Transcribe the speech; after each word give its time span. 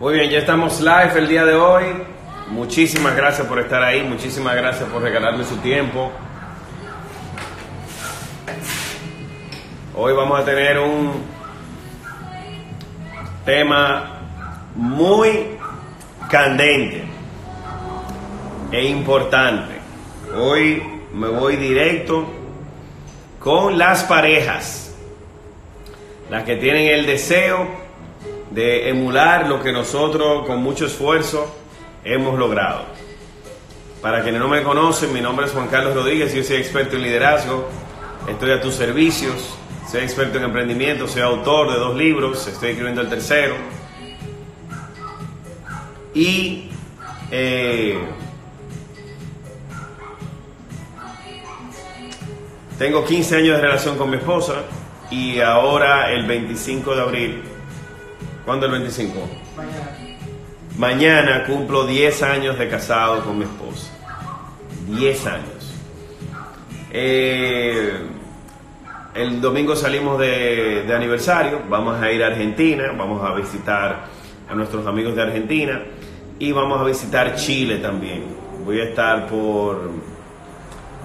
Muy 0.00 0.14
bien, 0.14 0.30
ya 0.30 0.38
estamos 0.38 0.80
live 0.80 1.12
el 1.16 1.28
día 1.28 1.44
de 1.44 1.54
hoy. 1.54 1.84
Muchísimas 2.48 3.14
gracias 3.14 3.46
por 3.46 3.60
estar 3.60 3.82
ahí, 3.82 4.02
muchísimas 4.02 4.56
gracias 4.56 4.88
por 4.88 5.00
regalarme 5.00 5.44
su 5.44 5.56
tiempo. 5.58 6.10
Hoy 9.94 10.12
vamos 10.12 10.40
a 10.40 10.44
tener 10.44 10.80
un 10.80 11.12
tema 13.44 14.18
muy 14.74 15.56
candente 16.28 17.04
e 18.72 18.84
importante. 18.84 19.74
Hoy 20.36 20.82
me 21.14 21.28
voy 21.28 21.56
directo 21.56 22.26
con 23.38 23.78
las 23.78 24.02
parejas, 24.04 24.96
las 26.28 26.42
que 26.42 26.56
tienen 26.56 26.88
el 26.88 27.06
deseo 27.06 27.81
de 28.54 28.88
emular 28.88 29.48
lo 29.48 29.62
que 29.62 29.72
nosotros 29.72 30.46
con 30.46 30.62
mucho 30.62 30.86
esfuerzo 30.86 31.54
hemos 32.04 32.38
logrado. 32.38 32.84
Para 34.00 34.22
quienes 34.22 34.40
no 34.40 34.48
me 34.48 34.62
conocen, 34.62 35.12
mi 35.12 35.20
nombre 35.20 35.46
es 35.46 35.52
Juan 35.52 35.68
Carlos 35.68 35.94
Rodríguez, 35.94 36.34
yo 36.34 36.42
soy 36.42 36.56
experto 36.56 36.96
en 36.96 37.02
liderazgo, 37.02 37.68
estoy 38.28 38.50
a 38.50 38.60
tus 38.60 38.74
servicios, 38.74 39.54
soy 39.90 40.02
experto 40.02 40.38
en 40.38 40.44
emprendimiento, 40.44 41.06
soy 41.06 41.22
autor 41.22 41.72
de 41.72 41.78
dos 41.78 41.96
libros, 41.96 42.46
estoy 42.46 42.70
escribiendo 42.70 43.00
el 43.00 43.08
tercero. 43.08 43.54
Y 46.14 46.68
eh, 47.30 47.98
tengo 52.78 53.04
15 53.04 53.36
años 53.36 53.56
de 53.56 53.62
relación 53.62 53.96
con 53.96 54.10
mi 54.10 54.16
esposa 54.16 54.64
y 55.10 55.40
ahora 55.40 56.10
el 56.10 56.26
25 56.26 56.96
de 56.96 57.00
abril, 57.00 57.42
¿cuándo 58.44 58.66
el 58.66 58.72
25? 58.72 59.12
Mañana. 59.56 59.96
Mañana 60.78 61.44
cumplo 61.44 61.86
10 61.86 62.22
años 62.22 62.58
de 62.58 62.68
casado 62.68 63.22
con 63.24 63.38
mi 63.38 63.44
esposa. 63.44 63.90
10 64.88 65.26
años. 65.26 65.74
Eh, 66.90 67.98
el 69.14 69.40
domingo 69.40 69.76
salimos 69.76 70.18
de, 70.18 70.84
de 70.86 70.94
aniversario, 70.94 71.60
vamos 71.68 72.00
a 72.00 72.10
ir 72.10 72.22
a 72.24 72.28
Argentina, 72.28 72.92
vamos 72.96 73.22
a 73.22 73.34
visitar 73.34 74.06
a 74.48 74.54
nuestros 74.54 74.86
amigos 74.86 75.14
de 75.14 75.22
Argentina 75.22 75.82
y 76.38 76.52
vamos 76.52 76.80
a 76.80 76.84
visitar 76.84 77.34
Chile 77.36 77.78
también. 77.78 78.24
Voy 78.64 78.80
a 78.80 78.84
estar 78.84 79.26
por... 79.26 79.90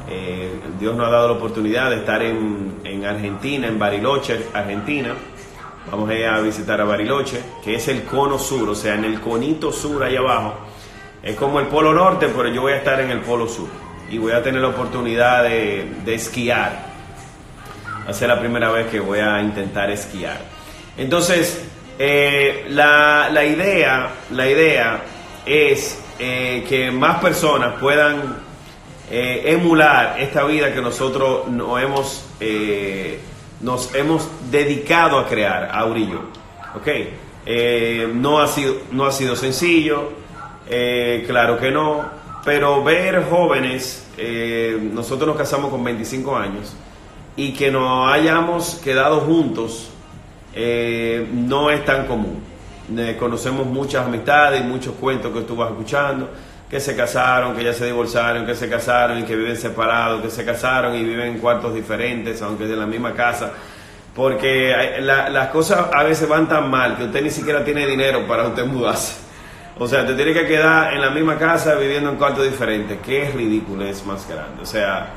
eh, 0.10 0.52
Dios 0.80 0.96
nos 0.96 1.08
ha 1.08 1.12
dado 1.12 1.28
la 1.30 1.34
oportunidad 1.34 1.90
de 1.90 1.98
estar 1.98 2.22
en, 2.22 2.76
en 2.84 3.06
Argentina, 3.06 3.68
en 3.68 3.78
Bariloche, 3.78 4.40
Argentina. 4.54 5.14
Vamos 5.90 6.10
a 6.10 6.14
ir 6.14 6.26
a 6.26 6.40
visitar 6.42 6.82
a 6.82 6.84
Bariloche, 6.84 7.42
que 7.64 7.76
es 7.76 7.88
el 7.88 8.04
cono 8.04 8.38
sur, 8.38 8.70
o 8.70 8.76
sea, 8.76 8.96
en 8.96 9.06
el 9.06 9.22
conito 9.22 9.72
sur 9.72 10.04
allá 10.04 10.20
abajo. 10.20 10.56
Es 11.24 11.36
como 11.36 11.60
el 11.60 11.68
polo 11.68 11.94
norte, 11.94 12.28
pero 12.36 12.50
yo 12.50 12.62
voy 12.62 12.74
a 12.74 12.78
estar 12.78 13.00
en 13.00 13.12
el 13.12 13.22
polo 13.22 13.48
sur. 13.48 13.70
Y 14.10 14.18
voy 14.18 14.34
a 14.34 14.44
tener 14.44 14.62
la 14.62 14.70
oportunidad 14.70 15.44
de, 15.44 15.90
de 16.06 16.16
esquiar. 16.16 16.88
Va 18.06 18.12
a 18.12 18.14
ser 18.14 18.30
la 18.30 18.40
primera 18.40 18.70
vez 18.72 18.88
que 18.88 19.00
voy 19.00 19.20
a 19.20 19.42
intentar 19.42 19.90
esquiar. 19.90 20.40
Entonces, 20.98 21.66
eh, 22.00 22.66
la, 22.70 23.30
la 23.32 23.44
idea, 23.44 24.10
la 24.32 24.48
idea 24.48 25.02
es 25.46 26.02
eh, 26.20 26.66
que 26.68 26.92
más 26.92 27.20
personas 27.20 27.80
puedan 27.80 28.38
eh, 29.10 29.44
emular 29.46 30.20
esta 30.20 30.44
vida 30.44 30.74
que 30.74 30.82
nosotros 30.82 31.48
nos 31.48 31.82
hemos, 31.82 32.26
nos 33.62 33.94
hemos 33.96 34.28
dedicado 34.52 35.20
a 35.20 35.28
crear, 35.28 35.70
Auri 35.74 36.04
y 36.04 36.10
yo. 36.12 36.20
¿Ok? 36.76 36.88
Eh, 37.46 38.12
no, 38.14 38.40
ha 38.40 38.48
sido, 38.48 38.76
no 38.92 39.06
ha 39.06 39.12
sido 39.12 39.36
sencillo, 39.36 40.10
eh, 40.70 41.24
claro 41.26 41.58
que 41.58 41.72
no, 41.72 42.06
pero 42.44 42.84
ver 42.84 43.26
jóvenes, 43.30 44.06
eh, 44.18 44.78
nosotros 44.94 45.30
nos 45.30 45.38
casamos 45.38 45.72
con 45.72 45.82
25 45.82 46.36
años, 46.36 46.76
y 47.38 47.54
que 47.54 47.72
nos 47.72 48.12
hayamos 48.12 48.76
quedado 48.84 49.22
juntos 49.22 49.92
no 51.32 51.70
es 51.70 51.86
tan 51.86 52.08
común. 52.08 52.42
Conocemos 53.20 53.67
muchas 53.67 54.08
amistades 54.08 54.62
y 54.62 54.64
muchos 54.64 54.96
cuentos 54.96 55.32
que 55.32 55.42
tú 55.42 55.64
escuchando, 55.64 56.32
que 56.70 56.80
se 56.80 56.95
casaron, 56.95 57.55
que 57.55 57.64
ya 57.64 57.73
se 57.73 57.86
divorciaron, 57.86 58.45
que 58.45 58.55
se 58.55 58.70
casaron 58.70 59.20
y 59.20 59.23
que 59.23 59.36
viven 59.36 59.55
separados, 59.55 60.22
que 60.22 60.30
se 60.30 60.44
casaron 60.44 60.95
y 60.95 61.04
viven 61.04 61.28
en 61.28 61.39
cuartos 61.39 61.73
diferentes, 61.73 62.42
aunque 62.42 62.66
de 62.66 62.76
la 62.76 62.86
misma 62.86 63.14
casa. 63.14 63.52
Porque 64.14 64.98
las 65.00 65.48
cosas 65.50 65.88
a 65.94 66.04
veces 66.04 66.28
van 66.28 66.50
tan 66.50 66.70
mal 66.70 66.98
que 66.98 67.04
usted 67.04 67.22
ni 67.22 67.30
siquiera 67.30 67.64
tiene 67.64 67.86
dinero 67.86 68.28
para 68.28 68.48
usted 68.48 68.66
mudarse. 68.66 69.28
O 69.80 69.88
sea, 69.88 70.05
te 70.05 70.16
tiene 70.16 70.33
que 70.33 70.48
quedar 70.48 70.94
en 70.94 71.02
la 71.02 71.11
misma 71.11 71.38
casa 71.38 71.76
viviendo 71.76 72.10
en 72.10 72.16
cuartos 72.16 72.44
diferentes. 72.50 72.98
Qué 73.05 73.30
ridículo 73.30 73.86
es 73.86 74.04
más 74.05 74.28
grande. 74.28 74.64
O 74.64 74.66
sea, 74.66 75.14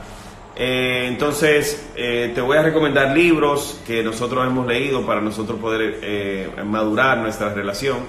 eh, 0.55 1.06
entonces 1.09 1.91
eh, 1.97 2.32
te 2.34 2.43
voy 2.43 2.59
a 2.59 2.62
recomendar 2.62 3.17
libros 3.17 3.81
que 3.87 4.03
nosotros 4.03 4.47
hemos 4.47 4.67
leído 4.67 5.06
para 5.06 5.22
nosotros 5.22 5.59
poder 5.59 6.00
eh, 6.03 6.50
madurar 6.67 7.19
nuestra 7.19 7.55
relación. 7.55 8.00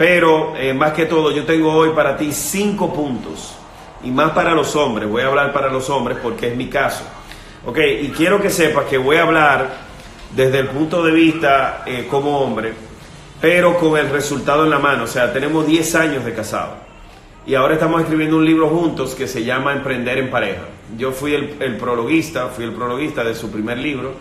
Pero 0.00 0.54
eh, 0.56 0.72
más 0.72 0.94
que 0.94 1.04
todo, 1.04 1.30
yo 1.30 1.44
tengo 1.44 1.74
hoy 1.74 1.90
para 1.90 2.16
ti 2.16 2.32
cinco 2.32 2.90
puntos. 2.90 3.54
Y 4.02 4.10
más 4.10 4.30
para 4.30 4.54
los 4.54 4.74
hombres. 4.74 5.06
Voy 5.06 5.20
a 5.20 5.26
hablar 5.26 5.52
para 5.52 5.70
los 5.70 5.90
hombres 5.90 6.16
porque 6.22 6.48
es 6.48 6.56
mi 6.56 6.68
caso. 6.68 7.04
Ok, 7.66 7.76
y 8.00 8.08
quiero 8.08 8.40
que 8.40 8.48
sepas 8.48 8.86
que 8.86 8.96
voy 8.96 9.16
a 9.16 9.24
hablar 9.24 9.68
desde 10.34 10.60
el 10.60 10.68
punto 10.68 11.04
de 11.04 11.12
vista 11.12 11.82
eh, 11.84 12.06
como 12.10 12.40
hombre, 12.40 12.72
pero 13.42 13.76
con 13.76 13.98
el 13.98 14.08
resultado 14.08 14.64
en 14.64 14.70
la 14.70 14.78
mano. 14.78 15.04
O 15.04 15.06
sea, 15.06 15.34
tenemos 15.34 15.66
10 15.66 15.94
años 15.96 16.24
de 16.24 16.32
casado. 16.32 16.76
Y 17.46 17.54
ahora 17.54 17.74
estamos 17.74 18.00
escribiendo 18.00 18.38
un 18.38 18.46
libro 18.46 18.70
juntos 18.70 19.14
que 19.14 19.28
se 19.28 19.44
llama 19.44 19.74
Emprender 19.74 20.16
en 20.16 20.30
pareja. 20.30 20.62
Yo 20.96 21.12
fui 21.12 21.34
el, 21.34 21.56
el 21.60 21.76
prologuista, 21.76 22.46
fui 22.46 22.64
el 22.64 22.72
prologuista 22.72 23.22
de 23.22 23.34
su 23.34 23.50
primer 23.50 23.76
libro. 23.76 24.14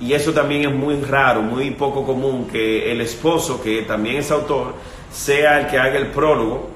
Y 0.00 0.14
eso 0.14 0.32
también 0.32 0.62
es 0.62 0.74
muy 0.74 0.98
raro, 1.02 1.42
muy 1.42 1.72
poco 1.72 2.06
común 2.06 2.48
que 2.50 2.90
el 2.90 3.02
esposo, 3.02 3.60
que 3.60 3.82
también 3.82 4.16
es 4.16 4.30
autor, 4.30 4.72
sea 5.12 5.60
el 5.60 5.66
que 5.68 5.78
haga 5.78 5.98
el 5.98 6.08
prólogo 6.08 6.70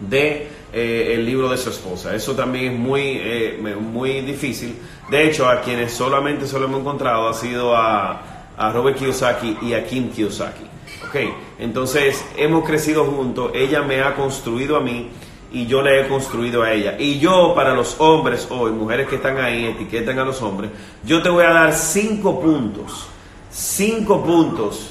de 0.00 0.48
eh, 0.72 1.14
el 1.14 1.24
libro 1.24 1.48
de 1.48 1.56
su 1.56 1.70
esposa. 1.70 2.14
Eso 2.14 2.34
también 2.34 2.72
es 2.72 2.78
muy, 2.78 3.18
eh, 3.20 3.76
muy 3.80 4.20
difícil. 4.22 4.76
De 5.10 5.28
hecho, 5.28 5.48
a 5.48 5.60
quienes 5.60 5.92
solamente 5.92 6.46
solo 6.46 6.66
hemos 6.66 6.80
encontrado 6.80 7.28
ha 7.28 7.34
sido 7.34 7.76
a, 7.76 8.22
a 8.56 8.72
Robert 8.72 8.98
Kiyosaki 8.98 9.58
y 9.62 9.74
a 9.74 9.86
Kim 9.86 10.10
Kiyosaki. 10.10 10.64
Ok, 11.08 11.16
entonces 11.58 12.24
hemos 12.36 12.64
crecido 12.64 13.04
juntos, 13.04 13.52
ella 13.54 13.82
me 13.82 14.00
ha 14.02 14.14
construido 14.16 14.76
a 14.76 14.80
mí 14.80 15.10
y 15.52 15.66
yo 15.66 15.82
le 15.82 16.00
he 16.00 16.08
construido 16.08 16.62
a 16.62 16.72
ella. 16.72 16.96
Y 16.98 17.20
yo 17.20 17.52
para 17.54 17.74
los 17.74 18.00
hombres 18.00 18.48
hoy, 18.50 18.72
mujeres 18.72 19.06
que 19.06 19.16
están 19.16 19.38
ahí, 19.38 19.66
etiquetan 19.66 20.18
a 20.18 20.24
los 20.24 20.42
hombres, 20.42 20.70
yo 21.04 21.22
te 21.22 21.28
voy 21.28 21.44
a 21.44 21.50
dar 21.50 21.72
cinco 21.72 22.40
puntos, 22.40 23.06
cinco 23.50 24.24
puntos 24.24 24.90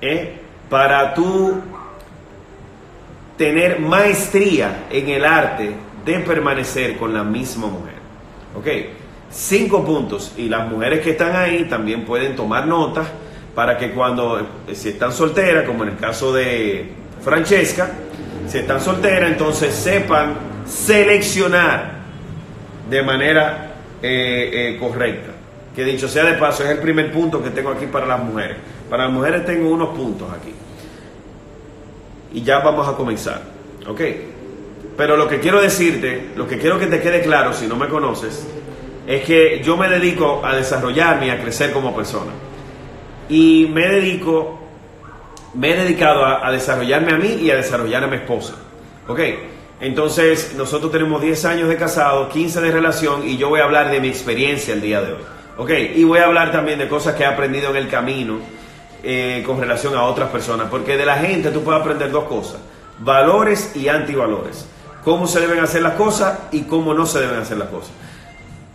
¿eh? 0.00 0.40
Para 0.68 1.14
tú 1.14 1.60
tener 3.36 3.80
maestría 3.80 4.86
en 4.90 5.08
el 5.08 5.24
arte 5.24 5.72
de 6.04 6.18
permanecer 6.20 6.96
con 6.96 7.12
la 7.12 7.22
misma 7.22 7.66
mujer. 7.66 7.94
¿Ok? 8.56 8.66
Cinco 9.30 9.84
puntos. 9.84 10.32
Y 10.36 10.48
las 10.48 10.68
mujeres 10.68 11.00
que 11.00 11.10
están 11.10 11.36
ahí 11.36 11.64
también 11.64 12.04
pueden 12.04 12.34
tomar 12.34 12.66
notas 12.66 13.08
para 13.54 13.76
que 13.76 13.90
cuando, 13.90 14.40
eh, 14.40 14.74
si 14.74 14.90
están 14.90 15.12
solteras, 15.12 15.64
como 15.64 15.82
en 15.82 15.90
el 15.90 15.96
caso 15.96 16.32
de 16.32 16.90
Francesca, 17.22 17.90
si 18.46 18.58
están 18.58 18.80
solteras, 18.80 19.30
entonces 19.30 19.74
sepan 19.74 20.34
seleccionar 20.66 21.96
de 22.88 23.02
manera 23.02 23.72
eh, 24.02 24.50
eh, 24.52 24.76
correcta. 24.78 25.32
Que 25.74 25.84
dicho 25.84 26.08
sea 26.08 26.24
de 26.24 26.34
paso, 26.34 26.64
es 26.64 26.70
el 26.70 26.78
primer 26.78 27.12
punto 27.12 27.42
que 27.42 27.50
tengo 27.50 27.70
aquí 27.70 27.86
para 27.86 28.06
las 28.06 28.22
mujeres. 28.22 28.56
Para 28.90 29.04
las 29.04 29.12
mujeres 29.12 29.44
tengo 29.44 29.70
unos 29.70 29.88
puntos 29.96 30.28
aquí 30.32 30.52
y 32.36 32.42
ya 32.42 32.58
vamos 32.58 32.86
a 32.86 32.92
comenzar. 32.92 33.40
¿Ok? 33.88 34.00
Pero 34.96 35.16
lo 35.16 35.26
que 35.26 35.40
quiero 35.40 35.60
decirte, 35.60 36.30
lo 36.36 36.46
que 36.46 36.58
quiero 36.58 36.78
que 36.78 36.86
te 36.86 37.00
quede 37.00 37.22
claro 37.22 37.52
si 37.54 37.66
no 37.66 37.76
me 37.76 37.88
conoces, 37.88 38.46
es 39.06 39.24
que 39.24 39.62
yo 39.64 39.76
me 39.76 39.88
dedico 39.88 40.42
a 40.44 40.54
desarrollarme 40.54 41.28
y 41.28 41.30
a 41.30 41.40
crecer 41.40 41.72
como 41.72 41.94
persona. 41.96 42.32
Y 43.28 43.70
me 43.72 43.88
dedico, 43.88 44.58
me 45.54 45.72
he 45.72 45.76
dedicado 45.76 46.24
a, 46.24 46.50
desarrollarme 46.50 47.12
a 47.12 47.16
mí 47.16 47.38
y 47.40 47.50
a 47.50 47.56
desarrollar 47.56 48.04
a 48.04 48.06
mi 48.06 48.16
esposa. 48.16 48.54
¿Ok? 49.08 49.20
Entonces, 49.80 50.54
nosotros 50.56 50.92
tenemos 50.92 51.22
10 51.22 51.44
años 51.46 51.68
de 51.68 51.76
casado, 51.76 52.28
15 52.28 52.60
de 52.60 52.70
relación 52.70 53.26
y 53.26 53.38
yo 53.38 53.48
voy 53.48 53.60
a 53.60 53.64
hablar 53.64 53.90
de 53.90 54.00
mi 54.00 54.08
experiencia 54.08 54.74
el 54.74 54.82
día 54.82 55.00
de 55.00 55.12
hoy. 55.12 55.22
¿Ok? 55.56 55.70
Y 55.94 56.04
voy 56.04 56.18
a 56.18 56.24
hablar 56.24 56.52
también 56.52 56.78
de 56.78 56.88
cosas 56.88 57.14
que 57.14 57.22
he 57.22 57.26
aprendido 57.26 57.70
en 57.70 57.76
el 57.76 57.88
camino 57.88 58.40
eh, 59.08 59.44
con 59.46 59.60
relación 59.60 59.94
a 59.94 60.02
otras 60.02 60.30
personas. 60.30 60.66
Porque 60.68 60.96
de 60.96 61.06
la 61.06 61.14
gente 61.14 61.52
tú 61.52 61.62
puedes 61.62 61.80
aprender 61.80 62.10
dos 62.10 62.24
cosas. 62.24 62.56
Valores 62.98 63.76
y 63.76 63.86
antivalores. 63.86 64.66
Cómo 65.04 65.28
se 65.28 65.38
deben 65.38 65.60
hacer 65.60 65.82
las 65.82 65.92
cosas 65.92 66.36
y 66.50 66.62
cómo 66.62 66.92
no 66.92 67.06
se 67.06 67.20
deben 67.20 67.38
hacer 67.38 67.56
las 67.56 67.68
cosas. 67.68 67.92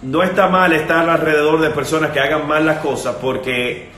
No 0.03 0.23
está 0.23 0.47
mal 0.47 0.71
estar 0.71 1.09
alrededor 1.09 1.59
de 1.59 1.71
personas 1.71 2.11
que 2.11 2.21
hagan 2.21 2.47
mal 2.47 2.65
las 2.65 2.77
cosas 2.77 3.17
porque 3.21 3.89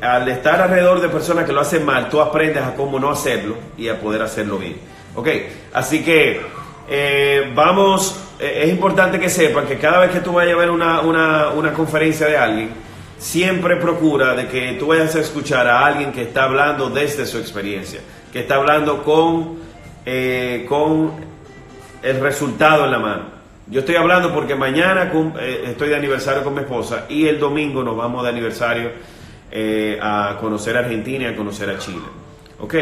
al 0.00 0.28
estar 0.28 0.62
alrededor 0.62 1.00
de 1.00 1.08
personas 1.08 1.46
que 1.46 1.52
lo 1.52 1.60
hacen 1.60 1.84
mal, 1.84 2.08
tú 2.08 2.20
aprendes 2.20 2.62
a 2.62 2.74
cómo 2.76 3.00
no 3.00 3.10
hacerlo 3.10 3.56
y 3.76 3.88
a 3.88 4.00
poder 4.00 4.22
hacerlo 4.22 4.58
bien. 4.58 4.76
¿Ok? 5.16 5.28
Así 5.72 6.04
que 6.04 6.42
eh, 6.88 7.50
vamos, 7.56 8.20
eh, 8.38 8.60
es 8.66 8.70
importante 8.70 9.18
que 9.18 9.28
sepan 9.28 9.66
que 9.66 9.78
cada 9.78 9.98
vez 9.98 10.12
que 10.12 10.20
tú 10.20 10.32
vayas 10.32 10.54
a 10.54 10.58
ver 10.58 10.70
una, 10.70 11.00
una, 11.00 11.48
una 11.48 11.72
conferencia 11.72 12.28
de 12.28 12.36
alguien, 12.36 12.70
siempre 13.22 13.76
procura 13.76 14.34
de 14.34 14.48
que 14.48 14.72
tú 14.80 14.88
vayas 14.88 15.14
a 15.14 15.20
escuchar 15.20 15.68
a 15.68 15.86
alguien 15.86 16.10
que 16.10 16.22
está 16.22 16.42
hablando 16.42 16.90
desde 16.90 17.24
su 17.24 17.38
experiencia, 17.38 18.00
que 18.32 18.40
está 18.40 18.56
hablando 18.56 19.04
con, 19.04 19.58
eh, 20.04 20.66
con 20.68 21.12
el 22.02 22.20
resultado 22.20 22.84
en 22.84 22.90
la 22.90 22.98
mano. 22.98 23.24
Yo 23.68 23.80
estoy 23.80 23.94
hablando 23.94 24.34
porque 24.34 24.56
mañana 24.56 25.12
eh, 25.38 25.66
estoy 25.68 25.90
de 25.90 25.96
aniversario 25.96 26.42
con 26.42 26.54
mi 26.54 26.62
esposa 26.62 27.06
y 27.08 27.28
el 27.28 27.38
domingo 27.38 27.84
nos 27.84 27.96
vamos 27.96 28.24
de 28.24 28.28
aniversario 28.28 28.90
eh, 29.52 30.00
a 30.02 30.36
conocer 30.40 30.76
a 30.76 30.80
Argentina 30.80 31.26
y 31.26 31.26
a 31.28 31.36
conocer 31.36 31.70
a 31.70 31.78
Chile. 31.78 32.02
¿Ok? 32.58 32.74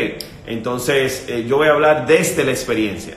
Entonces 0.47 1.27
yo 1.47 1.59
voy 1.59 1.69
a 1.69 1.73
hablar 1.73 2.07
desde 2.07 2.45
la 2.45 2.51
experiencia 2.51 3.15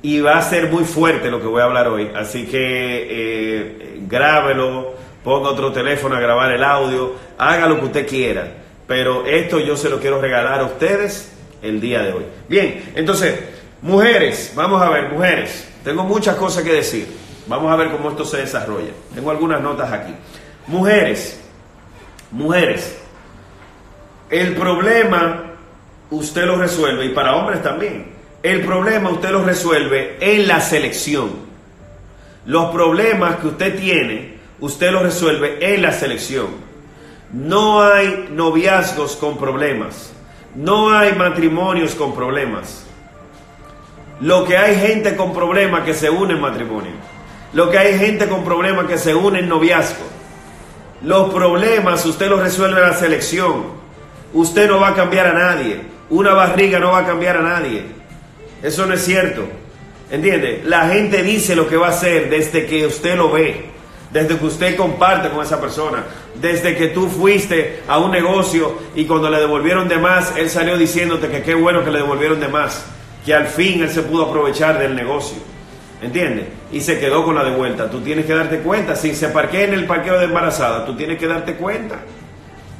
y 0.00 0.20
va 0.20 0.38
a 0.38 0.42
ser 0.42 0.70
muy 0.70 0.84
fuerte 0.84 1.30
lo 1.30 1.38
que 1.38 1.46
voy 1.46 1.60
a 1.60 1.64
hablar 1.64 1.88
hoy, 1.88 2.10
así 2.14 2.46
que 2.46 4.00
grábelo 4.08 5.02
ponga 5.24 5.50
otro 5.50 5.72
teléfono 5.72 6.16
a 6.16 6.20
grabar 6.20 6.52
el 6.52 6.64
audio, 6.64 7.14
haga 7.38 7.66
lo 7.66 7.78
que 7.78 7.86
usted 7.86 8.08
quiera. 8.08 8.46
Pero 8.86 9.26
esto 9.26 9.60
yo 9.60 9.76
se 9.76 9.88
lo 9.88 10.00
quiero 10.00 10.20
regalar 10.20 10.60
a 10.60 10.64
ustedes 10.64 11.32
el 11.62 11.80
día 11.80 12.02
de 12.02 12.12
hoy. 12.12 12.24
Bien, 12.48 12.92
entonces, 12.94 13.38
mujeres, 13.80 14.52
vamos 14.54 14.82
a 14.82 14.90
ver, 14.90 15.10
mujeres, 15.10 15.68
tengo 15.84 16.04
muchas 16.04 16.36
cosas 16.36 16.64
que 16.64 16.72
decir. 16.72 17.06
Vamos 17.46 17.72
a 17.72 17.76
ver 17.76 17.90
cómo 17.90 18.10
esto 18.10 18.24
se 18.24 18.38
desarrolla. 18.38 18.92
Tengo 19.14 19.30
algunas 19.30 19.60
notas 19.60 19.92
aquí. 19.92 20.14
Mujeres, 20.66 21.40
mujeres, 22.30 22.98
el 24.30 24.54
problema 24.54 25.52
usted 26.10 26.44
lo 26.44 26.56
resuelve, 26.56 27.06
y 27.06 27.08
para 27.10 27.36
hombres 27.36 27.62
también, 27.62 28.12
el 28.42 28.62
problema 28.62 29.10
usted 29.10 29.30
lo 29.30 29.44
resuelve 29.44 30.16
en 30.20 30.48
la 30.48 30.60
selección. 30.60 31.30
Los 32.46 32.72
problemas 32.72 33.36
que 33.36 33.48
usted 33.48 33.78
tiene 33.78 34.31
usted 34.62 34.92
lo 34.92 35.02
resuelve 35.02 35.74
en 35.74 35.82
la 35.82 35.92
selección. 35.92 36.46
No 37.32 37.82
hay 37.82 38.28
noviazgos 38.30 39.16
con 39.16 39.36
problemas. 39.36 40.12
No 40.54 40.96
hay 40.96 41.14
matrimonios 41.14 41.96
con 41.96 42.14
problemas. 42.14 42.86
Lo 44.20 44.44
que 44.44 44.56
hay 44.56 44.76
gente 44.76 45.16
con 45.16 45.34
problemas 45.34 45.82
que 45.82 45.94
se 45.94 46.08
une 46.08 46.34
en 46.34 46.40
matrimonio. 46.40 46.92
Lo 47.52 47.70
que 47.70 47.78
hay 47.78 47.98
gente 47.98 48.28
con 48.28 48.44
problemas 48.44 48.86
que 48.86 48.98
se 48.98 49.14
une 49.14 49.40
en 49.40 49.48
noviazgo. 49.48 50.04
Los 51.02 51.34
problemas 51.34 52.06
usted 52.06 52.30
los 52.30 52.40
resuelve 52.40 52.80
en 52.80 52.88
la 52.88 52.96
selección. 52.96 53.64
Usted 54.32 54.68
no 54.68 54.78
va 54.78 54.88
a 54.88 54.94
cambiar 54.94 55.26
a 55.26 55.32
nadie. 55.32 55.80
Una 56.08 56.34
barriga 56.34 56.78
no 56.78 56.92
va 56.92 56.98
a 56.98 57.06
cambiar 57.06 57.38
a 57.38 57.42
nadie. 57.42 57.82
Eso 58.62 58.86
no 58.86 58.94
es 58.94 59.04
cierto. 59.04 59.42
¿Entiende? 60.08 60.62
La 60.64 60.86
gente 60.88 61.24
dice 61.24 61.56
lo 61.56 61.66
que 61.66 61.76
va 61.76 61.88
a 61.88 61.90
hacer 61.90 62.30
desde 62.30 62.66
que 62.66 62.86
usted 62.86 63.16
lo 63.16 63.32
ve 63.32 63.71
desde 64.12 64.36
que 64.38 64.44
usted 64.44 64.76
comparte 64.76 65.30
con 65.30 65.44
esa 65.44 65.60
persona, 65.60 66.04
desde 66.34 66.76
que 66.76 66.88
tú 66.88 67.08
fuiste 67.08 67.82
a 67.88 67.98
un 67.98 68.10
negocio 68.10 68.78
y 68.94 69.06
cuando 69.06 69.30
le 69.30 69.40
devolvieron 69.40 69.88
de 69.88 69.98
más, 69.98 70.36
él 70.36 70.50
salió 70.50 70.76
diciéndote 70.76 71.28
que 71.28 71.42
qué 71.42 71.54
bueno 71.54 71.82
que 71.84 71.90
le 71.90 71.98
devolvieron 71.98 72.38
de 72.38 72.48
más, 72.48 72.84
que 73.24 73.34
al 73.34 73.46
fin 73.46 73.82
él 73.82 73.90
se 73.90 74.02
pudo 74.02 74.26
aprovechar 74.26 74.78
del 74.78 74.94
negocio. 74.94 75.38
¿Entiendes? 76.02 76.46
Y 76.72 76.80
se 76.80 76.98
quedó 76.98 77.24
con 77.24 77.36
la 77.36 77.44
de 77.44 77.52
vuelta. 77.52 77.88
Tú 77.88 78.00
tienes 78.00 78.26
que 78.26 78.34
darte 78.34 78.58
cuenta. 78.58 78.96
Si 78.96 79.14
se 79.14 79.28
parquea 79.28 79.66
en 79.66 79.74
el 79.74 79.86
parqueo 79.86 80.18
de 80.18 80.24
embarazada, 80.24 80.84
tú 80.84 80.96
tienes 80.96 81.16
que 81.16 81.28
darte 81.28 81.54
cuenta. 81.54 82.00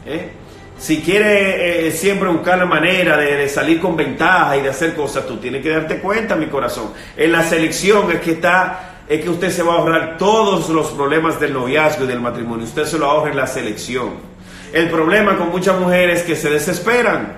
¿eh? 0.04 0.30
Si 0.76 1.00
quiere 1.00 1.86
eh, 1.86 1.92
siempre 1.92 2.28
buscar 2.28 2.58
la 2.58 2.66
manera 2.66 3.16
de, 3.16 3.48
salir 3.48 3.80
con 3.80 3.96
ventaja 3.96 4.56
y 4.56 4.62
de 4.62 4.70
hacer 4.70 4.96
cosas, 4.96 5.24
tú 5.24 5.36
tienes 5.36 5.62
que 5.62 5.70
darte 5.70 5.98
cuenta, 5.98 6.34
mi 6.34 6.46
corazón. 6.46 6.92
En 7.16 7.30
la 7.30 7.44
selección 7.44 8.10
es 8.10 8.20
que 8.20 8.32
está 8.32 8.91
es 9.12 9.22
que 9.22 9.28
usted 9.28 9.50
se 9.50 9.62
va 9.62 9.74
a 9.74 9.76
ahorrar 9.76 10.16
todos 10.16 10.70
los 10.70 10.88
problemas 10.92 11.38
del 11.38 11.52
noviazgo 11.52 12.04
y 12.04 12.06
del 12.06 12.18
matrimonio. 12.18 12.64
Usted 12.64 12.86
se 12.86 12.98
lo 12.98 13.10
ahorra 13.10 13.30
en 13.30 13.36
la 13.36 13.46
selección. 13.46 14.10
El 14.72 14.88
problema 14.88 15.36
con 15.36 15.50
muchas 15.50 15.78
mujeres 15.78 16.20
es 16.20 16.24
que 16.24 16.34
se 16.34 16.48
desesperan. 16.48 17.36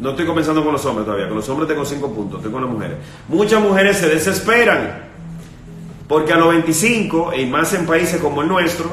No 0.00 0.10
estoy 0.10 0.26
comenzando 0.26 0.64
con 0.64 0.72
los 0.72 0.84
hombres 0.86 1.04
todavía, 1.04 1.28
con 1.28 1.36
los 1.36 1.48
hombres 1.48 1.68
tengo 1.68 1.84
cinco 1.84 2.12
puntos, 2.12 2.38
estoy 2.38 2.50
con 2.50 2.62
las 2.62 2.72
mujeres. 2.72 2.96
Muchas 3.28 3.62
mujeres 3.62 3.98
se 3.98 4.08
desesperan 4.08 5.10
porque 6.08 6.32
a 6.32 6.38
los 6.38 6.48
25, 6.48 7.34
y 7.36 7.46
más 7.46 7.72
en 7.72 7.86
países 7.86 8.20
como 8.20 8.42
el 8.42 8.48
nuestro, 8.48 8.90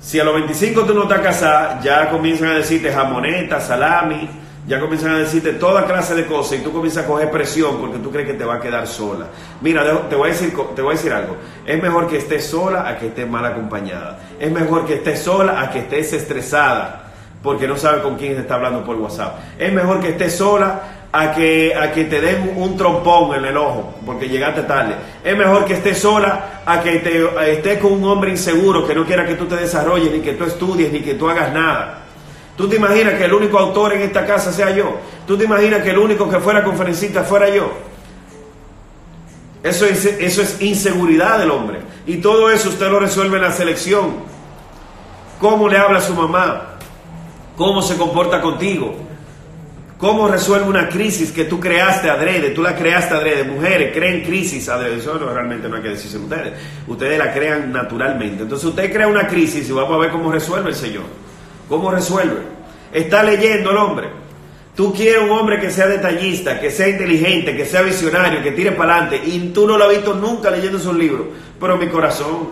si 0.00 0.20
a 0.20 0.24
los 0.24 0.34
25 0.34 0.82
tú 0.82 0.94
no 0.94 1.02
estás 1.02 1.22
casada, 1.22 1.80
ya 1.82 2.08
comienzan 2.08 2.50
a 2.50 2.54
decirte 2.54 2.92
jamoneta, 2.92 3.60
salami, 3.60 4.28
ya 4.68 4.78
comienzan 4.78 5.12
a 5.12 5.18
decirte 5.18 5.54
toda 5.54 5.86
clase 5.86 6.14
de 6.14 6.26
cosas 6.26 6.58
y 6.58 6.62
tú 6.62 6.70
comienzas 6.70 7.04
a 7.04 7.06
coger 7.06 7.30
presión 7.30 7.78
porque 7.78 7.96
tú 7.98 8.12
crees 8.12 8.28
que 8.28 8.34
te 8.34 8.44
va 8.44 8.56
a 8.56 8.60
quedar 8.60 8.86
sola. 8.86 9.26
Mira, 9.62 9.82
te 10.10 10.14
voy 10.14 10.28
a 10.28 10.32
decir, 10.32 10.54
te 10.76 10.82
voy 10.82 10.92
a 10.92 10.96
decir 10.96 11.10
algo. 11.10 11.36
Es 11.64 11.82
mejor 11.82 12.06
que 12.06 12.18
estés 12.18 12.44
sola 12.44 12.86
a 12.86 12.98
que 12.98 13.06
estés 13.06 13.26
mal 13.26 13.46
acompañada. 13.46 14.18
Es 14.38 14.52
mejor 14.52 14.86
que 14.86 14.96
estés 14.96 15.20
sola 15.20 15.58
a 15.58 15.70
que 15.70 15.78
estés 15.78 16.12
estresada 16.12 17.06
porque 17.42 17.66
no 17.66 17.78
sabe 17.78 18.02
con 18.02 18.16
quién 18.16 18.38
está 18.38 18.56
hablando 18.56 18.84
por 18.84 18.96
WhatsApp. 18.96 19.38
Es 19.58 19.72
mejor 19.72 20.00
que 20.00 20.10
estés 20.10 20.36
sola 20.36 20.82
a 21.12 21.32
que, 21.32 21.74
a 21.74 21.90
que 21.90 22.04
te 22.04 22.20
den 22.20 22.52
un 22.54 22.76
trompón 22.76 23.36
en 23.36 23.46
el 23.46 23.56
ojo 23.56 23.94
porque 24.04 24.28
llegaste 24.28 24.64
tarde. 24.64 24.96
Es 25.24 25.34
mejor 25.34 25.64
que 25.64 25.74
estés 25.74 25.96
sola 25.98 26.60
a 26.66 26.82
que 26.82 26.98
te, 26.98 27.52
estés 27.52 27.78
con 27.78 27.92
un 27.92 28.04
hombre 28.04 28.32
inseguro 28.32 28.86
que 28.86 28.94
no 28.94 29.06
quiera 29.06 29.24
que 29.24 29.34
tú 29.34 29.46
te 29.46 29.56
desarrolles, 29.56 30.12
ni 30.12 30.20
que 30.20 30.34
tú 30.34 30.44
estudies, 30.44 30.92
ni 30.92 31.00
que 31.00 31.14
tú 31.14 31.26
hagas 31.26 31.54
nada. 31.54 32.04
¿Tú 32.58 32.68
te 32.68 32.74
imaginas 32.74 33.14
que 33.14 33.24
el 33.24 33.32
único 33.32 33.56
autor 33.56 33.92
en 33.92 34.02
esta 34.02 34.26
casa 34.26 34.52
sea 34.52 34.72
yo? 34.72 34.98
¿Tú 35.28 35.38
te 35.38 35.44
imaginas 35.44 35.80
que 35.80 35.90
el 35.90 35.98
único 35.98 36.28
que 36.28 36.40
fuera 36.40 36.64
conferencista 36.64 37.22
fuera 37.22 37.48
yo? 37.48 37.70
Eso 39.62 39.86
es, 39.86 40.04
eso 40.04 40.42
es 40.42 40.60
inseguridad 40.60 41.38
del 41.38 41.52
hombre. 41.52 41.78
Y 42.04 42.16
todo 42.16 42.50
eso 42.50 42.70
usted 42.70 42.90
lo 42.90 42.98
resuelve 42.98 43.36
en 43.36 43.44
la 43.44 43.52
selección. 43.52 44.16
¿Cómo 45.38 45.68
le 45.68 45.78
habla 45.78 46.00
a 46.00 46.02
su 46.02 46.14
mamá? 46.14 46.70
¿Cómo 47.56 47.80
se 47.80 47.96
comporta 47.96 48.40
contigo? 48.40 48.92
¿Cómo 49.96 50.26
resuelve 50.26 50.66
una 50.66 50.88
crisis 50.88 51.30
que 51.30 51.44
tú 51.44 51.60
creaste 51.60 52.10
adrede? 52.10 52.50
Tú 52.50 52.62
la 52.62 52.74
creaste 52.74 53.14
adrede. 53.14 53.44
Mujeres 53.44 53.92
creen 53.94 54.24
crisis 54.24 54.68
adrede. 54.68 54.96
Eso 54.96 55.16
realmente 55.16 55.68
no 55.68 55.76
hay 55.76 55.82
que 55.82 55.90
decirse 55.90 56.18
ustedes. 56.18 56.54
Ustedes 56.88 57.18
la 57.20 57.32
crean 57.32 57.72
naturalmente. 57.72 58.42
Entonces 58.42 58.68
usted 58.68 58.92
crea 58.92 59.06
una 59.06 59.28
crisis 59.28 59.68
y 59.68 59.72
vamos 59.72 59.92
a 59.92 59.98
ver 59.98 60.10
cómo 60.10 60.32
resuelve 60.32 60.70
el 60.70 60.76
Señor. 60.76 61.27
¿Cómo 61.68 61.90
resuelve? 61.90 62.42
Está 62.92 63.22
leyendo 63.22 63.70
el 63.70 63.76
hombre. 63.76 64.08
Tú 64.74 64.94
quieres 64.94 65.22
un 65.22 65.30
hombre 65.30 65.60
que 65.60 65.70
sea 65.70 65.86
detallista, 65.86 66.60
que 66.60 66.70
sea 66.70 66.88
inteligente, 66.88 67.56
que 67.56 67.66
sea 67.66 67.82
visionario, 67.82 68.42
que 68.42 68.52
tire 68.52 68.72
para 68.72 68.94
adelante, 68.94 69.20
y 69.26 69.48
tú 69.48 69.66
no 69.66 69.76
lo 69.76 69.84
has 69.84 69.90
visto 69.90 70.14
nunca 70.14 70.50
leyendo 70.50 70.78
sus 70.78 70.94
libros. 70.94 71.26
Pero 71.60 71.76
mi 71.76 71.88
corazón. 71.88 72.48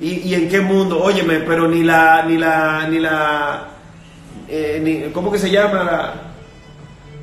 ¿Y, 0.00 0.34
en 0.34 0.48
qué 0.48 0.60
mundo? 0.60 1.02
Óyeme, 1.02 1.40
pero 1.40 1.68
ni 1.68 1.82
la, 1.82 2.24
ni 2.26 2.38
la, 2.38 2.88
ni 2.88 2.98
la, 2.98 3.68
eh, 4.48 5.10
¿cómo 5.12 5.30
que 5.30 5.38
se 5.38 5.50
llama? 5.50 6.14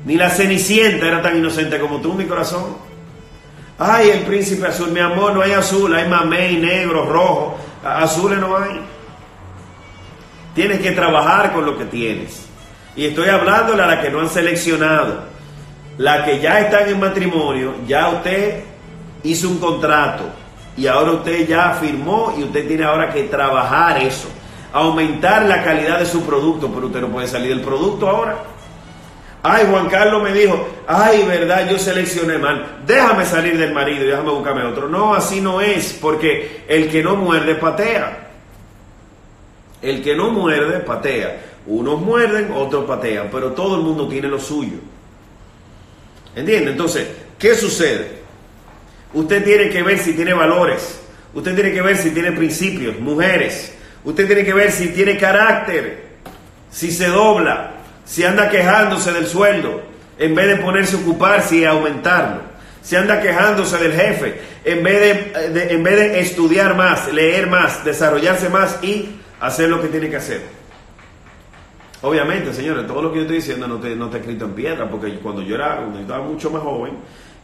ni 0.04 0.14
la 0.14 0.30
Cenicienta 0.30 1.06
era 1.06 1.20
tan 1.20 1.36
inocente 1.36 1.78
como 1.78 2.00
tú, 2.00 2.14
mi 2.14 2.24
corazón. 2.24 2.76
Ay, 3.78 4.10
el 4.10 4.20
príncipe 4.20 4.66
azul, 4.66 4.90
mi 4.90 5.00
amor, 5.00 5.34
no 5.34 5.42
hay 5.42 5.52
azul, 5.52 5.94
hay 5.94 6.08
mamey, 6.08 6.56
negro, 6.56 7.04
rojo, 7.04 7.58
azules 7.84 8.38
no 8.38 8.56
hay. 8.56 8.80
Tienes 10.58 10.80
que 10.80 10.90
trabajar 10.90 11.52
con 11.52 11.64
lo 11.64 11.78
que 11.78 11.84
tienes. 11.84 12.44
Y 12.96 13.06
estoy 13.06 13.28
hablándole 13.28 13.80
a 13.80 13.86
la 13.86 14.00
que 14.00 14.10
no 14.10 14.18
han 14.18 14.28
seleccionado. 14.28 15.22
La 15.98 16.24
que 16.24 16.40
ya 16.40 16.58
están 16.58 16.88
en 16.88 16.98
matrimonio, 16.98 17.76
ya 17.86 18.08
usted 18.08 18.64
hizo 19.22 19.48
un 19.50 19.60
contrato 19.60 20.24
y 20.76 20.88
ahora 20.88 21.12
usted 21.12 21.46
ya 21.46 21.78
firmó 21.80 22.34
y 22.36 22.42
usted 22.42 22.66
tiene 22.66 22.82
ahora 22.82 23.12
que 23.12 23.22
trabajar 23.22 24.02
eso. 24.02 24.26
Aumentar 24.72 25.44
la 25.44 25.62
calidad 25.62 26.00
de 26.00 26.06
su 26.06 26.24
producto, 26.26 26.68
pero 26.74 26.88
usted 26.88 27.02
no 27.02 27.08
puede 27.10 27.28
salir 27.28 27.50
del 27.50 27.60
producto 27.60 28.08
ahora. 28.08 28.38
Ay, 29.44 29.64
Juan 29.70 29.88
Carlos 29.88 30.24
me 30.24 30.32
dijo, 30.32 30.66
ay, 30.88 31.22
verdad, 31.22 31.70
yo 31.70 31.78
seleccioné 31.78 32.36
mal. 32.36 32.80
Déjame 32.84 33.24
salir 33.26 33.56
del 33.56 33.72
marido 33.72 34.02
y 34.02 34.08
déjame 34.08 34.32
buscarme 34.32 34.64
otro. 34.64 34.88
No, 34.88 35.14
así 35.14 35.40
no 35.40 35.60
es, 35.60 35.96
porque 36.02 36.64
el 36.66 36.90
que 36.90 37.00
no 37.00 37.14
muerde 37.14 37.54
patea. 37.54 38.24
El 39.82 40.02
que 40.02 40.14
no 40.14 40.30
muerde, 40.30 40.80
patea. 40.80 41.40
Unos 41.66 42.00
muerden, 42.00 42.50
otros 42.54 42.86
patean, 42.86 43.28
pero 43.30 43.52
todo 43.52 43.76
el 43.76 43.82
mundo 43.82 44.08
tiene 44.08 44.28
lo 44.28 44.40
suyo. 44.40 44.78
¿Entiende? 46.34 46.70
Entonces, 46.70 47.08
¿qué 47.38 47.54
sucede? 47.54 48.18
Usted 49.12 49.44
tiene 49.44 49.68
que 49.68 49.82
ver 49.82 49.98
si 49.98 50.14
tiene 50.14 50.32
valores. 50.32 51.00
Usted 51.34 51.54
tiene 51.54 51.72
que 51.72 51.82
ver 51.82 51.96
si 51.96 52.10
tiene 52.10 52.32
principios, 52.32 52.98
mujeres. 52.98 53.74
Usted 54.04 54.26
tiene 54.26 54.44
que 54.44 54.54
ver 54.54 54.72
si 54.72 54.88
tiene 54.88 55.18
carácter, 55.18 56.06
si 56.70 56.90
se 56.90 57.08
dobla, 57.08 57.72
si 58.04 58.24
anda 58.24 58.48
quejándose 58.48 59.12
del 59.12 59.26
sueldo, 59.26 59.82
en 60.18 60.34
vez 60.34 60.48
de 60.48 60.56
ponerse 60.56 60.96
a 60.96 61.00
ocuparse 61.00 61.56
y 61.56 61.64
aumentarlo. 61.64 62.40
Si 62.82 62.96
anda 62.96 63.20
quejándose 63.20 63.76
del 63.76 63.92
jefe, 63.92 64.40
en 64.64 64.82
vez 64.82 65.32
de, 65.52 65.74
en 65.74 65.82
vez 65.82 65.96
de 65.96 66.20
estudiar 66.20 66.74
más, 66.74 67.12
leer 67.12 67.48
más, 67.48 67.84
desarrollarse 67.84 68.48
más 68.48 68.78
y 68.82 69.17
hacer 69.40 69.68
lo 69.68 69.80
que 69.80 69.88
tiene 69.88 70.08
que 70.08 70.16
hacer. 70.16 70.42
Obviamente, 72.02 72.52
señores, 72.52 72.86
todo 72.86 73.02
lo 73.02 73.10
que 73.10 73.16
yo 73.16 73.22
estoy 73.22 73.36
diciendo 73.36 73.66
no, 73.66 73.78
te, 73.78 73.96
no 73.96 74.06
está 74.06 74.18
escrito 74.18 74.44
en 74.44 74.52
piedra, 74.52 74.88
porque 74.88 75.14
cuando 75.18 75.42
yo 75.42 75.56
era, 75.56 75.76
cuando 75.76 75.96
yo 75.96 76.02
estaba 76.02 76.24
mucho 76.24 76.50
más 76.50 76.62
joven, 76.62 76.92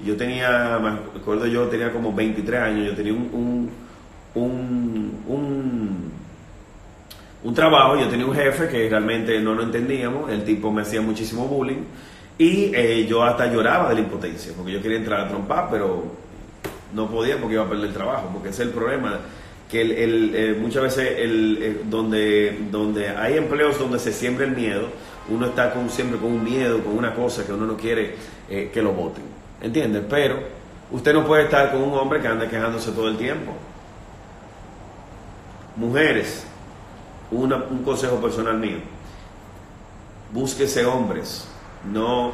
yo 0.04 0.16
tenía, 0.16 0.78
me 0.80 1.20
acuerdo 1.20 1.46
yo 1.46 1.66
tenía 1.66 1.92
como 1.92 2.12
23 2.12 2.60
años, 2.60 2.86
yo 2.86 2.94
tenía 2.94 3.12
un, 3.12 3.70
un, 4.34 5.20
un, 5.26 6.12
un, 7.42 7.54
trabajo, 7.54 7.98
yo 7.98 8.08
tenía 8.08 8.26
un 8.26 8.34
jefe 8.34 8.68
que 8.68 8.88
realmente 8.88 9.40
no 9.40 9.54
lo 9.54 9.62
entendíamos, 9.62 10.30
el 10.30 10.44
tipo 10.44 10.70
me 10.70 10.82
hacía 10.82 11.00
muchísimo 11.00 11.46
bullying 11.46 11.84
y 12.38 12.72
eh, 12.74 13.06
yo 13.08 13.22
hasta 13.22 13.46
lloraba 13.46 13.88
de 13.88 13.96
la 13.96 14.00
impotencia, 14.00 14.52
porque 14.56 14.72
yo 14.72 14.82
quería 14.82 14.98
entrar 14.98 15.20
a 15.20 15.28
trompar, 15.28 15.68
pero 15.70 16.04
no 16.92 17.08
podía 17.08 17.38
porque 17.38 17.54
iba 17.54 17.64
a 17.64 17.68
perder 17.68 17.86
el 17.86 17.92
trabajo, 17.92 18.30
porque 18.32 18.50
ese 18.50 18.62
es 18.62 18.68
el 18.68 18.74
problema 18.74 19.20
que 19.68 19.80
el, 19.80 20.35
eh, 20.35 20.56
muchas 20.61 20.83
veces 20.83 21.18
el, 21.18 21.59
eh, 21.61 21.80
donde, 21.85 22.66
donde 22.71 23.09
hay 23.09 23.37
empleos 23.37 23.78
donde 23.78 23.99
se 23.99 24.12
siembra 24.12 24.44
el 24.44 24.52
miedo, 24.54 24.88
uno 25.28 25.47
está 25.47 25.73
con, 25.73 25.88
siempre 25.88 26.18
con 26.18 26.33
un 26.33 26.44
miedo, 26.44 26.83
con 26.83 26.97
una 26.97 27.14
cosa 27.14 27.47
que 27.47 27.52
uno 27.52 27.66
no 27.66 27.76
quiere 27.76 28.14
eh, 28.49 28.71
que 28.73 28.83
lo 28.83 28.92
voten. 28.92 29.25
¿Entiendes? 29.61 30.04
Pero 30.09 30.38
usted 30.90 31.14
no 31.14 31.26
puede 31.26 31.44
estar 31.44 31.73
con 31.73 31.83
un 31.83 31.94
hombre 31.94 32.21
que 32.21 32.28
anda 32.28 32.49
quejándose 32.49 32.92
todo 32.92 33.09
el 33.09 33.16
tiempo. 33.16 33.52
Mujeres, 35.76 36.47
un 37.30 37.83
consejo 37.85 38.16
personal 38.18 38.59
mío, 38.59 38.76
búsquese 40.33 40.85
hombres, 40.85 41.49
no 41.90 42.33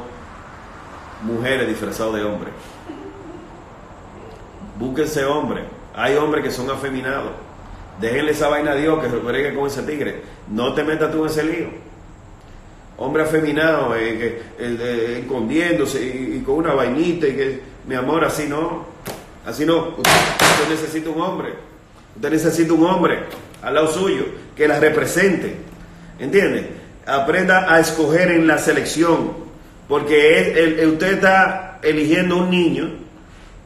mujeres 1.23 1.67
disfrazados 1.67 2.15
de 2.15 2.23
hombres. 2.23 2.53
Búsquese 4.77 5.25
hombres 5.25 5.63
hay 5.95 6.15
hombres 6.15 6.43
que 6.43 6.51
son 6.51 6.69
afeminados. 6.69 7.31
Déjenle 7.99 8.31
esa 8.31 8.47
vaina 8.49 8.71
a 8.71 8.75
Dios 8.75 8.99
que 9.03 9.09
se 9.09 9.53
con 9.53 9.67
ese 9.67 9.83
tigre. 9.83 10.21
No 10.49 10.73
te 10.73 10.83
metas 10.83 11.11
tú 11.11 11.23
en 11.23 11.29
ese 11.29 11.43
lío. 11.43 11.67
Hombre 12.97 13.23
afeminado, 13.23 13.95
eh, 13.95 14.41
eh, 14.59 15.17
escondiéndose 15.21 16.03
y, 16.03 16.43
con 16.45 16.55
una 16.55 16.73
vainita 16.73 17.27
y 17.27 17.35
que, 17.35 17.61
mi 17.87 17.95
amor, 17.95 18.23
así 18.23 18.47
no. 18.47 18.85
Así 19.45 19.65
no. 19.65 19.95
Usted, 19.97 20.11
necesita 20.69 21.09
un 21.09 21.21
hombre. 21.21 21.53
Usted 22.15 22.31
necesita 22.31 22.73
un 22.73 22.85
hombre 22.85 23.19
al 23.61 23.73
lado 23.73 23.87
suyo 23.87 24.25
que 24.55 24.67
la 24.67 24.79
represente. 24.79 25.55
¿Entiende? 26.19 26.69
Aprenda 27.05 27.73
a 27.73 27.79
escoger 27.79 28.31
en 28.31 28.47
la 28.47 28.57
selección. 28.57 29.51
Porque 29.87 30.87
usted 30.87 31.13
está 31.13 31.79
eligiendo 31.83 32.37
un 32.37 32.49
niño, 32.49 32.91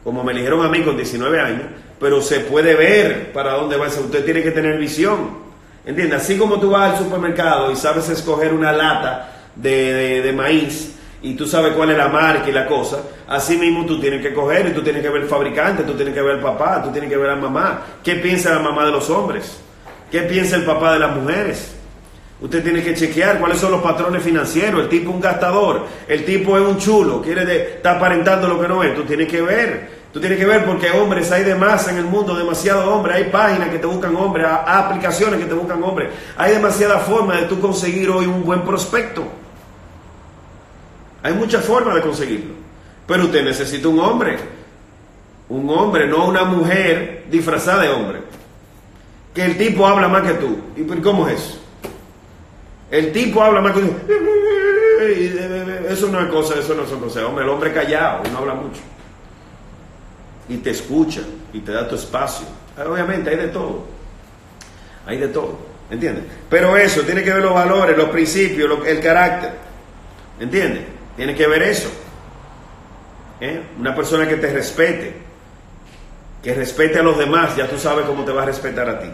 como 0.06 0.22
me 0.22 0.30
eligieron 0.30 0.64
a 0.64 0.68
mí 0.68 0.82
con 0.82 0.96
19 0.96 1.40
años, 1.40 1.64
pero 1.98 2.22
se 2.22 2.38
puede 2.38 2.76
ver 2.76 3.32
para 3.32 3.54
dónde 3.54 3.76
va. 3.76 3.88
Usted 3.88 4.24
tiene 4.24 4.40
que 4.40 4.52
tener 4.52 4.78
visión. 4.78 5.30
¿Entiendes? 5.84 6.22
Así 6.22 6.38
como 6.38 6.60
tú 6.60 6.70
vas 6.70 6.92
al 6.92 6.98
supermercado 7.04 7.72
y 7.72 7.76
sabes 7.76 8.08
escoger 8.08 8.54
una 8.54 8.70
lata 8.70 9.32
de, 9.56 10.32
maíz 10.32 10.94
y 11.22 11.34
tú 11.34 11.44
sabes 11.44 11.72
cuál 11.72 11.90
es 11.90 11.98
la 11.98 12.06
marca 12.06 12.48
y 12.48 12.52
la 12.52 12.66
cosa, 12.66 13.00
así 13.26 13.56
mismo 13.56 13.84
tú 13.84 13.98
tienes 13.98 14.22
que 14.22 14.32
coger 14.32 14.68
y 14.68 14.70
tú 14.70 14.82
tienes 14.82 15.02
que 15.02 15.08
ver 15.08 15.22
el 15.22 15.28
fabricante, 15.28 15.82
tú 15.82 15.94
tienes 15.94 16.14
que 16.14 16.22
ver 16.22 16.36
el 16.36 16.40
papá, 16.40 16.84
tú 16.84 16.92
tienes 16.92 17.10
que 17.10 17.16
ver 17.16 17.30
a 17.30 17.34
la 17.34 17.42
mamá. 17.42 17.82
¿Qué 18.04 18.14
piensa 18.14 18.54
la 18.54 18.60
mamá 18.60 18.86
de 18.86 18.92
los 18.92 19.10
hombres? 19.10 19.58
¿Qué 20.12 20.20
piensa 20.20 20.54
el 20.54 20.62
papá 20.62 20.92
de 20.92 21.00
las 21.00 21.16
mujeres? 21.16 21.72
Usted 22.40 22.62
tiene 22.62 22.80
que 22.84 22.94
chequear 22.94 23.40
cuáles 23.40 23.58
son 23.58 23.72
los 23.72 23.82
patrones 23.82 24.22
financieros. 24.22 24.82
El 24.82 24.88
tipo 24.88 25.10
es 25.10 25.16
un 25.16 25.20
gastador, 25.20 25.84
el 26.06 26.24
tipo 26.24 26.56
es 26.56 26.62
un 26.62 26.78
chulo, 26.78 27.20
quiere 27.20 27.44
de, 27.44 27.74
está 27.76 27.96
aparentando 27.96 28.46
lo 28.46 28.60
que 28.60 28.68
no 28.68 28.84
es. 28.84 28.94
Tú 28.94 29.02
tienes 29.02 29.26
que 29.26 29.40
ver 29.40 29.95
Tú 30.16 30.20
tienes 30.20 30.38
que 30.38 30.46
ver 30.46 30.64
porque 30.64 30.90
hombres 30.92 31.30
hay 31.30 31.44
de 31.44 31.54
más 31.54 31.88
en 31.88 31.98
el 31.98 32.06
mundo, 32.06 32.34
demasiado 32.34 32.90
hombres. 32.90 33.16
Hay 33.16 33.24
páginas 33.24 33.68
que 33.68 33.78
te 33.78 33.86
buscan 33.86 34.16
hombres, 34.16 34.46
aplicaciones 34.48 35.38
que 35.38 35.44
te 35.44 35.52
buscan 35.52 35.82
hombres. 35.82 36.08
Hay 36.38 36.54
demasiada 36.54 37.00
forma 37.00 37.36
de 37.36 37.42
tú 37.42 37.60
conseguir 37.60 38.08
hoy 38.08 38.24
un 38.24 38.42
buen 38.42 38.62
prospecto. 38.62 39.24
Hay 41.22 41.34
muchas 41.34 41.62
formas 41.66 41.96
de 41.96 42.00
conseguirlo. 42.00 42.54
Pero 43.06 43.24
usted 43.24 43.44
necesita 43.44 43.88
un 43.88 44.00
hombre. 44.00 44.38
Un 45.50 45.68
hombre, 45.68 46.06
no 46.06 46.28
una 46.28 46.44
mujer 46.44 47.26
disfrazada 47.30 47.82
de 47.82 47.90
hombre. 47.90 48.22
Que 49.34 49.44
el 49.44 49.58
tipo 49.58 49.86
habla 49.86 50.08
más 50.08 50.22
que 50.22 50.32
tú. 50.32 50.56
¿Y 50.78 51.02
cómo 51.02 51.28
es 51.28 51.38
eso? 51.38 51.58
El 52.90 53.12
tipo 53.12 53.42
habla 53.42 53.60
más 53.60 53.72
que 53.72 53.80
tú. 53.80 53.92
Eso 55.90 56.08
no 56.08 56.20
es 56.20 56.30
cosa, 56.30 56.58
eso 56.58 56.74
no 56.74 56.86
son 56.86 57.00
cosas. 57.00 57.22
Hombre, 57.24 57.44
el 57.44 57.50
hombre 57.50 57.70
callado 57.70 58.22
no 58.32 58.38
habla 58.38 58.54
mucho 58.54 58.80
y 60.48 60.58
te 60.58 60.70
escucha 60.70 61.22
y 61.52 61.60
te 61.60 61.72
da 61.72 61.88
tu 61.88 61.94
espacio. 61.94 62.46
Obviamente 62.84 63.30
hay 63.30 63.36
de 63.36 63.48
todo. 63.48 63.84
Hay 65.06 65.18
de 65.18 65.28
todo. 65.28 65.58
¿Entiendes? 65.90 66.24
Pero 66.50 66.76
eso, 66.76 67.02
tiene 67.02 67.22
que 67.22 67.32
ver 67.32 67.42
los 67.42 67.54
valores, 67.54 67.96
los 67.96 68.08
principios, 68.08 68.86
el 68.86 69.00
carácter. 69.00 69.52
¿Entiendes? 70.40 70.84
Tiene 71.16 71.34
que 71.34 71.46
ver 71.46 71.62
eso. 71.62 71.88
¿Eh? 73.40 73.62
Una 73.78 73.94
persona 73.94 74.28
que 74.28 74.36
te 74.36 74.52
respete, 74.52 75.14
que 76.42 76.54
respete 76.54 76.98
a 76.98 77.02
los 77.02 77.18
demás, 77.18 77.56
ya 77.56 77.68
tú 77.68 77.78
sabes 77.78 78.06
cómo 78.06 78.24
te 78.24 78.32
va 78.32 78.42
a 78.42 78.46
respetar 78.46 78.88
a 78.88 78.98
ti. 78.98 79.08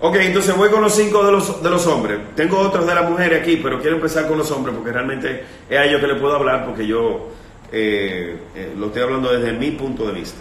Ok, 0.00 0.16
entonces 0.16 0.54
voy 0.56 0.68
con 0.68 0.82
los 0.82 0.94
cinco 0.94 1.24
de 1.24 1.32
los, 1.32 1.62
de 1.62 1.70
los 1.70 1.86
hombres. 1.86 2.18
Tengo 2.36 2.58
otros 2.58 2.86
de 2.86 2.94
las 2.94 3.08
mujeres 3.08 3.40
aquí, 3.40 3.56
pero 3.56 3.80
quiero 3.80 3.96
empezar 3.96 4.28
con 4.28 4.36
los 4.36 4.50
hombres 4.50 4.76
porque 4.76 4.92
realmente 4.92 5.44
es 5.68 5.78
a 5.78 5.84
ellos 5.84 6.00
que 6.00 6.06
le 6.06 6.16
puedo 6.16 6.34
hablar 6.34 6.66
porque 6.66 6.86
yo 6.86 7.30
eh, 7.76 8.36
eh, 8.54 8.72
lo 8.78 8.86
estoy 8.86 9.02
hablando 9.02 9.32
desde 9.32 9.52
mi 9.52 9.72
punto 9.72 10.06
de 10.06 10.12
vista. 10.12 10.40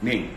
Bien. 0.00 0.30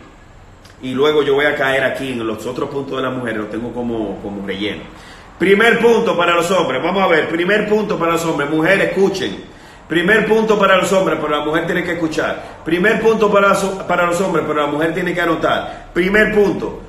Y 0.81 0.93
luego 0.93 1.21
yo 1.21 1.36
voy 1.36 1.45
a 1.45 1.55
caer 1.55 1.83
aquí 1.83 2.13
en 2.13 2.25
los 2.25 2.43
otros 2.48 2.67
puntos 2.69 2.98
de 2.98 3.03
las 3.03 3.13
mujeres, 3.13 3.38
los 3.38 3.51
tengo 3.51 3.71
como, 3.71 4.19
como 4.24 4.48
relleno. 4.48 4.81
Primer 5.38 5.79
punto 5.79 6.17
para 6.17 6.33
los 6.33 6.50
hombres, 6.50 6.81
vamos 6.81 7.03
a 7.03 7.07
ver, 7.07 7.29
primer 7.29 7.69
punto 7.69 8.00
para 8.00 8.13
los 8.13 8.25
hombres, 8.25 8.50
mujeres 8.50 8.89
escuchen. 8.89 9.43
Primer 9.88 10.25
punto 10.27 10.57
para 10.57 10.77
los 10.77 10.91
hombres, 10.93 11.19
pero 11.21 11.38
la 11.38 11.45
mujer 11.45 11.65
tiene 11.67 11.83
que 11.83 11.91
escuchar. 11.93 12.62
Primer 12.65 13.00
punto 13.00 13.31
para, 13.31 13.53
para 13.88 14.07
los 14.07 14.19
hombres, 14.21 14.45
pero 14.48 14.62
la 14.62 14.67
mujer 14.67 14.95
tiene 14.95 15.13
que 15.13 15.21
anotar. 15.21 15.89
Primer 15.93 16.33
punto, 16.33 16.81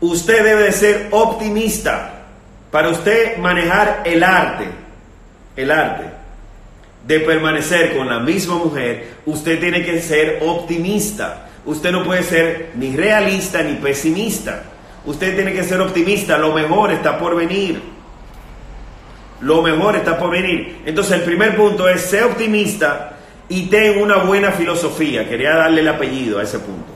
usted 0.00 0.42
debe 0.42 0.62
de 0.62 0.72
ser 0.72 1.08
optimista 1.10 2.24
para 2.70 2.88
usted 2.88 3.36
manejar 3.36 4.02
el 4.06 4.22
arte. 4.22 4.68
El 5.54 5.70
arte 5.70 6.21
de 7.06 7.20
permanecer 7.20 7.96
con 7.96 8.08
la 8.08 8.20
misma 8.20 8.56
mujer, 8.56 9.14
usted 9.26 9.58
tiene 9.58 9.84
que 9.84 10.00
ser 10.00 10.38
optimista. 10.42 11.48
Usted 11.64 11.92
no 11.92 12.04
puede 12.04 12.22
ser 12.22 12.70
ni 12.74 12.96
realista 12.96 13.62
ni 13.62 13.74
pesimista. 13.74 14.64
Usted 15.04 15.34
tiene 15.34 15.52
que 15.52 15.64
ser 15.64 15.80
optimista. 15.80 16.38
Lo 16.38 16.52
mejor 16.52 16.92
está 16.92 17.18
por 17.18 17.36
venir. 17.36 17.80
Lo 19.40 19.62
mejor 19.62 19.96
está 19.96 20.16
por 20.18 20.30
venir. 20.30 20.82
Entonces 20.86 21.14
el 21.14 21.22
primer 21.22 21.56
punto 21.56 21.88
es 21.88 22.02
ser 22.02 22.24
optimista 22.24 23.16
y 23.48 23.66
ten 23.66 24.00
una 24.00 24.18
buena 24.18 24.52
filosofía. 24.52 25.28
Quería 25.28 25.56
darle 25.56 25.80
el 25.80 25.88
apellido 25.88 26.38
a 26.38 26.44
ese 26.44 26.60
punto. 26.60 26.92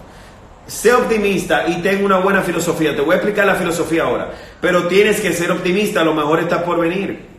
Sé 0.68 0.92
optimista 0.92 1.66
y 1.68 1.80
ten 1.82 2.04
una 2.04 2.18
buena 2.18 2.42
filosofía. 2.42 2.94
Te 2.94 3.02
voy 3.02 3.14
a 3.14 3.16
explicar 3.16 3.46
la 3.46 3.54
filosofía 3.56 4.04
ahora. 4.04 4.32
Pero 4.60 4.86
tienes 4.86 5.20
que 5.20 5.32
ser 5.32 5.50
optimista. 5.50 6.04
Lo 6.04 6.14
mejor 6.14 6.40
está 6.40 6.64
por 6.64 6.78
venir 6.78 7.35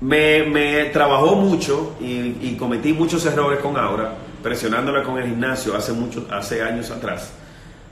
me, 0.00 0.44
me 0.44 0.84
trabajó 0.86 1.36
mucho 1.36 1.96
y, 2.00 2.54
cometí 2.56 2.92
muchos 2.92 3.24
errores 3.26 3.60
con 3.60 3.76
Aura, 3.76 4.14
presionándola 4.42 5.02
con 5.02 5.18
el 5.18 5.26
gimnasio 5.26 5.76
hace, 5.76 5.92
mucho, 5.92 6.26
hace 6.30 6.62
años 6.62 6.90
atrás. 6.90 7.32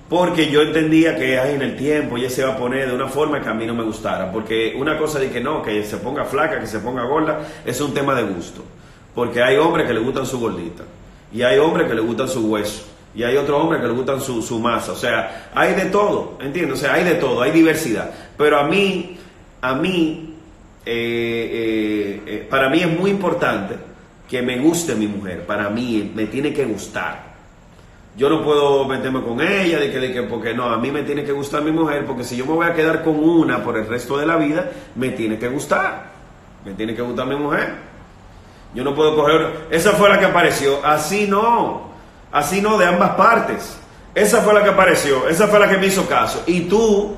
Porque 0.08 0.50
yo 0.50 0.62
entendía 0.62 1.16
que 1.16 1.34
en 1.36 1.62
el 1.62 1.76
tiempo 1.76 2.16
ella 2.16 2.30
se 2.30 2.42
iba 2.42 2.52
a 2.52 2.56
poner 2.56 2.88
de 2.88 2.94
una 2.94 3.08
forma 3.08 3.40
que 3.40 3.48
a 3.48 3.54
mí 3.54 3.66
no 3.66 3.74
me 3.74 3.82
gustara. 3.82 4.30
Porque 4.30 4.74
una 4.78 4.96
cosa 4.96 5.18
de 5.18 5.30
que 5.30 5.40
no, 5.40 5.62
que 5.62 5.82
se 5.82 5.96
ponga 5.96 6.24
flaca, 6.24 6.60
que 6.60 6.66
se 6.68 6.78
ponga 6.78 7.02
gorda, 7.04 7.40
es 7.64 7.80
un 7.80 7.92
tema 7.92 8.14
de 8.14 8.22
gusto. 8.22 8.62
Porque 9.16 9.42
hay 9.42 9.56
hombres 9.56 9.86
que 9.86 9.94
le 9.94 10.00
gustan 10.00 10.24
su 10.24 10.38
gordita. 10.38 10.84
Y 11.32 11.42
hay 11.42 11.58
hombres 11.58 11.88
que 11.88 11.94
le 11.94 12.02
gustan 12.02 12.28
su 12.28 12.46
hueso. 12.46 12.84
Y 13.16 13.24
hay 13.24 13.36
otros 13.36 13.60
hombres 13.60 13.80
que 13.80 13.88
le 13.88 13.94
gustan 13.94 14.20
su, 14.20 14.42
su 14.42 14.60
masa. 14.60 14.92
O 14.92 14.96
sea, 14.96 15.50
hay 15.52 15.74
de 15.74 15.86
todo, 15.86 16.38
¿entiendes? 16.40 16.78
O 16.78 16.80
sea, 16.80 16.94
hay 16.94 17.02
de 17.02 17.14
todo, 17.14 17.42
hay 17.42 17.50
diversidad. 17.50 18.10
Pero 18.36 18.60
a 18.60 18.64
mí, 18.64 19.18
a 19.60 19.74
mí, 19.74 20.25
eh, 20.88 22.22
eh, 22.24 22.46
para 22.48 22.68
mí 22.68 22.80
es 22.80 22.88
muy 22.88 23.10
importante 23.10 23.74
que 24.28 24.40
me 24.40 24.58
guste 24.58 24.94
mi 24.94 25.08
mujer, 25.08 25.44
para 25.44 25.68
mí 25.68 26.12
me 26.14 26.26
tiene 26.26 26.52
que 26.52 26.64
gustar. 26.64 27.26
Yo 28.16 28.30
no 28.30 28.42
puedo 28.42 28.86
meterme 28.86 29.20
con 29.22 29.40
ella, 29.40 29.78
de 29.78 29.90
que, 29.90 29.98
de 29.98 30.12
que, 30.12 30.22
porque 30.22 30.54
no, 30.54 30.64
a 30.64 30.78
mí 30.78 30.90
me 30.90 31.02
tiene 31.02 31.24
que 31.24 31.32
gustar 31.32 31.62
mi 31.62 31.72
mujer, 31.72 32.06
porque 32.06 32.24
si 32.24 32.36
yo 32.36 32.46
me 32.46 32.52
voy 32.52 32.66
a 32.66 32.72
quedar 32.72 33.02
con 33.02 33.18
una 33.18 33.62
por 33.62 33.76
el 33.76 33.86
resto 33.86 34.16
de 34.16 34.26
la 34.26 34.36
vida, 34.36 34.70
me 34.94 35.10
tiene 35.10 35.38
que 35.38 35.48
gustar, 35.48 36.12
me 36.64 36.72
tiene 36.72 36.94
que 36.94 37.02
gustar 37.02 37.26
mi 37.26 37.36
mujer. 37.36 37.74
Yo 38.74 38.84
no 38.84 38.94
puedo 38.94 39.16
coger, 39.16 39.66
esa 39.70 39.92
fue 39.92 40.08
la 40.08 40.18
que 40.18 40.26
apareció, 40.26 40.84
así 40.84 41.26
no, 41.26 41.90
así 42.32 42.62
no 42.62 42.78
de 42.78 42.86
ambas 42.86 43.10
partes. 43.10 43.78
Esa 44.14 44.40
fue 44.40 44.54
la 44.54 44.62
que 44.62 44.70
apareció, 44.70 45.28
esa 45.28 45.46
fue 45.46 45.58
la 45.58 45.68
que 45.68 45.76
me 45.76 45.88
hizo 45.88 46.08
caso. 46.08 46.42
Y 46.46 46.62
tú 46.62 47.16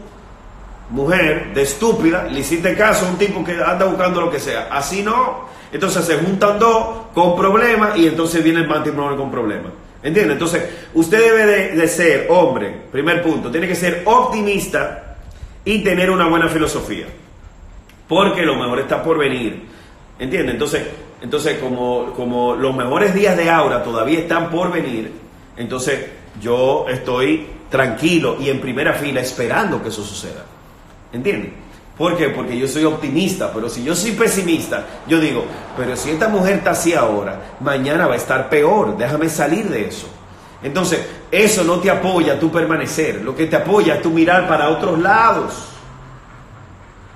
mujer 0.90 1.52
de 1.54 1.62
estúpida, 1.62 2.24
le 2.24 2.40
hiciste 2.40 2.74
caso 2.74 3.06
a 3.06 3.10
un 3.10 3.18
tipo 3.18 3.44
que 3.44 3.52
anda 3.52 3.84
buscando 3.84 4.20
lo 4.20 4.30
que 4.30 4.40
sea. 4.40 4.68
Así 4.70 5.02
no. 5.02 5.48
Entonces 5.70 6.04
se 6.04 6.16
juntan 6.16 6.58
dos 6.58 7.08
con 7.14 7.36
problemas 7.36 7.96
y 7.98 8.06
entonces 8.06 8.42
viene 8.42 8.60
el 8.60 8.68
matrimonio 8.68 9.16
con 9.16 9.30
problemas. 9.30 9.72
¿Entiende? 10.02 10.34
Entonces, 10.34 10.62
usted 10.94 11.18
debe 11.18 11.74
de, 11.76 11.88
ser 11.88 12.26
hombre, 12.30 12.72
primer 12.92 13.20
punto, 13.22 13.50
tiene 13.50 13.66
que 13.66 13.74
ser 13.74 14.02
optimista 14.04 15.16
y 15.64 15.80
tener 15.80 16.10
una 16.10 16.28
buena 16.28 16.48
filosofía. 16.48 17.06
Porque 18.06 18.42
lo 18.42 18.54
mejor 18.54 18.78
está 18.78 19.02
por 19.02 19.18
venir. 19.18 19.66
¿Entiendes? 20.18 20.54
Entonces, 20.54 20.82
entonces 21.20 21.58
como, 21.58 22.12
como 22.14 22.54
los 22.54 22.74
mejores 22.74 23.12
días 23.12 23.36
de 23.36 23.50
Aura 23.50 23.82
todavía 23.82 24.20
están 24.20 24.50
por 24.50 24.72
venir, 24.72 25.12
entonces 25.56 26.06
yo 26.40 26.86
estoy 26.88 27.46
tranquilo 27.68 28.36
y 28.40 28.48
en 28.48 28.60
primera 28.60 28.94
fila 28.94 29.20
esperando 29.20 29.82
que 29.82 29.88
eso 29.88 30.04
suceda. 30.04 30.44
¿Entiendes? 31.12 31.52
¿Por 31.98 32.16
qué? 32.16 32.28
Porque 32.28 32.56
yo 32.56 32.68
soy 32.68 32.84
optimista, 32.84 33.52
pero 33.52 33.68
si 33.68 33.82
yo 33.82 33.94
soy 33.96 34.12
pesimista, 34.12 34.86
yo 35.08 35.18
digo, 35.18 35.44
pero 35.76 35.96
si 35.96 36.10
esta 36.10 36.28
mujer 36.28 36.58
está 36.58 36.70
así 36.70 36.94
ahora, 36.94 37.56
mañana 37.58 38.06
va 38.06 38.14
a 38.14 38.16
estar 38.16 38.48
peor, 38.48 38.96
déjame 38.96 39.28
salir 39.28 39.68
de 39.68 39.88
eso. 39.88 40.08
Entonces, 40.62 41.00
eso 41.30 41.64
no 41.64 41.80
te 41.80 41.90
apoya 41.90 42.38
tu 42.38 42.52
permanecer, 42.52 43.22
lo 43.22 43.34
que 43.34 43.46
te 43.46 43.56
apoya 43.56 43.96
es 43.96 44.02
tu 44.02 44.10
mirar 44.10 44.46
para 44.46 44.68
otros 44.68 45.00
lados. 45.00 45.54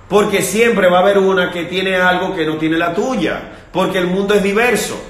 Porque 0.08 0.42
siempre 0.42 0.88
va 0.90 0.98
a 0.98 1.02
haber 1.02 1.18
una 1.18 1.52
que 1.52 1.64
tiene 1.64 1.96
algo 1.96 2.34
que 2.34 2.44
no 2.44 2.56
tiene 2.56 2.76
la 2.76 2.92
tuya, 2.92 3.40
porque 3.72 3.98
el 3.98 4.08
mundo 4.08 4.34
es 4.34 4.42
diverso. 4.42 5.00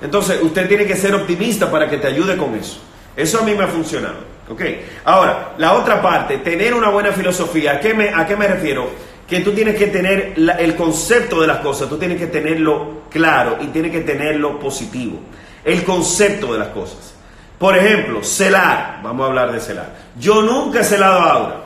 Entonces, 0.00 0.40
usted 0.40 0.68
tiene 0.68 0.86
que 0.86 0.96
ser 0.96 1.14
optimista 1.16 1.68
para 1.68 1.90
que 1.90 1.96
te 1.96 2.06
ayude 2.06 2.36
con 2.36 2.54
eso. 2.54 2.78
Eso 3.16 3.40
a 3.40 3.42
mí 3.42 3.54
me 3.54 3.64
ha 3.64 3.68
funcionado. 3.68 4.33
¿Ok? 4.48 4.60
Ahora, 5.04 5.54
la 5.58 5.72
otra 5.72 6.02
parte, 6.02 6.38
tener 6.38 6.74
una 6.74 6.90
buena 6.90 7.12
filosofía. 7.12 7.72
¿A 7.72 7.80
qué 7.80 7.94
me, 7.94 8.10
a 8.10 8.26
qué 8.26 8.36
me 8.36 8.46
refiero? 8.46 8.88
Que 9.26 9.40
tú 9.40 9.52
tienes 9.52 9.76
que 9.76 9.86
tener 9.86 10.34
el 10.36 10.76
concepto 10.76 11.40
de 11.40 11.46
las 11.46 11.58
cosas, 11.58 11.88
tú 11.88 11.96
tienes 11.96 12.18
que 12.18 12.26
tenerlo 12.26 13.04
claro 13.10 13.56
y 13.60 13.68
tienes 13.68 13.90
que 13.90 14.02
tenerlo 14.02 14.58
positivo. 14.58 15.18
El 15.64 15.82
concepto 15.82 16.52
de 16.52 16.58
las 16.58 16.68
cosas. 16.68 17.14
Por 17.58 17.76
ejemplo, 17.76 18.22
celar. 18.22 19.00
Vamos 19.02 19.24
a 19.24 19.28
hablar 19.28 19.52
de 19.52 19.60
celar. 19.60 19.94
Yo 20.18 20.42
nunca 20.42 20.80
he 20.80 20.84
celado 20.84 21.20
a 21.20 21.32
Aura. 21.32 21.60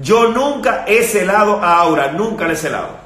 Yo 0.00 0.28
nunca 0.28 0.84
he 0.86 1.02
celado 1.02 1.62
a 1.62 1.78
Aura, 1.80 2.12
nunca 2.12 2.46
le 2.46 2.52
he 2.52 2.56
celado. 2.56 3.00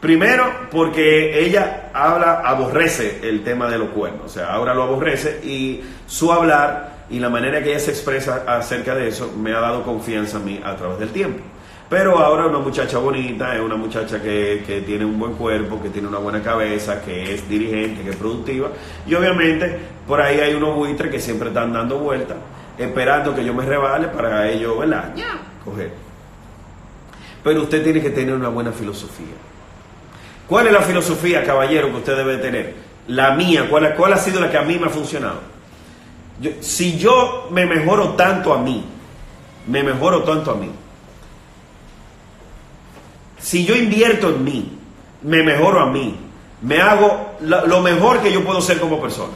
Primero, 0.00 0.68
porque 0.70 1.44
ella 1.44 1.90
habla, 1.92 2.42
aborrece 2.44 3.20
el 3.22 3.42
tema 3.42 3.68
de 3.68 3.78
los 3.78 3.88
cuernos. 3.88 4.26
O 4.26 4.28
sea, 4.28 4.52
Aura 4.52 4.74
lo 4.74 4.84
aborrece 4.84 5.40
y 5.42 5.82
su 6.06 6.32
hablar 6.32 6.93
y 7.10 7.18
la 7.18 7.28
manera 7.28 7.62
que 7.62 7.70
ella 7.70 7.80
se 7.80 7.90
expresa 7.90 8.44
acerca 8.46 8.94
de 8.94 9.08
eso 9.08 9.32
me 9.36 9.52
ha 9.52 9.60
dado 9.60 9.82
confianza 9.82 10.38
a 10.38 10.40
mí 10.40 10.60
a 10.64 10.74
través 10.76 10.98
del 10.98 11.10
tiempo. 11.10 11.40
Pero 11.88 12.18
ahora 12.18 12.44
es 12.44 12.48
una 12.48 12.60
muchacha 12.60 12.98
bonita, 12.98 13.54
es 13.54 13.60
una 13.60 13.76
muchacha 13.76 14.20
que, 14.20 14.82
tiene 14.86 15.04
un 15.04 15.18
buen 15.18 15.34
cuerpo, 15.34 15.80
que 15.82 15.90
tiene 15.90 16.08
una 16.08 16.18
buena 16.18 16.42
cabeza, 16.42 17.02
que 17.02 17.34
es 17.34 17.48
dirigente, 17.48 18.02
que 18.02 18.10
es 18.10 18.16
productiva. 18.16 18.70
Y 19.06 19.14
obviamente 19.14 19.78
por 20.06 20.20
ahí 20.20 20.40
hay 20.40 20.54
unos 20.54 20.74
buitres 20.74 21.10
que 21.10 21.20
siempre 21.20 21.48
están 21.48 21.72
dando 21.72 21.98
vueltas, 21.98 22.38
esperando 22.78 23.34
que 23.34 23.44
yo 23.44 23.52
me 23.52 23.64
rebale 23.66 24.08
para 24.08 24.50
ellos, 24.50 24.78
¿verdad? 24.78 25.12
Coger. 25.64 25.92
Pero 27.42 27.62
usted 27.62 27.84
tiene 27.84 28.00
que 28.00 28.10
tener 28.10 28.34
una 28.34 28.48
buena 28.48 28.72
filosofía. 28.72 29.34
¿Cuál 30.48 30.66
es 30.66 30.72
la 30.72 30.80
filosofía, 30.80 31.44
caballero, 31.44 31.90
que 31.90 31.96
usted 31.96 32.16
debe 32.16 32.38
tener? 32.38 32.74
La 33.08 33.34
mía, 33.34 33.66
¿cuál, 33.68 33.94
cuál 33.94 34.14
ha 34.14 34.16
sido 34.16 34.40
la 34.40 34.50
que 34.50 34.56
a 34.56 34.62
mí 34.62 34.78
me 34.78 34.86
ha 34.86 34.90
funcionado? 34.90 35.53
Si 36.60 36.98
yo 36.98 37.48
me 37.50 37.66
mejoro 37.66 38.10
tanto 38.10 38.52
a 38.52 38.58
mí, 38.58 38.84
me 39.66 39.82
mejoro 39.82 40.22
tanto 40.24 40.50
a 40.50 40.54
mí, 40.54 40.70
si 43.38 43.64
yo 43.64 43.76
invierto 43.76 44.30
en 44.30 44.44
mí, 44.44 44.78
me 45.22 45.42
mejoro 45.42 45.80
a 45.80 45.86
mí, 45.86 46.16
me 46.62 46.80
hago 46.80 47.36
lo 47.40 47.80
mejor 47.80 48.20
que 48.20 48.32
yo 48.32 48.44
puedo 48.44 48.60
ser 48.60 48.80
como 48.80 49.00
persona, 49.00 49.32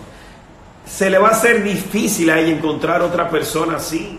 se 0.86 1.10
le 1.10 1.18
va 1.18 1.28
a 1.28 1.32
hacer 1.32 1.62
difícil 1.62 2.30
a 2.30 2.38
ella 2.38 2.56
encontrar 2.56 3.02
otra 3.02 3.28
persona 3.28 3.76
así. 3.76 4.18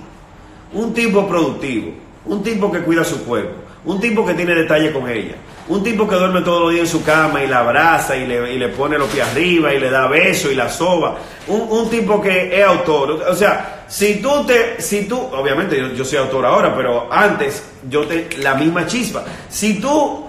Un 0.72 0.94
tipo 0.94 1.28
productivo, 1.28 1.94
un 2.26 2.44
tipo 2.44 2.72
que 2.72 2.82
cuida 2.82 3.04
su 3.04 3.26
cuerpo, 3.26 3.56
un 3.86 4.00
tipo 4.00 4.24
que 4.24 4.36
tiene 4.36 4.54
detalle 4.54 4.94
con 4.94 5.10
ella, 5.10 5.36
un 5.70 5.84
tipo 5.84 6.08
que 6.08 6.16
duerme 6.16 6.42
todos 6.42 6.64
los 6.64 6.72
días 6.72 6.86
en 6.86 7.00
su 7.00 7.04
cama 7.04 7.44
y 7.44 7.48
la 7.48 7.60
abraza 7.60 8.18
y 8.18 8.26
le, 8.26 8.54
y 8.54 8.58
le 8.58 8.70
pone 8.70 8.98
los 8.98 9.08
pies 9.08 9.28
arriba 9.28 9.72
y 9.72 9.80
le 9.80 9.92
da 9.92 10.08
beso 10.08 10.52
y 10.52 10.56
la 10.56 10.68
soba. 10.68 11.18
Un, 11.48 11.90
tipo 11.90 12.20
que 12.20 12.60
es 12.60 12.66
autor. 12.66 13.12
O 13.30 13.36
sea, 13.36 13.86
si 13.88 14.16
tú 14.16 14.46
te, 14.46 14.82
si 14.82 15.06
tú, 15.06 15.20
obviamente 15.20 15.80
yo, 15.80 15.90
yo 15.90 16.04
soy 16.04 16.18
autor 16.18 16.48
ahora, 16.48 16.76
pero 16.76 17.12
antes 17.12 17.64
yo 17.88 18.08
te, 18.08 18.30
la 18.38 18.56
misma 18.56 18.88
chispa. 18.88 19.24
Si 19.48 19.80
tú 19.80 20.26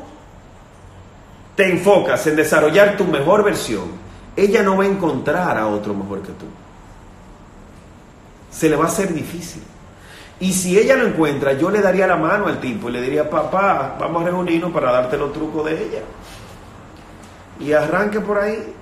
te 1.57 1.71
enfocas 1.71 2.27
en 2.27 2.37
desarrollar 2.37 2.99
tu 2.99 3.05
mejor 3.05 3.43
versión, 3.43 3.93
ella 4.37 4.63
no 4.63 4.77
va 4.77 4.85
a 4.85 4.89
encontrar 4.89 5.57
a 5.57 5.67
otro 5.69 5.95
mejor 5.95 6.21
que 6.21 6.33
tú. 6.33 6.47
Se 8.51 8.69
le 8.69 8.77
va 8.77 8.85
a 8.85 8.89
hacer 8.89 9.15
difícil. 9.15 9.63
Y 10.41 10.55
si 10.55 10.79
ella 10.79 10.97
lo 10.97 11.07
encuentra, 11.07 11.53
yo 11.53 11.71
le 11.71 11.83
daría 11.83 12.07
la 12.07 12.17
mano 12.17 12.47
al 12.47 12.61
tipo 12.61 12.89
y 12.89 12.93
le 12.93 13.03
diría, 13.03 13.29
papá, 13.29 13.97
vamos 14.01 14.23
a 14.23 14.27
reunirnos 14.27 14.73
para 14.73 14.91
darte 14.91 15.19
los 15.19 15.33
trucos 15.35 15.67
de 15.67 15.73
ella. 15.73 16.01
Y 17.61 17.73
arranque 17.73 18.21
por 18.21 18.39
ahí. 18.39 18.75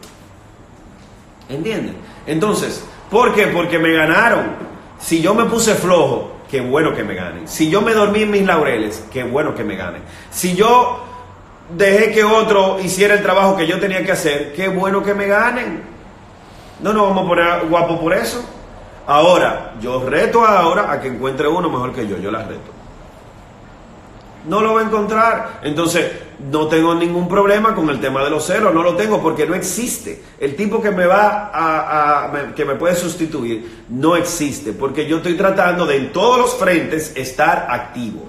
¿Entiendes? 1.49 1.95
Entonces, 2.27 2.85
¿por 3.11 3.35
qué? 3.35 3.49
Porque 3.49 3.79
me 3.81 3.93
ganaron. 3.93 4.47
Si 5.01 5.21
yo 5.21 5.35
me 5.35 5.47
puse 5.47 5.75
flojo, 5.75 6.37
qué 6.49 6.61
bueno 6.61 6.95
que 6.95 7.03
me 7.03 7.15
ganen. 7.15 7.49
Si 7.49 7.69
yo 7.69 7.83
me 7.83 7.93
dormí 7.93 8.23
en 8.23 8.31
mis 8.31 8.47
laureles, 8.47 9.05
qué 9.13 9.25
bueno 9.25 9.53
que 9.55 9.65
me 9.65 9.75
ganen. 9.75 10.03
Si 10.31 10.55
yo 10.55 11.01
dejé 11.77 12.13
que 12.13 12.23
otro 12.23 12.79
hiciera 12.79 13.15
el 13.15 13.23
trabajo 13.23 13.57
que 13.57 13.67
yo 13.67 13.81
tenía 13.81 14.05
que 14.05 14.13
hacer, 14.13 14.53
qué 14.53 14.69
bueno 14.69 15.03
que 15.03 15.15
me 15.15 15.27
ganen. 15.27 15.83
No 16.81 16.93
nos 16.93 17.09
vamos 17.09 17.25
a 17.25 17.29
poner 17.29 17.67
guapo 17.69 18.01
por 18.01 18.13
eso. 18.15 18.45
Ahora, 19.09 19.73
yo 19.81 20.07
reto 20.07 20.45
ahora 20.45 20.93
a 20.93 21.01
que 21.01 21.09
encuentre 21.09 21.49
uno 21.49 21.71
mejor 21.71 21.95
que 21.95 22.07
yo, 22.07 22.19
yo 22.19 22.31
la 22.31 22.43
reto. 22.43 22.71
No 24.47 24.61
lo 24.61 24.75
va 24.75 24.83
a 24.83 24.85
encontrar. 24.85 25.61
Entonces, 25.63 26.13
no 26.53 26.69
tengo 26.69 26.95
ningún 26.95 27.27
problema 27.27 27.75
con 27.75 27.89
el 27.89 28.01
tema 28.01 28.23
de 28.23 28.29
los 28.29 28.45
celos, 28.45 28.75
no 28.75 28.83
lo 28.83 28.97
tengo 28.97 29.23
porque 29.23 29.47
no 29.47 29.55
existe. 29.55 30.23
El 30.39 30.57
tipo 30.57 30.83
que 30.83 30.91
me 30.91 31.07
va 31.07 31.51
a, 31.55 32.53
que 32.55 32.67
me 32.67 32.75
puede 32.75 32.97
sustituir 32.97 33.85
no 33.89 34.15
existe, 34.15 34.75
porque 34.75 35.07
yo 35.07 35.17
estoy 35.17 35.39
tratando 35.39 35.87
de 35.87 35.97
en 35.97 36.13
todos 36.13 36.39
los 36.39 36.55
frentes 36.57 37.15
estar 37.17 37.67
activo. 37.71 38.27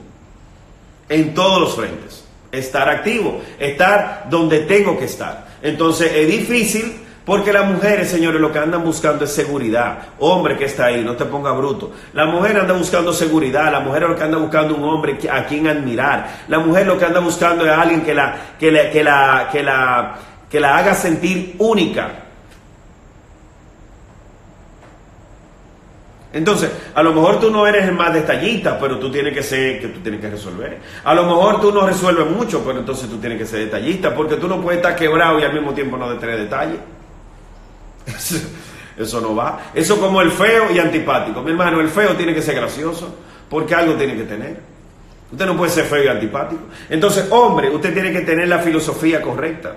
En 1.09 1.33
todos 1.33 1.59
los 1.59 1.75
frentes. 1.75 2.23
Estar 2.53 2.87
activo, 2.87 3.41
estar 3.59 4.27
donde 4.29 4.59
tengo 4.59 4.97
que 4.97 5.05
estar. 5.05 5.45
Entonces, 5.61 6.09
es 6.15 6.25
difícil 6.25 7.08
porque 7.29 7.53
las 7.53 7.67
mujeres, 7.67 8.09
señores, 8.09 8.41
lo 8.41 8.51
que 8.51 8.57
andan 8.57 8.83
buscando 8.83 9.25
es 9.25 9.31
seguridad. 9.31 9.99
Hombre 10.17 10.57
que 10.57 10.65
está 10.65 10.85
ahí, 10.85 11.03
no 11.03 11.15
te 11.15 11.25
ponga 11.25 11.51
bruto. 11.51 11.91
La 12.13 12.25
mujer 12.25 12.57
anda 12.57 12.73
buscando 12.73 13.13
seguridad. 13.13 13.71
La 13.71 13.81
mujer 13.81 14.01
lo 14.01 14.15
que 14.15 14.23
anda 14.23 14.39
buscando 14.39 14.73
un 14.73 14.83
hombre 14.83 15.15
a 15.31 15.45
quien 15.45 15.67
admirar. 15.67 16.27
La 16.47 16.57
mujer 16.57 16.87
lo 16.87 16.97
que 16.97 17.05
anda 17.05 17.19
buscando 17.19 17.67
es 17.67 17.71
alguien 17.71 18.01
que 18.01 18.15
la, 18.15 18.55
que 18.59 18.71
la, 18.71 18.89
que 18.89 19.03
la, 19.03 19.49
que 19.51 19.61
la, 19.61 20.15
que 20.49 20.59
la 20.59 20.75
haga 20.75 20.95
sentir 20.95 21.53
única. 21.59 22.09
Entonces, 26.33 26.71
a 26.95 27.03
lo 27.03 27.13
mejor 27.13 27.39
tú 27.39 27.51
no 27.51 27.67
eres 27.67 27.85
el 27.85 27.93
más 27.93 28.11
detallista, 28.11 28.79
pero 28.79 28.97
tú 28.97 29.11
tienes 29.11 29.35
que 29.35 29.43
ser, 29.43 29.79
que 29.79 29.89
tú 29.89 29.99
tienes 29.99 30.19
que 30.19 30.31
resolver. 30.31 30.79
A 31.03 31.13
lo 31.13 31.25
mejor 31.25 31.61
tú 31.61 31.71
no 31.71 31.85
resuelves 31.85 32.25
mucho, 32.25 32.63
pero 32.65 32.79
entonces 32.79 33.07
tú 33.07 33.17
tienes 33.17 33.37
que 33.37 33.45
ser 33.45 33.59
detallista, 33.59 34.15
porque 34.15 34.37
tú 34.37 34.47
no 34.47 34.59
puedes 34.59 34.79
estar 34.79 34.95
quebrado 34.95 35.39
y 35.39 35.43
al 35.43 35.53
mismo 35.53 35.75
tiempo 35.75 35.95
no 35.95 36.09
de 36.09 36.15
tener 36.15 36.39
detalle. 36.39 36.97
Eso 38.97 39.21
no 39.21 39.33
va. 39.33 39.71
Eso 39.73 39.99
como 39.99 40.21
el 40.21 40.31
feo 40.31 40.71
y 40.71 40.79
antipático. 40.79 41.41
Mi 41.41 41.51
hermano, 41.51 41.79
el 41.79 41.87
feo 41.87 42.15
tiene 42.15 42.33
que 42.33 42.41
ser 42.41 42.55
gracioso 42.55 43.15
porque 43.49 43.73
algo 43.73 43.93
tiene 43.93 44.15
que 44.15 44.23
tener. 44.23 44.59
Usted 45.31 45.45
no 45.45 45.55
puede 45.55 45.71
ser 45.71 45.85
feo 45.85 46.03
y 46.03 46.07
antipático. 46.07 46.63
Entonces, 46.89 47.27
hombre, 47.29 47.69
usted 47.69 47.93
tiene 47.93 48.11
que 48.11 48.21
tener 48.21 48.47
la 48.47 48.59
filosofía 48.59 49.21
correcta 49.21 49.75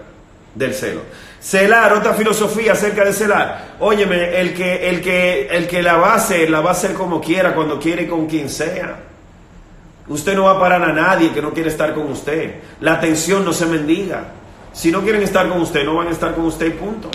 del 0.55 0.75
celo. 0.75 1.03
Celar, 1.41 1.93
otra 1.93 2.15
filosofía 2.15 2.73
acerca 2.73 3.05
de 3.05 3.13
celar. 3.13 3.75
Óyeme, 3.81 4.41
el 4.41 4.55
que, 4.55 4.89
el 4.89 5.01
que, 5.01 5.47
el 5.47 5.69
que 5.69 5.83
la 5.83 5.97
va 5.97 6.13
a 6.13 6.17
hacer, 6.17 6.51
la 6.51 6.61
va 6.61 6.71
a 6.71 6.73
hacer 6.73 6.95
como 6.95 7.21
quiera, 7.21 7.55
cuando 7.55 7.79
quiere, 7.79 8.09
con 8.09 8.27
quien 8.27 8.49
sea. 8.49 8.97
Usted 10.09 10.35
no 10.35 10.45
va 10.45 10.53
a 10.53 10.61
parar 10.61 10.83
a 10.83 10.93
nadie 10.93 11.33
que 11.33 11.43
no 11.43 11.53
quiere 11.53 11.69
estar 11.69 11.95
con 11.95 12.11
usted. 12.11 12.57
La 12.81 12.95
atención 12.95 13.45
no 13.45 13.53
se 13.53 13.67
mendiga. 13.67 14.25
Si 14.73 14.91
no 14.91 15.03
quieren 15.03 15.23
estar 15.23 15.49
con 15.49 15.61
usted, 15.61 15.85
no 15.85 15.95
van 15.95 16.09
a 16.09 16.11
estar 16.11 16.35
con 16.35 16.47
usted 16.47 16.75
punto. 16.77 17.11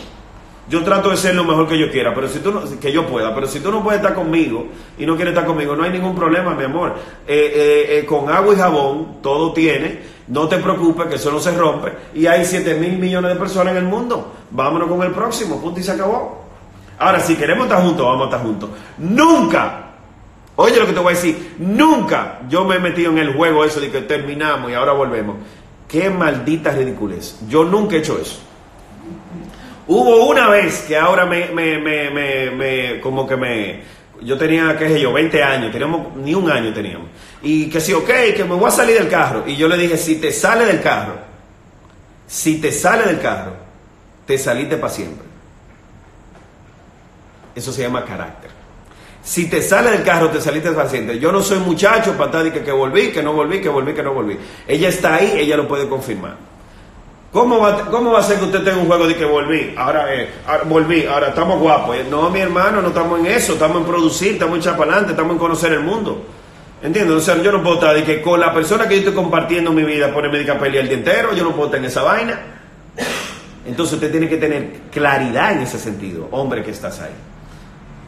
Yo 0.69 0.83
trato 0.83 1.09
de 1.09 1.17
ser 1.17 1.33
lo 1.33 1.45
mejor 1.45 1.65
que 1.67 1.77
yo 1.79 1.89
quiera, 1.89 2.13
pero 2.13 2.27
si 2.27 2.39
tú 2.39 2.51
no, 2.51 2.61
que 2.79 2.91
yo 2.91 3.07
pueda, 3.07 3.33
pero 3.33 3.47
si 3.47 3.61
tú 3.61 3.71
no 3.71 3.81
puedes 3.81 4.01
estar 4.01 4.13
conmigo 4.13 4.67
y 4.97 5.05
no 5.05 5.15
quieres 5.15 5.33
estar 5.33 5.45
conmigo, 5.45 5.77
no 5.77 5.83
hay 5.83 5.91
ningún 5.91 6.13
problema, 6.13 6.53
mi 6.55 6.65
amor. 6.65 6.95
Eh, 7.25 7.53
eh, 7.55 7.99
eh, 7.99 8.05
con 8.05 8.29
agua 8.29 8.53
y 8.53 8.57
jabón 8.57 9.21
todo 9.21 9.53
tiene, 9.53 10.01
no 10.27 10.49
te 10.49 10.57
preocupes 10.57 11.07
que 11.07 11.15
eso 11.15 11.31
no 11.31 11.39
se 11.39 11.51
rompe 11.51 11.93
y 12.13 12.25
hay 12.25 12.43
7 12.43 12.73
mil 12.75 12.97
millones 12.97 13.33
de 13.33 13.39
personas 13.39 13.71
en 13.71 13.77
el 13.77 13.85
mundo. 13.85 14.33
Vámonos 14.51 14.89
con 14.89 15.01
el 15.03 15.11
próximo, 15.11 15.61
punto 15.61 15.79
y 15.79 15.83
se 15.83 15.93
acabó. 15.93 16.43
Ahora, 16.99 17.21
si 17.21 17.35
queremos 17.35 17.67
estar 17.67 17.81
juntos, 17.81 18.05
vamos 18.05 18.23
a 18.23 18.25
estar 18.25 18.41
juntos. 18.41 18.69
Nunca, 18.97 19.91
oye 20.57 20.77
lo 20.77 20.85
que 20.85 20.91
te 20.91 20.99
voy 20.99 21.13
a 21.13 21.15
decir, 21.15 21.55
nunca 21.59 22.41
yo 22.49 22.65
me 22.65 22.75
he 22.75 22.79
metido 22.79 23.11
en 23.11 23.19
el 23.19 23.33
juego 23.33 23.63
eso 23.63 23.79
de 23.79 23.89
que 23.89 24.01
terminamos 24.01 24.69
y 24.69 24.73
ahora 24.73 24.91
volvemos. 24.91 25.37
Qué 25.87 26.09
maldita 26.09 26.71
ridiculez. 26.71 27.39
Yo 27.47 27.63
nunca 27.63 27.95
he 27.95 27.99
hecho 27.99 28.19
eso. 28.19 28.46
Hubo 29.87 30.25
una 30.25 30.49
vez 30.49 30.81
que 30.87 30.97
ahora 30.97 31.25
me, 31.25 31.47
me, 31.47 31.79
me, 31.79 32.51
me 32.51 32.99
como 32.99 33.25
que 33.25 33.37
me, 33.37 33.81
yo 34.21 34.37
tenía, 34.37 34.77
qué 34.77 34.89
sé 34.89 34.99
yo, 34.99 35.13
20 35.13 35.43
años, 35.43 35.71
teníamos, 35.71 36.15
ni 36.17 36.33
un 36.33 36.49
año 36.49 36.73
teníamos. 36.73 37.07
Y 37.41 37.69
que 37.69 37.79
sí, 37.79 37.93
ok, 37.93 38.09
que 38.35 38.43
me 38.43 38.55
voy 38.55 38.67
a 38.67 38.71
salir 38.71 38.97
del 38.97 39.09
carro. 39.09 39.43
Y 39.47 39.55
yo 39.55 39.67
le 39.67 39.77
dije, 39.77 39.97
si 39.97 40.15
te 40.15 40.31
sale 40.31 40.65
del 40.65 40.81
carro, 40.81 41.15
si 42.25 42.59
te 42.59 42.71
sale 42.71 43.03
del 43.03 43.19
carro, 43.19 43.53
te 44.25 44.37
saliste 44.37 44.77
para 44.77 44.91
siempre. 44.91 45.25
Eso 47.55 47.71
se 47.71 47.83
llama 47.83 48.03
carácter. 48.03 48.51
Si 49.23 49.49
te 49.49 49.61
sale 49.61 49.91
del 49.91 50.03
carro, 50.03 50.29
te 50.29 50.41
saliste 50.41 50.71
para 50.71 50.89
siempre. 50.89 51.19
Yo 51.19 51.31
no 51.31 51.41
soy 51.41 51.59
muchacho 51.59 52.13
para 52.13 52.25
estar 52.25 52.53
que, 52.53 52.63
que 52.63 52.71
volví, 52.71 53.11
que 53.11 53.21
no 53.21 53.33
volví, 53.33 53.61
que 53.61 53.69
volví, 53.69 53.93
que 53.93 54.03
no 54.03 54.13
volví. 54.13 54.37
Ella 54.67 54.89
está 54.89 55.15
ahí, 55.15 55.33
ella 55.37 55.57
lo 55.57 55.67
puede 55.67 55.87
confirmar. 55.87 56.35
¿Cómo 57.31 57.59
va, 57.59 57.85
¿Cómo 57.85 58.11
va 58.13 58.19
a 58.19 58.23
ser 58.23 58.39
que 58.39 58.45
usted 58.45 58.63
tenga 58.63 58.77
un 58.77 58.87
juego 58.87 59.05
de 59.05 59.15
que 59.15 59.25
volví? 59.25 59.73
Ahora, 59.77 60.13
eh, 60.13 60.29
volví, 60.65 61.05
ahora 61.05 61.29
estamos 61.29 61.59
guapos. 61.59 61.97
No, 62.09 62.29
mi 62.29 62.39
hermano, 62.39 62.81
no 62.81 62.87
estamos 62.87 63.19
en 63.19 63.25
eso, 63.27 63.53
estamos 63.53 63.77
en 63.77 63.83
producir, 63.85 64.33
estamos 64.33 64.55
en 64.55 64.61
echar 64.61 64.77
para 64.77 64.91
adelante, 64.91 65.11
estamos 65.11 65.33
en 65.33 65.39
conocer 65.39 65.73
el 65.73 65.81
mundo. 65.81 66.25
¿Entiendes? 66.81 67.17
O 67.17 67.19
sea, 67.19 67.41
yo 67.41 67.51
no 67.51 67.61
puedo 67.61 67.75
estar 67.75 67.95
de 67.95 68.03
que 68.03 68.21
con 68.21 68.39
la 68.39 68.53
persona 68.53 68.87
que 68.87 68.95
yo 68.95 68.99
estoy 68.99 69.13
compartiendo 69.13 69.71
mi 69.71 69.83
vida 69.83 70.07
el 70.07 70.49
a 70.49 70.59
pelear 70.59 70.83
el 70.83 70.87
día 70.89 70.97
entero, 70.97 71.33
yo 71.33 71.43
no 71.43 71.51
puedo 71.51 71.65
estar 71.65 71.79
en 71.79 71.85
esa 71.85 72.03
vaina. 72.03 72.39
Entonces 73.65 73.95
usted 73.95 74.11
tiene 74.11 74.29
que 74.29 74.37
tener 74.37 74.81
claridad 74.91 75.51
en 75.51 75.61
ese 75.61 75.79
sentido, 75.79 76.29
hombre 76.31 76.63
que 76.63 76.71
estás 76.71 77.01
ahí. 77.01 77.13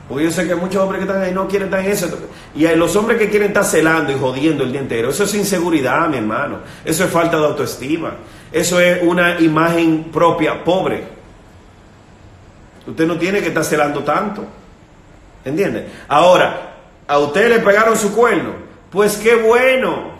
Porque 0.08 0.24
yo 0.24 0.32
sé 0.32 0.48
que 0.48 0.56
muchos 0.56 0.82
hombres 0.82 1.04
que 1.04 1.08
están 1.08 1.22
ahí 1.22 1.34
no 1.34 1.48
quieren 1.48 1.68
estar 1.68 1.86
en 1.86 1.92
eso. 1.92 2.08
Y 2.56 2.66
hay 2.66 2.76
los 2.76 2.96
hombres 2.96 3.20
que 3.20 3.30
quieren 3.30 3.50
estar 3.50 3.66
celando 3.66 4.12
y 4.12 4.16
jodiendo 4.18 4.64
el 4.64 4.72
día 4.72 4.82
entero, 4.82 5.10
eso 5.10 5.26
es 5.26 5.34
inseguridad, 5.36 6.08
mi 6.08 6.18
hermano. 6.18 6.60
Eso 6.86 7.04
es 7.04 7.12
falta 7.12 7.38
de 7.38 7.46
autoestima. 7.46 8.14
Eso 8.52 8.80
es 8.80 9.00
una 9.04 9.40
imagen 9.40 10.06
propia 10.06 10.64
pobre. 10.64 11.04
Usted 12.88 13.06
no 13.06 13.18
tiene 13.18 13.42
que 13.42 13.50
estar 13.50 13.64
celando 13.64 14.04
tanto. 14.04 14.46
¿Entiende? 15.46 15.88
Ahora, 16.08 16.76
a 17.08 17.20
usted 17.20 17.50
le 17.50 17.60
pegaron 17.60 17.96
su 17.96 18.14
cuerno. 18.14 18.54
Pues 18.90 19.18
qué 19.18 19.36
bueno. 19.36 20.18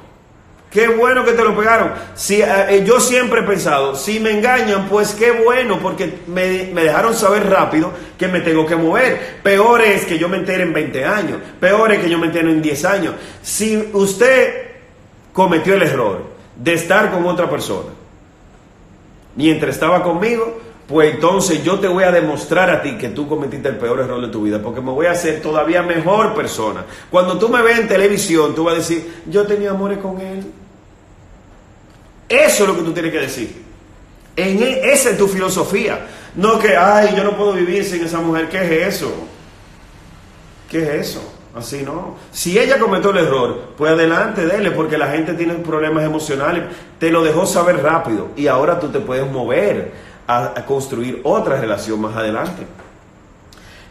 Qué 0.70 0.88
bueno 0.88 1.26
que 1.26 1.32
te 1.32 1.44
lo 1.44 1.58
pegaron. 1.58 1.92
Si, 2.14 2.42
eh, 2.42 2.46
eh, 2.70 2.84
yo 2.86 3.00
siempre 3.00 3.40
he 3.40 3.44
pensado, 3.44 3.96
si 3.96 4.20
me 4.20 4.30
engañan, 4.30 4.88
pues 4.88 5.16
qué 5.16 5.32
bueno, 5.32 5.80
porque 5.82 6.20
me, 6.28 6.70
me, 6.72 6.84
dejaron 6.84 7.16
saber 7.16 7.50
rápido 7.50 7.92
que 8.20 8.28
me 8.28 8.42
tengo 8.42 8.68
que 8.68 8.76
mover. 8.76 9.40
Peor 9.42 9.82
es 9.82 10.06
que 10.06 10.20
yo 10.20 10.30
me 10.30 10.38
entere 10.38 10.62
en 10.62 10.72
20 10.72 11.06
años. 11.06 11.40
Peor 11.60 11.92
es 11.92 12.00
que 12.00 12.10
yo 12.10 12.20
me 12.20 12.28
entere 12.28 12.52
en 12.52 12.62
10 12.62 12.86
años. 12.86 13.16
Si 13.42 13.90
usted 13.94 14.68
cometió 15.34 15.74
el 15.74 15.82
error 15.82 16.22
de 16.56 16.76
estar 16.76 17.10
con 17.10 17.26
otra 17.26 17.50
persona 17.50 17.99
mientras 19.40 19.76
estaba 19.76 20.04
conmigo, 20.04 20.60
pues 20.86 21.14
entonces 21.14 21.64
yo 21.64 21.80
te 21.80 21.88
voy 21.88 22.04
a 22.04 22.12
demostrar 22.12 22.70
a 22.70 22.82
ti 22.82 22.98
que 22.98 23.08
tú 23.08 23.26
cometiste 23.26 23.70
el 23.70 23.78
peor 23.78 24.02
error 24.02 24.20
de 24.20 24.28
tu 24.28 24.44
vida, 24.44 24.62
porque 24.62 24.82
me 24.82 24.92
voy 24.92 25.06
a 25.06 25.12
hacer 25.12 25.42
todavía 25.42 25.82
mejor 25.82 26.34
persona. 26.36 26.84
Cuando 27.10 27.40
tú 27.40 27.48
me 27.48 27.62
ves 27.62 27.80
en 27.80 27.88
televisión, 27.88 28.54
tú 28.54 28.66
vas 28.66 28.74
a 28.74 28.78
decir, 28.80 29.24
yo 29.28 29.48
tenía 29.48 29.70
amores 29.70 30.00
con 30.00 30.20
él. 30.20 30.44
Eso 32.28 32.64
es 32.64 32.70
lo 32.70 32.76
que 32.76 32.82
tú 32.82 32.92
tienes 32.92 33.14
que 33.14 33.20
decir. 33.20 33.64
E, 34.36 34.92
esa 34.92 35.12
es 35.12 35.18
tu 35.18 35.30
filosofía. 35.30 36.06
No 36.36 36.60
que, 36.60 36.76
ay, 36.76 37.14
yo 37.16 37.24
no 37.24 37.38
puedo 37.38 37.54
vivir 37.54 37.86
sin 37.86 38.04
esa 38.04 38.20
mujer. 38.20 38.50
¿Qué 38.50 38.58
es 38.58 38.96
eso? 38.96 39.14
¿Qué 40.70 40.84
es 40.84 41.08
eso? 41.08 41.39
Así 41.56 41.82
no. 41.82 42.16
Si 42.32 42.60
ella 42.60 42.78
cometió 42.78 43.10
el 43.10 43.18
error, 43.18 43.74
pues 43.78 43.92
adelante, 43.92 44.46
dele, 44.46 44.72
porque 44.72 44.98
la 44.98 45.08
gente 45.08 45.34
tiene 45.34 45.56
problemas 45.56 46.04
emocionales. 46.04 46.64
Te 47.00 47.10
lo 47.10 47.24
dejó 47.24 47.46
saber 47.46 47.82
rápido 47.82 48.30
y 48.36 48.48
ahora 48.48 48.80
tú 48.80 48.90
te 48.90 49.00
puedes 49.00 49.30
mover 49.30 49.92
a, 50.28 50.54
construir 50.66 51.22
otra 51.24 51.60
relación 51.60 52.00
más 52.02 52.16
adelante. 52.16 52.68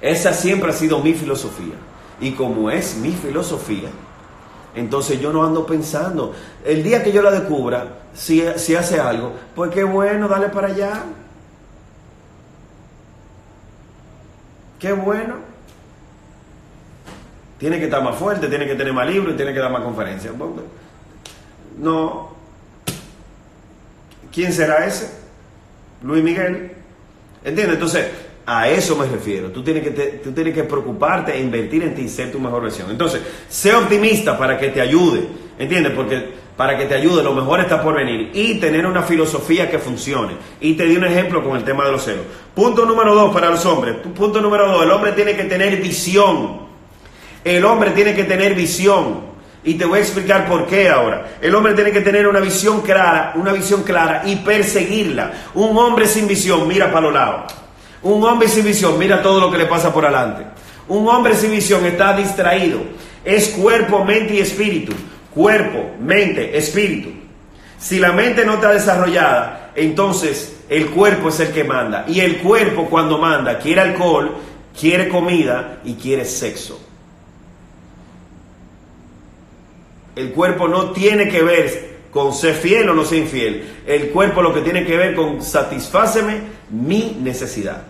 Esa 0.00 0.32
siempre 0.32 0.70
ha 0.70 0.72
sido 0.72 1.00
mi 1.00 1.14
filosofía. 1.14 1.74
Y 2.20 2.32
como 2.32 2.70
es 2.70 2.96
mi 2.96 3.12
filosofía, 3.12 3.88
entonces 4.74 5.20
yo 5.20 5.32
no 5.32 5.44
ando 5.44 5.66
pensando, 5.66 6.34
el 6.64 6.82
día 6.82 7.02
que 7.02 7.12
yo 7.12 7.22
la 7.22 7.30
descubra, 7.30 7.98
si, 8.14 8.42
si 8.56 8.74
hace 8.74 9.00
algo, 9.00 9.32
pues 9.54 9.70
qué 9.72 9.84
bueno, 9.84 10.28
dale 10.28 10.48
para 10.48 10.68
allá. 10.68 11.04
Qué 14.78 14.92
bueno. 14.92 15.47
Tiene 17.58 17.78
que 17.78 17.86
estar 17.86 18.02
más 18.02 18.16
fuerte, 18.16 18.48
tiene 18.48 18.66
que 18.66 18.74
tener 18.74 18.92
más 18.92 19.06
libros, 19.08 19.36
tiene 19.36 19.52
que 19.52 19.58
dar 19.58 19.72
más 19.72 19.82
conferencias. 19.82 20.32
No. 21.78 22.30
¿Quién 24.32 24.52
será 24.52 24.86
ese? 24.86 25.10
Luis 26.02 26.22
Miguel. 26.22 26.72
¿Entiendes? 27.44 27.74
Entonces, 27.74 28.06
a 28.46 28.68
eso 28.68 28.96
me 28.96 29.06
refiero. 29.06 29.50
Tú 29.50 29.62
tienes, 29.62 29.82
que 29.82 29.90
tú 30.22 30.32
tienes 30.32 30.54
que 30.54 30.64
preocuparte 30.64 31.34
e 31.34 31.40
invertir 31.40 31.82
en 31.82 31.94
ti 31.94 32.02
y 32.02 32.08
ser 32.08 32.30
tu 32.30 32.38
mejor 32.38 32.62
versión. 32.62 32.90
Entonces, 32.90 33.20
sé 33.48 33.74
optimista 33.74 34.38
para 34.38 34.56
que 34.56 34.68
te 34.68 34.80
ayude. 34.80 35.26
¿Entiendes? 35.58 35.92
Porque 35.92 36.38
para 36.56 36.78
que 36.78 36.86
te 36.86 36.94
ayude, 36.94 37.22
lo 37.22 37.34
mejor 37.34 37.60
está 37.60 37.82
por 37.82 37.96
venir. 37.96 38.30
Y 38.34 38.54
tener 38.60 38.86
una 38.86 39.02
filosofía 39.02 39.70
que 39.70 39.78
funcione. 39.78 40.34
Y 40.60 40.74
te 40.74 40.84
di 40.84 40.96
un 40.96 41.04
ejemplo 41.04 41.42
con 41.42 41.56
el 41.56 41.64
tema 41.64 41.84
de 41.84 41.92
los 41.92 42.04
celos. 42.04 42.24
Punto 42.54 42.86
número 42.86 43.14
dos 43.14 43.34
para 43.34 43.50
los 43.50 43.66
hombres. 43.66 43.96
Punto 43.96 44.40
número 44.40 44.68
dos, 44.68 44.84
el 44.84 44.90
hombre 44.92 45.12
tiene 45.12 45.36
que 45.36 45.44
tener 45.44 45.80
visión. 45.80 46.67
El 47.48 47.64
hombre 47.64 47.92
tiene 47.92 48.14
que 48.14 48.24
tener 48.24 48.54
visión. 48.54 49.28
Y 49.64 49.74
te 49.74 49.87
voy 49.87 49.98
a 49.98 50.02
explicar 50.02 50.46
por 50.46 50.66
qué 50.66 50.88
ahora. 50.90 51.38
El 51.40 51.54
hombre 51.54 51.72
tiene 51.72 51.92
que 51.92 52.02
tener 52.02 52.28
una 52.28 52.40
visión 52.40 52.82
clara, 52.82 53.32
una 53.37 53.52
visión 53.52 53.82
clara 53.82 54.22
y 54.26 54.37
perseguirla. 54.37 55.32
Un 55.54 55.76
hombre 55.76 56.06
sin 56.06 56.28
visión 56.28 56.68
mira 56.68 56.92
para 56.92 57.06
los 57.06 57.14
lados. 57.14 57.52
Un 58.02 58.22
hombre 58.22 58.48
sin 58.48 58.64
visión 58.64 58.98
mira 58.98 59.22
todo 59.22 59.40
lo 59.40 59.50
que 59.50 59.56
le 59.58 59.64
pasa 59.64 59.92
por 59.92 60.04
adelante. 60.04 60.44
Un 60.88 61.08
hombre 61.08 61.34
sin 61.34 61.50
visión 61.50 61.84
está 61.87 62.14
distraído. 62.14 62.80
Es 63.24 63.48
cuerpo, 63.48 64.04
mente 64.04 64.34
y 64.34 64.40
espíritu. 64.40 64.92
Cuerpo, 65.34 65.96
mente, 66.00 66.56
espíritu. 66.56 67.11
Si 67.78 67.98
la 67.98 68.12
mente 68.12 68.44
no 68.44 68.54
está 68.54 68.72
desarrollada, 68.72 69.70
entonces 69.74 70.56
el 70.68 70.88
cuerpo 70.90 71.30
es 71.30 71.40
el 71.40 71.48
que 71.52 71.64
manda. 71.64 72.04
Y 72.08 72.20
el 72.20 72.38
cuerpo 72.38 72.87
cuando 72.90 73.18
manda 73.18 73.58
quiere 73.58 73.80
alcohol, 73.80 74.37
quiere 74.78 75.08
comida 75.08 75.80
y 75.84 75.94
quiere 75.94 76.24
sexo. 76.24 76.88
El 80.18 80.33
cuerpo 80.33 80.66
no 80.66 80.90
tiene 80.90 81.28
que 81.28 81.44
ver 81.44 81.98
con 82.11 82.35
ser 82.35 82.54
fiel 82.54 82.88
o 82.88 82.94
no 82.94 83.04
ser 83.04 83.18
infiel. 83.18 83.83
El 83.87 84.09
cuerpo 84.09 84.42
lo 84.42 84.52
que 84.52 84.62
tiene 84.62 84.85
que 84.85 84.96
ver 84.96 85.14
con 85.14 85.40
satisfáceme 85.40 86.40
mi 86.70 87.16
necesidad. 87.20 87.85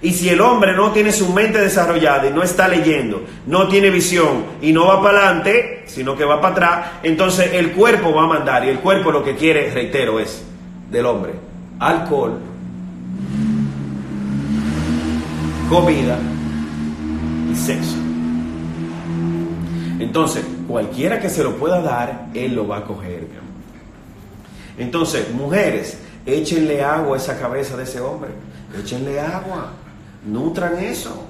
Y 0.00 0.12
si 0.12 0.28
el 0.28 0.40
hombre 0.40 0.76
no 0.76 0.92
tiene 0.92 1.10
su 1.10 1.32
mente 1.32 1.58
desarrollada 1.58 2.28
y 2.28 2.32
no 2.32 2.44
está 2.44 2.68
leyendo, 2.68 3.24
no 3.48 3.66
tiene 3.66 3.90
visión 3.90 4.44
y 4.62 4.72
no 4.72 4.86
va 4.86 5.02
para 5.02 5.24
adelante, 5.24 5.82
sino 5.86 6.16
que 6.16 6.24
va 6.24 6.40
para 6.40 6.52
atrás, 6.52 6.90
entonces 7.02 7.50
el 7.52 7.72
cuerpo 7.72 8.14
va 8.14 8.22
a 8.22 8.28
mandar. 8.28 8.64
Y 8.64 8.68
el 8.68 8.78
cuerpo 8.78 9.10
lo 9.10 9.24
que 9.24 9.34
quiere, 9.34 9.68
reitero, 9.74 10.20
es 10.20 10.44
del 10.92 11.06
hombre 11.06 11.32
alcohol, 11.80 12.38
comida 15.68 16.20
y 17.50 17.56
sexo. 17.56 17.97
Entonces, 19.98 20.44
cualquiera 20.66 21.20
que 21.20 21.28
se 21.28 21.42
lo 21.42 21.56
pueda 21.56 21.80
dar, 21.80 22.28
él 22.34 22.54
lo 22.54 22.66
va 22.66 22.78
a 22.78 22.84
coger. 22.84 23.26
Entonces, 24.78 25.32
mujeres, 25.32 25.98
échenle 26.24 26.82
agua 26.82 27.16
a 27.16 27.18
esa 27.18 27.38
cabeza 27.38 27.76
de 27.76 27.82
ese 27.82 28.00
hombre. 28.00 28.30
Échenle 28.78 29.20
agua. 29.20 29.72
Nutran 30.24 30.78
eso. 30.78 31.24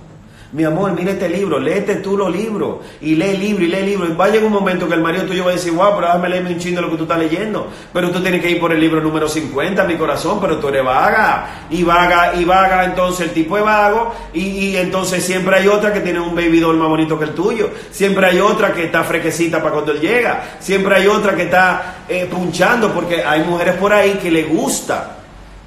Mi 0.51 0.65
amor, 0.65 0.93
mira 0.93 1.11
este 1.11 1.29
libro, 1.29 1.59
léete 1.59 1.97
tú 1.97 2.17
los 2.17 2.35
libros 2.35 2.79
y 3.03 3.15
lee 3.17 3.33
el 3.33 3.41
libro 3.41 3.65
y 3.65 3.67
lee 3.67 3.77
el 3.77 3.85
libro. 3.85 4.07
Y 4.07 4.15
va 4.15 4.29
un 4.47 4.51
momento 4.51 4.89
que 4.89 4.95
el 4.95 5.03
marido 5.03 5.25
tuyo 5.25 5.45
va 5.45 5.51
a 5.51 5.55
decir, 5.55 5.73
wow, 5.73 5.95
pero 5.95 6.07
déjame 6.07 6.31
leerme 6.31 6.53
un 6.55 6.59
chingo 6.59 6.77
de 6.77 6.83
lo 6.83 6.91
que 6.91 6.97
tú 6.97 7.03
estás 7.03 7.19
leyendo. 7.19 7.67
Pero 7.93 8.11
tú 8.11 8.23
tienes 8.23 8.41
que 8.41 8.53
ir 8.53 8.59
por 8.59 8.73
el 8.73 8.81
libro 8.81 8.99
número 9.03 9.29
50, 9.29 9.85
mi 9.85 9.97
corazón, 9.97 10.39
pero 10.41 10.57
tú 10.57 10.69
eres 10.69 10.83
vaga. 10.83 11.67
Y 11.69 11.83
vaga, 11.83 12.35
y 12.35 12.47
vaga, 12.47 12.87
entonces 12.87 13.29
el 13.29 13.35
tipo 13.35 13.59
es 13.59 13.65
vago. 13.65 14.15
Y, 14.33 14.75
entonces 14.77 15.23
siempre 15.23 15.57
hay 15.57 15.69
otra 15.69 15.93
que 15.93 16.01
tiene 16.01 16.19
un 16.19 16.35
baby 16.35 16.61
doll 16.61 16.79
más 16.79 16.89
bonito 16.89 17.19
que 17.19 17.27
el 17.27 17.35
tuyo. 17.35 17.69
Siempre 17.91 18.25
hay 18.25 18.41
otra 18.41 18.73
que 18.73 18.85
está 18.85 19.05
frequecita 19.05 19.59
para 19.59 19.75
cuando 19.75 19.93
él 19.93 20.01
llega. 20.01 20.57
Siempre 20.61 20.95
hay 20.95 21.09
otra 21.09 21.37
que 21.37 21.43
está 21.43 22.05
eh, 22.09 22.27
punchando 22.31 22.91
porque 22.95 23.23
hay 23.23 23.43
mujeres 23.43 23.75
por 23.75 23.93
ahí 23.93 24.15
que 24.15 24.31
le 24.31 24.45
gusta, 24.45 25.19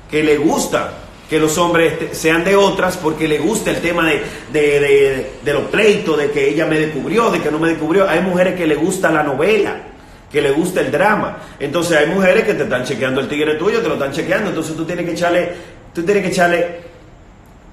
que 0.10 0.24
le 0.24 0.38
gusta 0.38 1.01
que 1.32 1.40
los 1.40 1.58
hombres 1.58 1.94
sean 2.12 2.44
de 2.44 2.58
otras 2.58 2.98
porque 2.98 3.26
le 3.26 3.40
gusta 3.40 3.72
el 3.72 3.78
tema 3.78 4.06
de, 4.06 5.32
de, 5.42 5.54
los 5.54 5.62
pleitos, 5.70 6.18
de 6.18 6.30
que 6.30 6.50
ella 6.50 6.66
me 6.66 6.78
descubrió, 6.78 7.32
de 7.32 7.40
que 7.40 7.50
no 7.50 7.58
me 7.58 7.70
descubrió. 7.70 8.06
Hay 8.10 8.20
mujeres 8.20 8.56
que 8.56 8.68
le 8.68 8.76
gusta 8.76 9.10
la 9.10 9.24
novela, 9.24 9.78
que 10.30 10.42
le 10.42 10.52
gusta 10.52 10.82
el 10.82 10.92
drama. 10.92 11.38
Entonces 11.58 11.96
hay 11.96 12.08
mujeres 12.08 12.44
que 12.44 12.54
te 12.54 12.64
están 12.64 12.84
chequeando 12.84 13.22
el 13.22 13.30
tigre 13.30 13.56
tuyo, 13.56 13.82
te 13.82 13.88
lo 13.88 13.94
están 13.94 14.12
chequeando. 14.12 14.50
Entonces 14.50 14.76
tú 14.76 14.84
tienes 14.84 15.06
que 15.06 15.14
echarle, 15.14 15.54
tú 15.94 16.04
tienes 16.04 16.22
que 16.22 16.32
echarle 16.32 16.82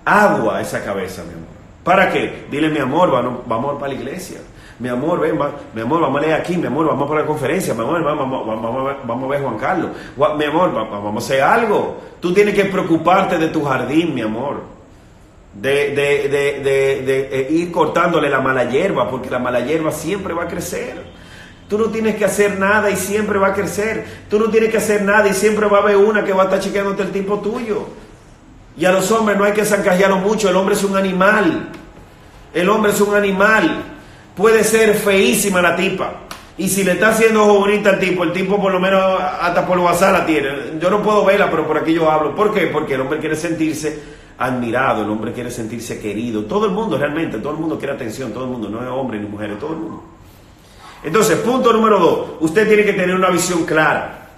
agua 0.04 0.58
a 0.58 0.60
esa 0.60 0.84
cabeza, 0.84 1.24
mi 1.24 1.32
amor. 1.32 1.48
¿Para 1.82 2.12
qué? 2.12 2.44
Dile, 2.48 2.68
mi 2.68 2.78
amor, 2.78 3.10
vamos, 3.10 3.40
vamos 3.44 3.80
para 3.80 3.92
la 3.92 3.98
iglesia 3.98 4.38
mi 4.78 4.88
amor, 4.88 5.20
ven, 5.20 5.36
mi 5.74 5.80
amor, 5.80 6.00
vamos 6.00 6.18
a 6.18 6.26
leer 6.26 6.40
aquí, 6.40 6.56
mi 6.56 6.66
amor, 6.66 6.86
vamos 6.86 7.08
para 7.08 7.22
la 7.22 7.26
conferencia, 7.26 7.74
mi 7.74 7.80
amor, 7.80 8.02
vamos, 8.02 8.46
vamos, 8.46 8.96
vamos, 9.04 9.24
a 9.24 9.28
ver 9.28 9.42
Juan 9.42 9.58
Carlos, 9.58 9.90
mi 10.36 10.44
amor, 10.44 10.72
vamos 10.72 11.22
a 11.22 11.26
hacer 11.26 11.42
algo. 11.42 11.96
Tú 12.20 12.32
tienes 12.32 12.54
que 12.54 12.66
preocuparte 12.66 13.38
de 13.38 13.48
tu 13.48 13.64
jardín, 13.64 14.14
mi 14.14 14.22
amor. 14.22 14.78
de, 15.54 15.94
eh, 15.96 17.48
ir 17.50 17.72
cortándole 17.72 18.28
la 18.28 18.40
mala 18.40 18.64
hierba, 18.64 19.10
porque 19.10 19.28
la 19.30 19.40
mala 19.40 19.60
hierba 19.60 19.90
siempre 19.90 20.32
va 20.32 20.44
a 20.44 20.48
crecer. 20.48 21.02
Tú 21.68 21.76
no 21.76 21.86
tienes 21.86 22.16
que 22.16 22.24
hacer 22.24 22.58
nada 22.58 22.90
y 22.90 22.96
siempre 22.96 23.38
va 23.38 23.48
a 23.48 23.52
crecer. 23.52 24.06
Tú 24.30 24.38
no 24.38 24.48
tienes 24.48 24.70
que 24.70 24.78
hacer 24.78 25.02
nada 25.02 25.28
y 25.28 25.34
siempre 25.34 25.66
va 25.66 25.78
a 25.78 25.82
haber 25.82 25.96
una 25.96 26.24
que 26.24 26.32
va 26.32 26.42
a 26.42 26.44
estar 26.46 26.60
chequeándote 26.60 27.02
el 27.02 27.10
tipo 27.10 27.40
tuyo. 27.40 27.86
Y 28.76 28.84
a 28.84 28.92
los 28.92 29.10
hombres 29.10 29.36
no 29.36 29.44
hay 29.44 29.52
que 29.52 29.64
zancajearlo 29.64 30.18
mucho, 30.18 30.48
el 30.48 30.56
hombre 30.56 30.74
es 30.74 30.84
un 30.84 30.96
animal. 30.96 31.68
El 32.54 32.68
hombre 32.70 32.92
es 32.92 33.00
un 33.00 33.14
animal. 33.14 33.97
Puede 34.38 34.62
ser 34.62 34.94
feísima 34.94 35.60
la 35.60 35.74
tipa. 35.74 36.12
Y 36.56 36.68
si 36.68 36.84
le 36.84 36.92
está 36.92 37.08
haciendo 37.08 37.44
bonita 37.44 37.90
al 37.90 37.98
tipo, 37.98 38.22
el 38.22 38.32
tipo 38.32 38.62
por 38.62 38.70
lo 38.70 38.78
menos 38.78 39.20
hasta 39.20 39.66
por 39.66 39.80
WhatsApp 39.80 40.12
la 40.12 40.26
tiene. 40.26 40.48
Yo 40.80 40.90
no 40.90 41.02
puedo 41.02 41.24
verla, 41.24 41.50
pero 41.50 41.66
por 41.66 41.76
aquí 41.76 41.92
yo 41.92 42.08
hablo. 42.08 42.36
¿Por 42.36 42.54
qué? 42.54 42.68
Porque 42.68 42.94
el 42.94 43.00
hombre 43.00 43.18
quiere 43.18 43.34
sentirse 43.34 44.00
admirado, 44.38 45.02
el 45.02 45.10
hombre 45.10 45.32
quiere 45.32 45.50
sentirse 45.50 46.00
querido. 46.00 46.44
Todo 46.44 46.66
el 46.66 46.70
mundo 46.70 46.96
realmente, 46.96 47.38
todo 47.38 47.54
el 47.54 47.58
mundo 47.58 47.78
quiere 47.78 47.94
atención, 47.94 48.32
todo 48.32 48.44
el 48.44 48.50
mundo, 48.50 48.68
no 48.68 48.80
es 48.80 48.88
hombre 48.88 49.18
ni 49.18 49.26
mujer, 49.26 49.58
todo 49.58 49.72
el 49.72 49.78
mundo. 49.78 50.04
Entonces, 51.02 51.38
punto 51.38 51.72
número 51.72 51.98
dos, 51.98 52.30
usted 52.38 52.68
tiene 52.68 52.84
que 52.84 52.92
tener 52.92 53.16
una 53.16 53.30
visión 53.30 53.64
clara. 53.64 54.28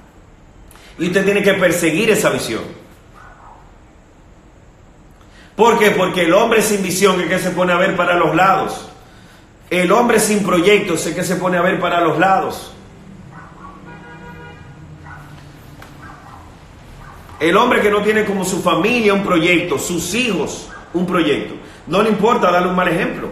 Y 0.98 1.08
usted 1.08 1.26
tiene 1.26 1.42
que 1.42 1.52
perseguir 1.54 2.08
esa 2.08 2.30
visión. 2.30 2.62
¿Por 5.56 5.78
qué? 5.78 5.90
Porque 5.90 6.22
el 6.22 6.32
hombre 6.32 6.62
sin 6.62 6.82
visión 6.82 7.20
es 7.20 7.28
que 7.28 7.38
se 7.38 7.50
pone 7.50 7.74
a 7.74 7.76
ver 7.76 7.96
para 7.96 8.14
los 8.14 8.34
lados. 8.34 8.89
El 9.70 9.92
hombre 9.92 10.18
sin 10.18 10.44
proyectos 10.44 11.06
es 11.06 11.14
que 11.14 11.22
se 11.22 11.36
pone 11.36 11.56
a 11.56 11.62
ver 11.62 11.78
para 11.78 12.00
los 12.00 12.18
lados. 12.18 12.72
El 17.38 17.56
hombre 17.56 17.80
que 17.80 17.90
no 17.90 18.02
tiene 18.02 18.24
como 18.24 18.44
su 18.44 18.60
familia 18.60 19.14
un 19.14 19.22
proyecto, 19.22 19.78
sus 19.78 20.12
hijos 20.14 20.68
un 20.92 21.06
proyecto, 21.06 21.54
no 21.86 22.02
le 22.02 22.10
importa 22.10 22.50
darle 22.50 22.68
un 22.68 22.74
mal 22.74 22.88
ejemplo. 22.88 23.28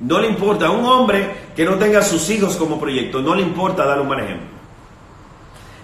No 0.00 0.18
le 0.20 0.26
importa 0.26 0.66
a 0.66 0.70
un 0.70 0.84
hombre 0.84 1.30
que 1.54 1.64
no 1.64 1.76
tenga 1.76 2.02
sus 2.02 2.28
hijos 2.28 2.56
como 2.56 2.78
proyecto, 2.78 3.22
no 3.22 3.34
le 3.36 3.42
importa 3.42 3.86
darle 3.86 4.02
un 4.02 4.08
mal 4.08 4.20
ejemplo. 4.20 4.48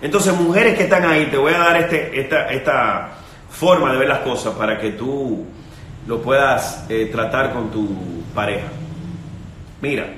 Entonces, 0.02 0.34
mujeres 0.34 0.76
que 0.76 0.84
están 0.84 1.06
ahí, 1.06 1.26
te 1.26 1.36
voy 1.36 1.54
a 1.54 1.58
dar 1.58 1.76
este, 1.76 2.20
esta, 2.20 2.48
esta 2.48 3.12
forma 3.48 3.92
de 3.92 3.98
ver 3.98 4.08
las 4.08 4.18
cosas 4.18 4.54
para 4.54 4.78
que 4.78 4.90
tú 4.90 5.46
lo 6.06 6.20
puedas 6.20 6.84
eh, 6.88 7.08
tratar 7.12 7.52
con 7.52 7.70
tu 7.70 7.88
pareja. 8.34 8.68
Mira, 9.80 10.12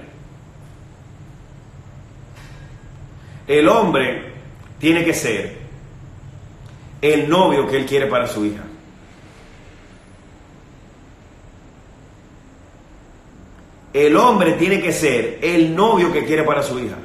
el 3.47 3.68
hombre 3.68 4.33
tiene 4.79 5.05
que 5.05 5.14
ser 5.14 5.59
el 7.01 7.29
novio 7.29 7.66
que 7.66 7.77
él 7.77 7.87
quiere 7.87 8.07
para 8.07 8.27
su 8.27 8.44
hija. 8.44 8.62
El 13.92 14.16
hombre 14.16 14.55
tiene 14.55 14.81
que 14.81 14.92
ser 14.92 15.38
el 15.40 15.75
novio 15.75 16.12
que 16.12 16.25
quiere 16.25 16.42
para 16.42 16.62
su 16.62 16.81
hija. 16.81 16.97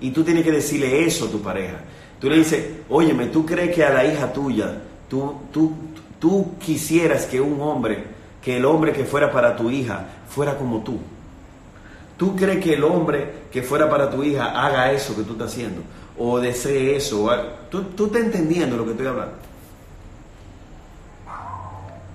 Y 0.00 0.10
tú 0.10 0.22
tienes 0.22 0.44
que 0.44 0.52
decirle 0.52 1.04
eso 1.04 1.26
a 1.26 1.30
tu 1.30 1.40
pareja. 1.42 1.80
Tú 2.20 2.30
le 2.30 2.36
dices, 2.36 2.64
óyeme, 2.88 3.26
¿tú 3.26 3.44
crees 3.44 3.74
que 3.74 3.84
a 3.84 3.90
la 3.90 4.04
hija 4.04 4.32
tuya, 4.32 4.78
tú, 5.08 5.40
tú, 5.52 5.72
tú 6.18 6.54
quisieras 6.58 7.26
que 7.26 7.40
un 7.40 7.60
hombre, 7.60 8.04
que 8.42 8.56
el 8.56 8.64
hombre 8.64 8.92
que 8.92 9.04
fuera 9.04 9.30
para 9.30 9.56
tu 9.56 9.70
hija, 9.70 10.06
fuera 10.28 10.56
como 10.56 10.82
tú? 10.82 10.98
¿Tú 12.16 12.36
crees 12.36 12.62
que 12.62 12.74
el 12.74 12.84
hombre 12.84 13.44
que 13.52 13.62
fuera 13.62 13.88
para 13.90 14.10
tu 14.10 14.22
hija 14.22 14.64
haga 14.64 14.92
eso 14.92 15.16
que 15.16 15.22
tú 15.22 15.32
estás 15.32 15.52
haciendo? 15.52 15.82
O 16.18 16.38
desee 16.38 16.96
eso. 16.96 17.28
¿Tú, 17.70 17.82
tú 17.96 18.06
estás 18.06 18.22
entendiendo 18.22 18.76
lo 18.76 18.84
que 18.84 18.92
estoy 18.92 19.06
hablando? 19.06 19.34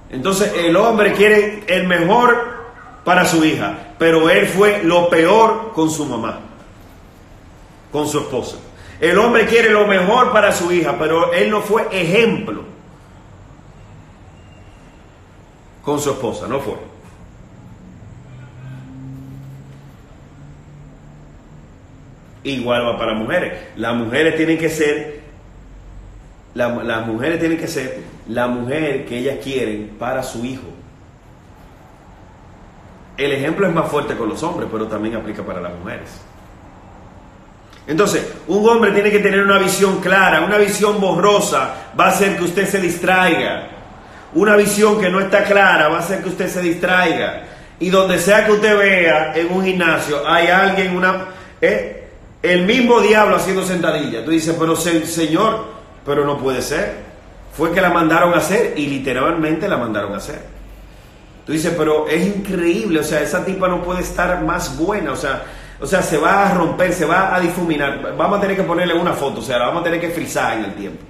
Entonces 0.10 0.54
el 0.56 0.76
hombre 0.76 1.14
quiere 1.14 1.64
el 1.68 1.88
mejor 1.88 2.60
para 3.04 3.26
su 3.26 3.44
hija, 3.44 3.78
pero 3.98 4.30
él 4.30 4.48
fue 4.48 4.84
lo 4.84 5.10
peor 5.10 5.72
con 5.74 5.90
su 5.90 6.06
mamá, 6.06 6.40
con 7.92 8.08
su 8.08 8.20
esposa. 8.20 8.58
El 9.00 9.18
hombre 9.18 9.46
quiere 9.46 9.70
lo 9.70 9.88
mejor 9.88 10.32
para 10.32 10.52
su 10.52 10.72
hija, 10.72 10.96
pero 10.98 11.32
él 11.34 11.50
no 11.50 11.62
fue 11.62 11.88
ejemplo 11.92 12.64
con 15.90 16.00
su 16.00 16.12
esposa, 16.12 16.48
no 16.48 16.60
fue. 16.60 16.76
Igual 22.44 22.86
va 22.86 22.98
para 22.98 23.14
mujeres. 23.14 23.54
Las 23.76 23.96
mujeres 23.96 24.36
tienen 24.38 24.58
que 24.58 24.70
ser, 24.70 25.20
la- 26.54 26.70
las 26.84 27.06
mujeres 27.06 27.40
tienen 27.40 27.58
que 27.58 27.68
ser 27.68 28.00
la 28.28 28.48
mujer 28.48 29.06
que 29.06 29.18
ellas 29.20 29.38
quieren 29.44 29.96
para 30.00 30.24
su 30.24 30.46
hijo. 30.46 30.68
El 33.18 33.34
ejemplo 33.34 33.68
es 33.68 33.74
más 33.74 33.90
fuerte 33.90 34.16
con 34.16 34.30
los 34.30 34.42
hombres, 34.44 34.70
pero 34.72 34.88
también 34.88 35.16
aplica 35.16 35.44
para 35.44 35.60
las 35.60 35.74
mujeres. 35.74 36.10
Entonces, 37.88 38.32
un 38.48 38.68
hombre 38.70 38.92
tiene 38.92 39.12
que 39.12 39.20
tener 39.20 39.42
una 39.42 39.58
visión 39.58 40.00
clara, 40.00 40.42
una 40.42 40.58
visión 40.58 41.02
borrosa 41.02 41.92
va 42.00 42.06
a 42.06 42.10
hacer 42.10 42.38
que 42.38 42.44
usted 42.46 42.68
se 42.68 42.80
distraiga. 42.80 43.68
Una 44.34 44.56
visión 44.56 45.00
que 45.00 45.10
no 45.10 45.20
está 45.20 45.44
clara 45.44 45.88
va 45.88 45.98
a 45.98 46.00
hacer 46.00 46.22
que 46.22 46.30
usted 46.30 46.48
se 46.50 46.62
distraiga. 46.62 47.44
Y 47.80 47.90
donde 47.90 48.20
sea 48.20 48.46
que 48.46 48.52
usted 48.52 48.78
vea 48.78 49.34
en 49.36 49.52
un 49.52 49.64
gimnasio, 49.66 50.28
hay 50.28 50.48
alguien, 50.48 50.96
una, 50.96 51.26
eh, 51.62 52.08
el 52.44 52.66
mismo 52.66 53.00
diablo 53.02 53.36
haciendo 53.38 53.64
sentadilla. 53.66 54.24
Tú 54.24 54.32
dices, 54.32 54.56
pero 54.60 54.76
se- 54.76 55.06
señor, 55.06 55.66
pero 56.06 56.26
no 56.26 56.38
puede 56.38 56.62
ser. 56.62 57.08
Fue 57.56 57.72
que 57.72 57.82
la 57.82 57.90
mandaron 57.90 58.34
a 58.34 58.38
hacer 58.38 58.74
y 58.78 58.86
literalmente 58.88 59.68
la 59.68 59.78
mandaron 59.78 60.14
a 60.14 60.18
hacer. 60.18 60.42
Tú 61.46 61.52
dices, 61.54 61.74
pero 61.78 62.08
es 62.08 62.26
increíble, 62.28 63.00
o 63.00 63.04
sea, 63.04 63.22
esa 63.22 63.44
tipa 63.44 63.68
no 63.68 63.82
puede 63.82 64.02
estar 64.02 64.42
más 64.44 64.78
buena, 64.78 65.14
o 65.14 65.16
sea, 65.16 65.42
o 65.82 65.88
sea, 65.88 66.02
se 66.04 66.18
va 66.18 66.48
a 66.48 66.54
romper, 66.54 66.94
se 66.94 67.06
va 67.06 67.34
a 67.36 67.40
difuminar. 67.40 68.16
Vamos 68.16 68.38
a 68.38 68.42
tener 68.42 68.56
que 68.56 68.64
ponerle 68.64 68.94
una 68.94 69.14
foto, 69.14 69.40
o 69.40 69.44
sea, 69.44 69.58
la 69.58 69.66
vamos 69.68 69.82
a 69.82 69.86
tener 69.86 70.00
que 70.00 70.10
frizar 70.10 70.58
en 70.60 70.66
el 70.66 70.74
tiempo. 70.76 71.04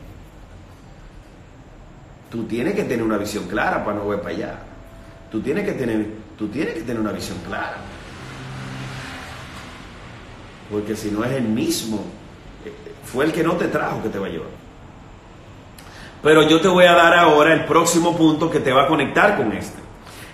Tú 2.29 2.43
tienes 2.43 2.75
que 2.75 2.83
tener 2.83 3.03
una 3.03 3.17
visión 3.17 3.47
clara 3.47 3.83
para 3.83 3.97
no 3.97 4.07
ver 4.07 4.21
para 4.21 4.35
allá. 4.35 4.59
Tú 5.31 5.41
tienes 5.41 5.65
que 5.65 5.73
tener, 5.73 6.05
tú 6.37 6.47
tienes 6.47 6.75
que 6.75 6.81
tener 6.81 6.99
una 6.99 7.11
visión 7.11 7.37
clara. 7.47 7.77
Porque 10.69 10.95
si 10.95 11.09
no 11.09 11.23
es 11.23 11.31
el 11.31 11.43
mismo, 11.43 12.05
eh, 12.65 12.71
fue 13.03 13.25
el 13.25 13.31
que 13.31 13.43
no 13.43 13.53
te 13.53 13.67
trajo 13.67 14.03
que 14.03 14.09
te 14.09 14.19
va 14.19 14.27
a 14.27 14.29
llevar. 14.29 14.49
Pero 16.21 16.43
yo 16.47 16.59
te 16.61 16.67
voy 16.67 16.85
a 16.85 16.93
dar 16.93 17.13
ahora 17.15 17.53
el 17.53 17.65
próximo 17.65 18.15
punto 18.15 18.49
que 18.49 18.59
te 18.59 18.71
va 18.71 18.83
a 18.83 18.87
conectar 18.87 19.37
con 19.37 19.51
este. 19.53 19.79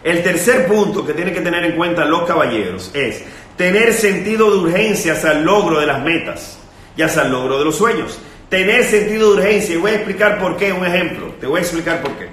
El 0.03 0.21
tercer 0.23 0.67
punto 0.67 1.05
que 1.05 1.13
tienen 1.13 1.33
que 1.33 1.41
tener 1.41 1.63
en 1.63 1.75
cuenta 1.75 2.05
los 2.05 2.23
caballeros 2.23 2.91
es 2.93 3.23
tener 3.55 3.93
sentido 3.93 4.51
de 4.51 4.57
urgencia 4.57 5.13
hacia 5.13 5.31
el 5.31 5.43
logro 5.43 5.79
de 5.79 5.85
las 5.85 6.03
metas 6.03 6.59
y 6.97 7.01
hacia 7.01 7.23
el 7.23 7.31
logro 7.31 7.59
de 7.59 7.65
los 7.65 7.75
sueños. 7.75 8.19
Tener 8.49 8.83
sentido 8.83 9.31
de 9.31 9.41
urgencia, 9.41 9.75
y 9.75 9.77
voy 9.77 9.91
a 9.91 9.95
explicar 9.95 10.39
por 10.39 10.55
qué, 10.57 10.71
un 10.71 10.85
ejemplo, 10.85 11.33
te 11.39 11.47
voy 11.47 11.59
a 11.59 11.61
explicar 11.63 12.01
por 12.01 12.11
qué. 12.13 12.29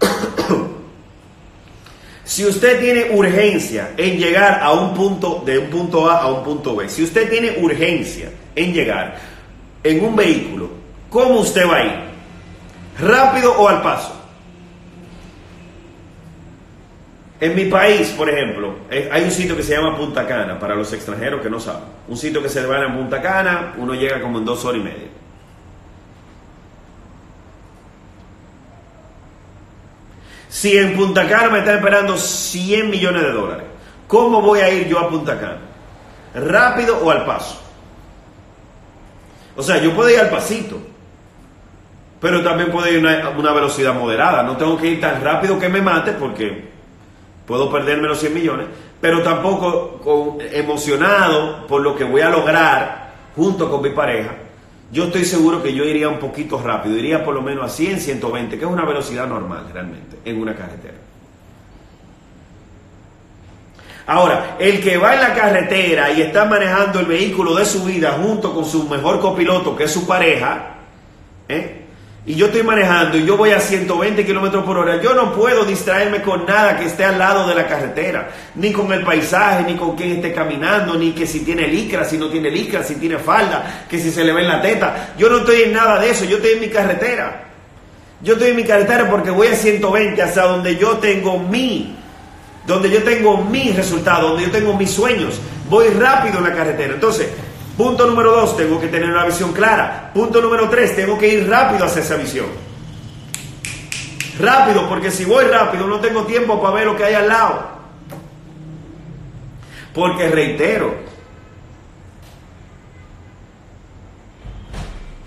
si 2.24 2.44
usted 2.44 2.80
tiene 2.80 3.16
urgencia 3.16 3.92
en 3.96 4.18
llegar 4.18 4.60
a 4.62 4.72
un 4.72 4.94
punto, 4.94 5.42
de 5.44 5.58
un 5.58 5.68
punto 5.68 6.10
A 6.10 6.22
a 6.22 6.32
un 6.32 6.44
punto 6.44 6.76
B, 6.76 6.88
si 6.88 7.02
usted 7.02 7.30
tiene 7.30 7.56
urgencia 7.58 8.30
en 8.54 8.72
llegar 8.72 9.16
en 9.82 10.04
un 10.04 10.14
vehículo, 10.14 10.70
¿cómo 11.08 11.40
usted 11.40 11.66
va 11.66 11.76
a 11.76 11.84
ir? 11.84 11.92
¿Rápido 13.00 13.54
o 13.58 13.68
al 13.68 13.80
paso? 13.82 14.22
En 17.42 17.56
mi 17.56 17.64
país, 17.64 18.10
por 18.10 18.30
ejemplo, 18.30 18.76
eh, 18.88 19.08
hay 19.10 19.24
un 19.24 19.30
sitio 19.32 19.56
que 19.56 19.64
se 19.64 19.74
llama 19.74 19.96
Punta 19.96 20.24
Cana, 20.28 20.60
para 20.60 20.76
los 20.76 20.92
extranjeros 20.92 21.40
que 21.42 21.50
no 21.50 21.58
saben. 21.58 21.82
Un 22.06 22.16
sitio 22.16 22.40
que 22.40 22.48
se 22.48 22.64
va 22.64 22.84
en 22.84 22.94
Punta 22.94 23.20
Cana, 23.20 23.74
uno 23.78 23.94
llega 23.94 24.20
como 24.20 24.38
en 24.38 24.44
dos 24.44 24.64
horas 24.64 24.80
y 24.80 24.84
media. 24.84 25.08
Si 30.52 30.76
en 30.76 30.94
Punta 30.94 31.26
Cana 31.26 31.48
me 31.48 31.58
están 31.60 31.76
esperando 31.76 32.14
100 32.14 32.90
millones 32.90 33.22
de 33.22 33.32
dólares, 33.32 33.64
¿cómo 34.06 34.42
voy 34.42 34.60
a 34.60 34.68
ir 34.68 34.86
yo 34.86 34.98
a 34.98 35.08
Punta 35.08 35.40
Cana? 35.40 35.56
¿Rápido 36.34 36.98
o 37.02 37.10
al 37.10 37.24
paso? 37.24 37.58
O 39.56 39.62
sea, 39.62 39.78
yo 39.78 39.94
puedo 39.94 40.10
ir 40.10 40.20
al 40.20 40.28
pasito, 40.28 40.76
pero 42.20 42.42
también 42.42 42.70
puedo 42.70 42.86
ir 42.86 42.98
a 43.06 43.30
una, 43.30 43.52
velocidad 43.52 43.94
moderada. 43.94 44.42
No 44.42 44.58
tengo 44.58 44.76
que 44.76 44.88
ir 44.88 45.00
tan 45.00 45.24
rápido 45.24 45.58
que 45.58 45.70
me 45.70 45.80
mate 45.80 46.12
porque 46.12 46.68
puedo 47.46 47.72
perderme 47.72 48.08
los 48.08 48.20
100 48.20 48.34
millones, 48.34 48.66
pero 49.00 49.22
tampoco 49.22 50.00
con- 50.04 50.38
emocionado 50.52 51.66
por 51.66 51.80
lo 51.80 51.96
que 51.96 52.04
voy 52.04 52.20
a 52.20 52.28
lograr 52.28 53.12
junto 53.34 53.70
con 53.70 53.80
mi 53.80 53.88
pareja. 53.88 54.34
Yo 54.92 55.04
estoy 55.04 55.24
seguro 55.24 55.62
que 55.62 55.72
yo 55.72 55.84
iría 55.84 56.10
un 56.10 56.18
poquito 56.18 56.62
rápido, 56.62 56.98
iría 56.98 57.24
por 57.24 57.34
lo 57.34 57.40
menos 57.40 57.64
a 57.64 57.74
100, 57.74 57.98
120, 57.98 58.58
que 58.58 58.64
es 58.64 58.70
una 58.70 58.84
velocidad 58.84 59.26
normal 59.26 59.70
realmente 59.72 60.18
en 60.22 60.38
una 60.38 60.54
carretera. 60.54 60.98
Ahora, 64.06 64.56
el 64.58 64.82
que 64.82 64.98
va 64.98 65.14
en 65.14 65.20
la 65.22 65.32
carretera 65.32 66.12
y 66.12 66.20
está 66.20 66.44
manejando 66.44 67.00
el 67.00 67.06
vehículo 67.06 67.54
de 67.54 67.64
su 67.64 67.84
vida 67.84 68.18
junto 68.22 68.52
con 68.52 68.66
su 68.66 68.86
mejor 68.86 69.18
copiloto, 69.18 69.74
que 69.74 69.84
es 69.84 69.90
su 69.90 70.06
pareja, 70.06 70.74
¿eh? 71.48 71.81
Y 72.24 72.36
yo 72.36 72.46
estoy 72.46 72.62
manejando 72.62 73.18
y 73.18 73.26
yo 73.26 73.36
voy 73.36 73.50
a 73.50 73.58
120 73.58 74.24
kilómetros 74.24 74.64
por 74.64 74.78
hora, 74.78 75.00
yo 75.02 75.12
no 75.12 75.34
puedo 75.34 75.64
distraerme 75.64 76.22
con 76.22 76.46
nada 76.46 76.76
que 76.76 76.84
esté 76.84 77.04
al 77.04 77.18
lado 77.18 77.48
de 77.48 77.54
la 77.56 77.66
carretera, 77.66 78.30
ni 78.54 78.70
con 78.70 78.92
el 78.92 79.02
paisaje, 79.02 79.64
ni 79.64 79.74
con 79.74 79.96
quien 79.96 80.12
esté 80.12 80.32
caminando, 80.32 80.94
ni 80.94 81.10
que 81.12 81.26
si 81.26 81.40
tiene 81.40 81.66
licra, 81.66 82.04
si 82.04 82.16
no 82.18 82.28
tiene 82.28 82.48
licra, 82.48 82.84
si 82.84 82.94
tiene 82.94 83.18
falda, 83.18 83.86
que 83.90 83.98
si 83.98 84.12
se 84.12 84.22
le 84.22 84.32
ve 84.32 84.42
en 84.42 84.48
la 84.48 84.62
teta. 84.62 85.14
Yo 85.18 85.28
no 85.28 85.38
estoy 85.38 85.62
en 85.62 85.72
nada 85.72 85.98
de 85.98 86.10
eso, 86.10 86.24
yo 86.24 86.36
estoy 86.36 86.52
en 86.52 86.60
mi 86.60 86.68
carretera. 86.68 87.48
Yo 88.22 88.34
estoy 88.34 88.50
en 88.50 88.56
mi 88.56 88.64
carretera 88.64 89.10
porque 89.10 89.30
voy 89.30 89.48
a 89.48 89.56
120 89.56 90.22
hasta 90.22 90.42
donde 90.42 90.76
yo 90.76 90.98
tengo 90.98 91.40
mi, 91.40 91.96
donde 92.68 92.88
yo 92.88 93.02
tengo 93.02 93.38
mi 93.38 93.72
resultado, 93.72 94.28
donde 94.28 94.44
yo 94.44 94.50
tengo 94.52 94.76
mis 94.76 94.92
sueños. 94.92 95.40
Voy 95.68 95.88
rápido 95.88 96.38
en 96.38 96.44
la 96.44 96.54
carretera. 96.54 96.94
Entonces, 96.94 97.26
Punto 97.82 98.06
número 98.06 98.30
dos, 98.30 98.56
tengo 98.56 98.80
que 98.80 98.86
tener 98.86 99.10
una 99.10 99.24
visión 99.24 99.52
clara. 99.52 100.12
Punto 100.14 100.40
número 100.40 100.70
tres, 100.70 100.94
tengo 100.94 101.18
que 101.18 101.26
ir 101.26 101.50
rápido 101.50 101.84
hacia 101.84 102.00
esa 102.00 102.14
visión. 102.14 102.46
Rápido, 104.38 104.88
porque 104.88 105.10
si 105.10 105.24
voy 105.24 105.46
rápido 105.46 105.88
no 105.88 105.98
tengo 105.98 106.24
tiempo 106.24 106.62
para 106.62 106.76
ver 106.76 106.86
lo 106.86 106.96
que 106.96 107.02
hay 107.02 107.14
al 107.14 107.26
lado. 107.26 107.72
Porque 109.92 110.28
reitero, 110.28 110.94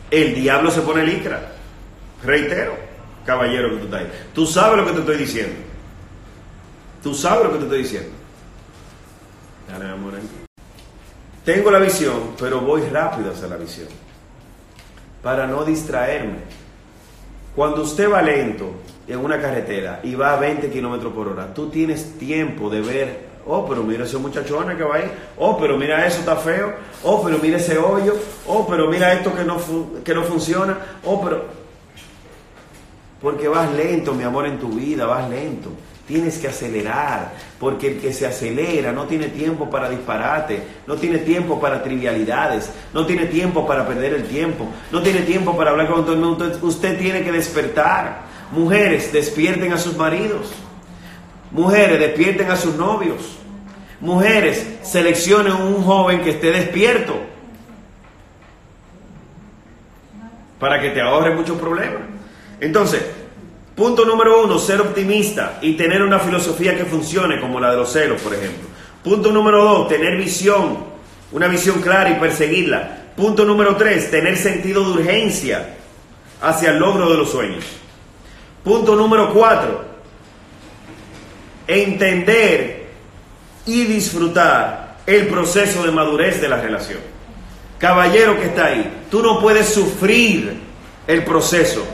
el 0.10 0.36
diablo 0.36 0.72
se 0.72 0.80
pone 0.80 1.04
licra. 1.04 1.52
Reitero, 2.24 2.78
caballero 3.26 3.72
que 3.72 3.76
tú 3.80 3.84
estás 3.84 4.00
ahí. 4.00 4.12
Tú 4.34 4.46
sabes 4.48 4.78
lo 4.78 4.86
que 4.86 4.94
te 4.94 5.00
estoy 5.00 5.18
diciendo. 5.18 5.56
Tú 7.04 7.13
sabes 7.13 7.44
lo 7.48 7.52
que 7.52 7.58
te 7.58 7.63
estoy 7.65 7.80
diciendo. 7.80 8.12
Dale, 9.68 9.91
amor, 9.91 10.13
tengo 11.45 11.71
la 11.71 11.79
visión, 11.79 12.34
pero 12.39 12.60
voy 12.60 12.81
rápido 12.81 13.31
hacia 13.31 13.47
la 13.47 13.55
visión. 13.55 13.88
Para 15.21 15.47
no 15.47 15.63
distraerme. 15.63 16.39
Cuando 17.55 17.84
usted 17.84 18.12
va 18.12 18.21
lento 18.21 18.71
en 19.08 19.19
una 19.19 19.39
carretera 19.39 20.01
y 20.03 20.15
va 20.15 20.34
a 20.34 20.39
20 20.39 20.69
kilómetros 20.69 21.13
por 21.13 21.27
hora, 21.27 21.53
tú 21.53 21.69
tienes 21.69 22.17
tiempo 22.17 22.69
de 22.69 22.81
ver, 22.81 23.27
oh, 23.45 23.65
pero 23.65 23.84
mira 23.84 24.03
ese 24.03 24.17
muchachona 24.17 24.75
que 24.75 24.84
va 24.84 24.95
ahí, 24.95 25.12
oh, 25.38 25.58
pero 25.58 25.77
mira 25.77 26.05
eso 26.05 26.19
está 26.19 26.36
feo, 26.36 26.73
oh, 27.03 27.23
pero 27.23 27.38
mira 27.38 27.58
ese 27.58 27.77
hoyo, 27.77 28.13
oh, 28.47 28.67
pero 28.67 28.89
mira 28.89 29.13
esto 29.13 29.34
que 29.34 29.45
no, 29.45 29.58
que 30.03 30.13
no 30.13 30.23
funciona, 30.23 30.77
oh, 31.05 31.21
pero... 31.23 31.65
Porque 33.21 33.47
vas 33.47 33.73
lento, 33.73 34.13
mi 34.13 34.23
amor, 34.23 34.45
en 34.45 34.60
tu 34.60 34.69
vida, 34.69 35.05
vas 35.05 35.29
lento. 35.29 35.69
Tienes 36.08 36.38
que 36.38 36.48
acelerar, 36.48 37.34
porque 37.60 37.88
el 37.94 38.00
que 38.00 38.13
se 38.13 38.28
acelera 38.28 38.91
no 38.91 39.06
tiene 39.06 39.30
tiempo 39.30 39.70
para 39.70 39.89
disparate, 39.89 40.62
no 40.86 40.96
tiene 40.96 41.18
tiempo 41.20 41.60
para 41.60 41.82
trivialidades, 41.82 42.70
no 42.94 43.08
tiene 43.08 43.26
tiempo 43.26 43.65
para 43.65 43.88
perder 43.88 44.13
el 44.13 44.26
tiempo, 44.26 44.68
no 44.91 45.02
tiene 45.02 45.22
tiempo 45.22 45.58
para 45.58 45.72
hablar 45.72 45.88
con 45.88 46.04
todo 46.04 46.13
el 46.13 46.20
mundo. 46.20 46.52
Usted 46.62 47.00
tiene 47.00 47.24
que 47.24 47.32
despertar. 47.32 48.22
Mujeres, 48.52 49.12
despierten 49.12 49.74
a 49.74 49.80
sus 49.80 49.98
maridos. 49.98 50.52
Mujeres, 51.50 52.00
despierten 52.00 52.52
a 52.52 52.56
sus 52.56 52.76
novios. 52.76 53.38
Mujeres, 54.00 54.63
seleccionen 54.84 55.54
un 55.54 55.84
joven 55.84 56.22
que 56.22 56.32
esté 56.32 56.52
despierto 56.52 57.15
para 60.60 60.80
que 60.80 60.89
te 60.89 61.02
ahorre 61.02 61.34
muchos 61.34 61.58
problemas. 61.58 62.02
Entonces, 62.60 63.04
Punto 63.76 64.06
número 64.06 64.42
uno, 64.42 64.58
ser 64.58 64.80
optimista 64.80 65.60
y 65.62 65.74
tener 65.74 66.02
una 66.02 66.20
filosofía 66.20 66.78
que 66.78 66.86
funcione, 66.86 67.42
como 67.42 67.60
la 67.60 67.72
de 67.72 67.78
los 67.78 67.92
celos, 67.92 68.22
por 68.22 68.34
ejemplo. 68.34 68.70
Punto 69.04 69.34
número 69.34 69.62
dos, 69.62 69.90
tener 69.90 70.16
visión, 70.18 70.78
una 71.34 71.50
visión 71.50 71.82
clara 71.82 72.10
y 72.10 72.16
perseguirla. 72.16 73.02
Punto 73.18 73.44
número 73.44 73.76
tres, 73.76 74.10
tener 74.10 74.38
sentido 74.38 74.82
de 74.86 75.02
urgencia 75.02 75.76
hacia 76.42 76.72
el 76.72 76.80
logro 76.80 77.10
de 77.10 77.18
los 77.18 77.30
sueños. 77.30 77.66
Punto 78.64 78.96
número 78.96 79.34
cuatro, 79.34 79.84
entender 81.68 82.88
y 83.66 83.84
disfrutar 83.84 85.00
el 85.06 85.28
proceso 85.28 85.84
de 85.84 85.92
madurez 85.92 86.40
de 86.40 86.48
la 86.48 86.62
relación. 86.62 87.00
Caballero 87.78 88.40
que 88.40 88.46
está 88.46 88.68
ahí, 88.68 89.04
tú 89.12 89.22
no 89.22 89.42
puedes 89.42 89.68
sufrir 89.68 90.62
el 91.08 91.26
proceso 91.26 91.86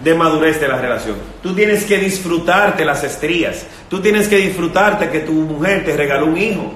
de 0.00 0.14
madurez 0.14 0.60
de 0.60 0.68
la 0.68 0.78
relación. 0.78 1.16
Tú 1.42 1.54
tienes 1.54 1.84
que 1.84 1.98
disfrutarte 1.98 2.84
las 2.84 3.02
estrías. 3.04 3.66
Tú 3.88 4.00
tienes 4.00 4.28
que 4.28 4.36
disfrutarte 4.36 5.08
que 5.08 5.20
tu 5.20 5.32
mujer 5.32 5.84
te 5.84 5.96
regaló 5.96 6.26
un 6.26 6.36
hijo. 6.36 6.72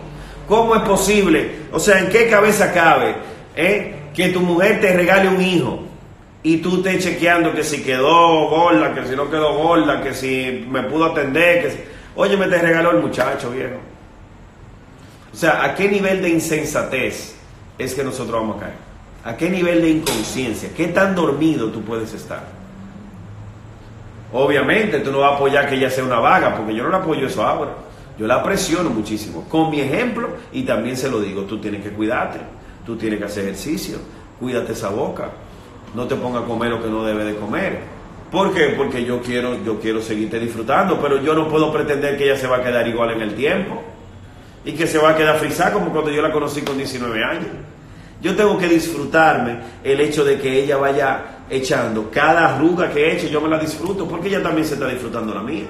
¿Cómo 0.48 0.74
es 0.74 0.82
posible? 0.82 1.50
O 1.72 1.78
sea, 1.78 2.00
¿en 2.00 2.08
qué 2.08 2.28
cabeza 2.28 2.72
cabe 2.72 3.14
eh, 3.54 3.94
que 4.14 4.30
tu 4.30 4.40
mujer 4.40 4.80
te 4.80 4.96
regale 4.96 5.28
un 5.28 5.40
hijo 5.40 5.80
y 6.42 6.56
tú 6.56 6.78
estés 6.78 7.04
chequeando 7.04 7.52
que 7.54 7.62
si 7.62 7.82
quedó 7.82 8.48
gorda, 8.48 8.94
que 8.94 9.06
si 9.06 9.14
no 9.14 9.30
quedó 9.30 9.54
gorda, 9.54 10.02
que 10.02 10.14
si 10.14 10.66
me 10.68 10.82
pudo 10.84 11.06
atender, 11.06 11.62
que 11.62 11.70
si... 11.70 11.78
Oye, 12.16 12.36
me 12.36 12.48
te 12.48 12.58
regaló 12.58 12.90
el 12.90 12.98
muchacho, 12.98 13.50
viejo. 13.50 13.76
O 15.32 15.36
sea, 15.36 15.62
¿a 15.64 15.74
qué 15.74 15.88
nivel 15.88 16.22
de 16.22 16.30
insensatez 16.30 17.36
es 17.78 17.94
que 17.94 18.02
nosotros 18.02 18.40
vamos 18.40 18.56
a 18.56 18.60
caer? 18.60 18.74
¿A 19.24 19.36
qué 19.36 19.48
nivel 19.48 19.82
de 19.82 19.90
inconsciencia? 19.90 20.70
¿Qué 20.76 20.88
tan 20.88 21.14
dormido 21.14 21.68
tú 21.68 21.82
puedes 21.82 22.12
estar? 22.14 22.59
Obviamente 24.32 25.00
tú 25.00 25.10
no 25.10 25.18
vas 25.18 25.32
a 25.32 25.34
apoyar 25.36 25.68
que 25.68 25.74
ella 25.74 25.90
sea 25.90 26.04
una 26.04 26.20
vaga, 26.20 26.56
porque 26.56 26.74
yo 26.74 26.84
no 26.84 26.90
la 26.90 26.98
apoyo 26.98 27.26
eso 27.26 27.44
ahora. 27.44 27.72
Yo 28.18 28.26
la 28.26 28.42
presiono 28.42 28.90
muchísimo, 28.90 29.46
con 29.48 29.70
mi 29.70 29.80
ejemplo, 29.80 30.28
y 30.52 30.62
también 30.62 30.96
se 30.96 31.10
lo 31.10 31.20
digo, 31.20 31.42
tú 31.42 31.58
tienes 31.58 31.82
que 31.82 31.90
cuidarte, 31.90 32.38
tú 32.84 32.96
tienes 32.96 33.18
que 33.18 33.24
hacer 33.24 33.44
ejercicio, 33.44 33.96
cuídate 34.38 34.72
esa 34.72 34.90
boca, 34.90 35.30
no 35.94 36.06
te 36.06 36.14
pongas 36.16 36.42
a 36.42 36.46
comer 36.46 36.70
lo 36.70 36.82
que 36.82 36.88
no 36.88 37.02
debe 37.02 37.24
de 37.24 37.36
comer. 37.36 37.78
¿Por 38.30 38.52
qué? 38.52 38.74
Porque 38.76 39.04
yo 39.04 39.20
quiero, 39.22 39.64
yo 39.64 39.80
quiero 39.80 40.02
seguirte 40.02 40.38
disfrutando, 40.38 41.00
pero 41.00 41.20
yo 41.22 41.34
no 41.34 41.48
puedo 41.48 41.72
pretender 41.72 42.16
que 42.16 42.24
ella 42.24 42.36
se 42.36 42.46
va 42.46 42.58
a 42.58 42.62
quedar 42.62 42.86
igual 42.86 43.10
en 43.12 43.22
el 43.22 43.34
tiempo 43.34 43.82
y 44.64 44.72
que 44.72 44.86
se 44.86 44.98
va 44.98 45.10
a 45.10 45.16
quedar 45.16 45.38
frisada 45.38 45.72
como 45.72 45.90
cuando 45.90 46.10
yo 46.10 46.22
la 46.22 46.30
conocí 46.30 46.60
con 46.60 46.76
19 46.76 47.24
años. 47.24 47.48
Yo 48.22 48.36
tengo 48.36 48.58
que 48.58 48.68
disfrutarme 48.68 49.60
el 49.82 50.00
hecho 50.00 50.24
de 50.24 50.38
que 50.38 50.62
ella 50.62 50.76
vaya 50.76 51.38
echando. 51.48 52.10
Cada 52.10 52.54
arruga 52.54 52.90
que 52.90 53.12
eche 53.12 53.30
yo 53.30 53.40
me 53.40 53.48
la 53.48 53.58
disfruto 53.58 54.06
porque 54.06 54.28
ella 54.28 54.42
también 54.42 54.66
se 54.66 54.74
está 54.74 54.86
disfrutando 54.86 55.34
la 55.34 55.42
mía. 55.42 55.66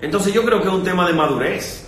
Entonces 0.00 0.32
yo 0.32 0.44
creo 0.44 0.60
que 0.60 0.68
es 0.68 0.74
un 0.74 0.84
tema 0.84 1.06
de 1.06 1.12
madurez. 1.12 1.86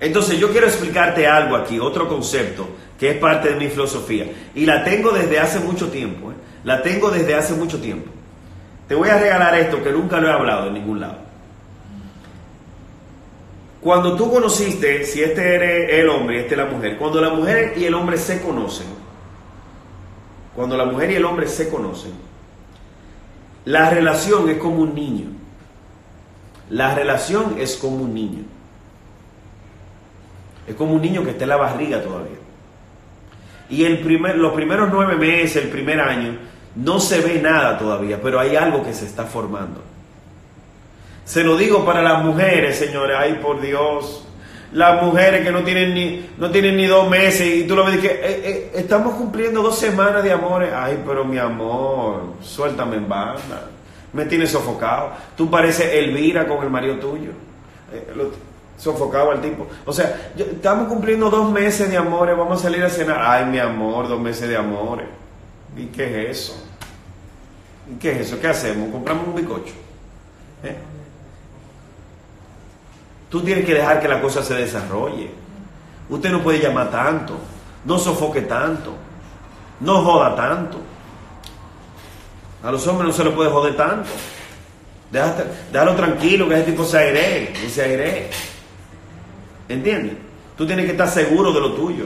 Entonces 0.00 0.38
yo 0.38 0.50
quiero 0.50 0.66
explicarte 0.66 1.26
algo 1.26 1.56
aquí, 1.56 1.78
otro 1.78 2.08
concepto 2.08 2.68
que 2.98 3.10
es 3.10 3.16
parte 3.18 3.50
de 3.50 3.56
mi 3.56 3.68
filosofía. 3.68 4.26
Y 4.54 4.66
la 4.66 4.84
tengo 4.84 5.10
desde 5.10 5.38
hace 5.38 5.60
mucho 5.60 5.88
tiempo. 5.88 6.30
¿eh? 6.30 6.34
La 6.64 6.82
tengo 6.82 7.10
desde 7.10 7.34
hace 7.34 7.54
mucho 7.54 7.80
tiempo. 7.80 8.10
Te 8.88 8.94
voy 8.94 9.08
a 9.08 9.18
regalar 9.18 9.54
esto 9.58 9.82
que 9.82 9.90
nunca 9.90 10.20
lo 10.20 10.28
he 10.28 10.32
hablado 10.32 10.68
en 10.68 10.74
ningún 10.74 11.00
lado. 11.00 11.21
Cuando 13.82 14.14
tú 14.14 14.30
conociste, 14.30 15.04
si 15.04 15.22
este 15.22 15.56
eres 15.56 15.92
el 15.92 16.08
hombre 16.08 16.36
y 16.36 16.38
este 16.40 16.54
es 16.54 16.58
la 16.58 16.66
mujer, 16.66 16.96
cuando 16.98 17.20
la 17.20 17.30
mujer 17.30 17.74
y 17.76 17.84
el 17.84 17.94
hombre 17.94 18.16
se 18.16 18.40
conocen, 18.40 18.86
cuando 20.54 20.76
la 20.76 20.84
mujer 20.84 21.10
y 21.10 21.16
el 21.16 21.24
hombre 21.24 21.48
se 21.48 21.68
conocen, 21.68 22.12
la 23.64 23.90
relación 23.90 24.48
es 24.48 24.58
como 24.58 24.76
un 24.76 24.94
niño. 24.94 25.26
La 26.70 26.94
relación 26.94 27.56
es 27.58 27.76
como 27.76 27.96
un 27.96 28.14
niño. 28.14 28.44
Es 30.68 30.76
como 30.76 30.94
un 30.94 31.02
niño 31.02 31.24
que 31.24 31.30
está 31.30 31.44
en 31.44 31.50
la 31.50 31.56
barriga 31.56 32.00
todavía. 32.02 32.38
Y 33.68 33.84
el 33.84 33.98
primer, 33.98 34.36
los 34.36 34.52
primeros 34.52 34.90
nueve 34.92 35.16
meses, 35.16 35.56
el 35.56 35.70
primer 35.70 36.00
año, 36.00 36.36
no 36.76 37.00
se 37.00 37.20
ve 37.20 37.40
nada 37.42 37.78
todavía, 37.78 38.20
pero 38.22 38.38
hay 38.38 38.54
algo 38.54 38.84
que 38.84 38.94
se 38.94 39.06
está 39.06 39.24
formando. 39.24 39.82
Se 41.24 41.44
lo 41.44 41.56
digo 41.56 41.84
para 41.84 42.02
las 42.02 42.22
mujeres, 42.24 42.76
señores, 42.76 43.16
ay 43.18 43.34
por 43.42 43.60
Dios. 43.60 44.26
Las 44.72 45.02
mujeres 45.02 45.44
que 45.44 45.52
no 45.52 45.62
tienen 45.62 45.94
ni, 45.94 46.30
no 46.38 46.50
tienen 46.50 46.76
ni 46.76 46.86
dos 46.86 47.08
meses 47.08 47.46
y 47.46 47.64
tú 47.64 47.76
lo 47.76 47.84
ves 47.84 47.98
que 47.98 48.06
eh, 48.06 48.20
eh, 48.22 48.72
estamos 48.74 49.14
cumpliendo 49.14 49.62
dos 49.62 49.78
semanas 49.78 50.24
de 50.24 50.32
amores. 50.32 50.70
Ay, 50.74 51.02
pero 51.06 51.24
mi 51.24 51.38
amor, 51.38 52.34
suéltame 52.40 52.96
en 52.96 53.08
banda. 53.08 53.68
Me 54.14 54.24
tienes 54.24 54.50
sofocado. 54.50 55.10
Tú 55.36 55.50
pareces 55.50 55.92
Elvira 55.92 56.46
con 56.46 56.64
el 56.64 56.70
marido 56.70 56.96
tuyo. 56.96 57.30
Eh, 57.92 58.30
sofocado 58.78 59.30
al 59.30 59.40
tipo. 59.40 59.66
O 59.84 59.92
sea, 59.92 60.32
estamos 60.36 60.88
cumpliendo 60.88 61.28
dos 61.28 61.50
meses 61.50 61.90
de 61.90 61.96
amores, 61.98 62.36
vamos 62.36 62.58
a 62.58 62.62
salir 62.62 62.82
a 62.82 62.88
cenar. 62.88 63.18
Ay, 63.20 63.44
mi 63.46 63.58
amor, 63.58 64.08
dos 64.08 64.20
meses 64.20 64.48
de 64.48 64.56
amores. 64.56 65.06
¿Y 65.76 65.86
qué 65.86 66.30
es 66.30 66.38
eso? 66.38 66.66
¿Y 67.90 67.98
qué 67.98 68.12
es 68.12 68.26
eso? 68.26 68.40
¿Qué 68.40 68.48
hacemos? 68.48 68.90
¿Compramos 68.90 69.28
un 69.28 69.34
bicocho? 69.34 69.74
¿Eh? 70.64 70.76
Tú 73.32 73.40
tienes 73.40 73.64
que 73.64 73.72
dejar 73.72 73.98
que 73.98 74.08
la 74.08 74.20
cosa 74.20 74.42
se 74.42 74.52
desarrolle. 74.52 75.30
Usted 76.10 76.30
no 76.30 76.42
puede 76.42 76.60
llamar 76.60 76.90
tanto, 76.90 77.38
no 77.86 77.98
sofoque 77.98 78.42
tanto, 78.42 78.92
no 79.80 80.04
joda 80.04 80.36
tanto. 80.36 80.76
A 82.62 82.70
los 82.70 82.86
hombres 82.86 83.08
no 83.08 83.14
se 83.14 83.24
les 83.24 83.32
puede 83.32 83.50
joder 83.50 83.74
tanto. 83.74 84.10
Déjalo 85.10 85.94
tranquilo, 85.94 86.46
que 86.46 86.56
ese 86.56 86.72
tipo 86.72 86.84
se 86.84 86.98
aire, 86.98 87.54
y 87.66 87.70
se 87.70 87.82
aire. 87.82 88.28
¿Entiendes? 89.66 90.18
Tú 90.54 90.66
tienes 90.66 90.84
que 90.84 90.92
estar 90.92 91.08
seguro 91.08 91.54
de 91.54 91.60
lo 91.60 91.72
tuyo. 91.72 92.04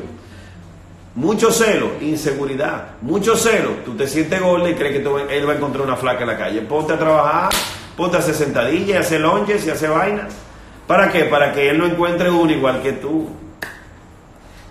Mucho 1.17 1.51
celo, 1.51 1.91
inseguridad. 2.03 2.91
Mucho 3.03 3.35
celo, 3.35 3.71
tú 3.85 3.97
te 3.97 4.07
sientes 4.07 4.41
gordo 4.41 4.69
y 4.69 4.75
crees 4.75 4.93
que 4.93 5.37
él 5.37 5.49
va 5.49 5.55
a 5.55 5.57
encontrar 5.57 5.85
una 5.85 5.97
flaca 5.97 6.21
en 6.21 6.29
la 6.29 6.39
calle. 6.39 6.61
Ponte 6.61 6.93
a 6.93 6.99
trabajar, 7.01 7.51
ponte 7.97 8.17
a 8.17 8.21
hacer 8.21 8.35
sentadillas, 8.37 9.07
hacer 9.07 9.21
lonches 9.21 9.67
y 9.67 9.71
hacer 9.71 9.91
vainas. 9.91 10.46
¿Para 10.87 11.11
qué? 11.11 11.25
Para 11.25 11.53
que 11.53 11.71
él 11.71 11.79
no 11.79 11.87
encuentre 11.87 12.31
uno 12.31 12.53
igual 12.53 12.83
que 12.83 12.93
tú. 12.93 13.29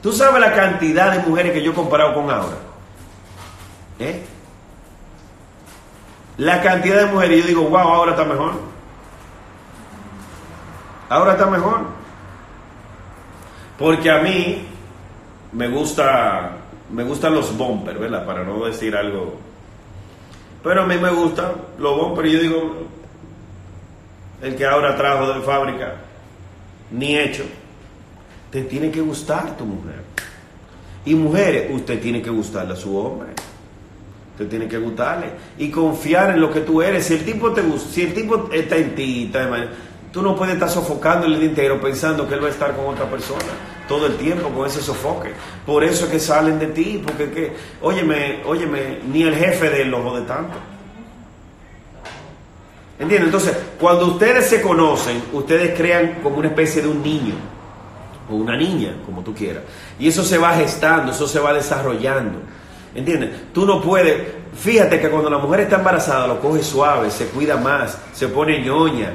Tú 0.02 0.14
sabes 0.14 0.40
la 0.40 0.54
cantidad 0.54 1.12
de 1.12 1.28
mujeres 1.28 1.52
que 1.52 1.64
yo 1.64 1.72
he 1.72 1.76
comparado 1.76 2.14
con 2.14 2.30
ahora. 2.30 2.58
¿Eh? 4.00 4.24
La 6.38 6.62
cantidad 6.62 7.06
de 7.06 7.12
mujeres, 7.12 7.42
yo 7.42 7.48
digo, 7.48 7.64
wow, 7.64 7.80
ahora 7.80 8.12
está 8.12 8.24
mejor. 8.24 8.54
Ahora 11.10 11.34
está 11.34 11.46
mejor. 11.48 11.82
Porque 13.78 14.10
a 14.10 14.20
mí 14.20 14.66
me 15.52 15.68
gusta, 15.70 16.58
me 16.92 17.04
gustan 17.04 17.34
los 17.34 17.58
bumpers, 17.58 18.00
¿verdad? 18.00 18.26
Para 18.26 18.44
no 18.44 18.66
decir 18.66 18.96
algo. 18.96 19.36
Pero 20.64 20.84
a 20.84 20.86
mí 20.86 20.98
me 20.98 21.10
gustan 21.10 21.52
los 21.78 21.98
bumpers. 21.98 22.32
Yo 22.32 22.40
digo, 22.40 22.76
el 24.42 24.56
que 24.56 24.66
ahora 24.66 24.96
trajo 24.96 25.34
de 25.34 25.42
fábrica, 25.42 25.96
ni 26.92 27.18
hecho. 27.18 27.44
Te 28.52 28.64
tiene 28.64 28.92
que 28.92 29.02
gustar 29.02 29.58
tu 29.58 29.66
mujer. 29.66 30.02
Y 31.06 31.14
mujeres, 31.16 31.70
usted 31.72 32.00
tiene 32.00 32.22
que 32.22 32.30
gustarle 32.30 32.74
a 32.74 32.78
su 32.78 32.98
hombre. 32.98 33.30
Usted 34.34 34.50
tiene 34.50 34.68
que 34.68 34.78
gustarle 34.78 35.28
y 35.58 35.70
confiar 35.70 36.32
en 36.32 36.42
lo 36.42 36.52
que 36.52 36.62
tú 36.62 36.82
eres. 36.82 37.06
Si 37.06 37.14
el 37.14 37.24
tipo 37.24 37.52
te 37.52 37.62
gusta, 37.62 37.90
si 37.90 38.02
el 38.02 38.14
tipo 38.14 38.50
está 38.52 38.76
en 38.76 38.96
ti, 38.96 39.26
está 39.26 39.50
tú 40.12 40.22
no 40.22 40.36
puedes 40.36 40.56
estar 40.56 40.70
sofocando 40.70 41.26
el 41.28 41.40
día 41.40 41.50
entero 41.50 41.80
pensando 41.80 42.28
que 42.28 42.36
él 42.36 42.44
va 42.44 42.48
a 42.48 42.52
estar 42.52 42.76
con 42.76 42.86
otra 42.88 43.10
persona 43.10 43.44
todo 43.88 44.08
el 44.08 44.16
tiempo 44.18 44.50
con 44.50 44.68
ese 44.68 44.82
sofoque. 44.82 45.32
Por 45.66 45.84
eso 45.84 46.06
es 46.06 46.12
que 46.12 46.20
salen 46.20 46.60
de 46.60 46.68
ti, 46.68 47.02
porque 47.06 47.32
que, 47.32 47.54
óyeme, 47.82 48.42
óyeme, 48.46 49.00
ni 49.12 49.24
el 49.24 49.36
jefe 49.36 49.70
de 49.70 49.84
él 49.84 49.92
lo 49.92 50.04
jode 50.04 50.22
tanto. 50.24 50.58
¿Entiendes? 52.98 53.28
Entonces, 53.28 53.58
cuando 53.80 54.08
ustedes 54.08 54.46
se 54.46 54.62
conocen, 54.62 55.22
ustedes 55.34 55.78
crean 55.78 56.20
como 56.24 56.38
una 56.38 56.48
especie 56.48 56.82
de 56.82 56.88
un 56.88 57.04
niño 57.04 57.36
o 58.30 58.36
una 58.36 58.56
niña, 58.56 58.96
como 59.06 59.22
tú 59.22 59.34
quieras. 59.34 59.64
Y 60.00 60.08
eso 60.08 60.24
se 60.24 60.38
va 60.38 60.54
gestando, 60.54 61.12
eso 61.12 61.28
se 61.28 61.40
va 61.40 61.54
desarrollando. 61.54 62.40
¿Entiendes? 62.96 63.32
Tú 63.54 63.66
no 63.66 63.82
puedes. 63.82 64.16
Fíjate 64.56 65.02
que 65.02 65.10
cuando 65.10 65.30
la 65.30 65.38
mujer 65.38 65.62
está 65.62 65.76
embarazada 65.76 66.28
lo 66.28 66.40
coge 66.40 66.64
suave, 66.64 67.12
se 67.12 67.26
cuida 67.28 67.58
más, 67.58 67.98
se 68.14 68.30
pone 68.30 68.62
ñoña, 68.62 69.14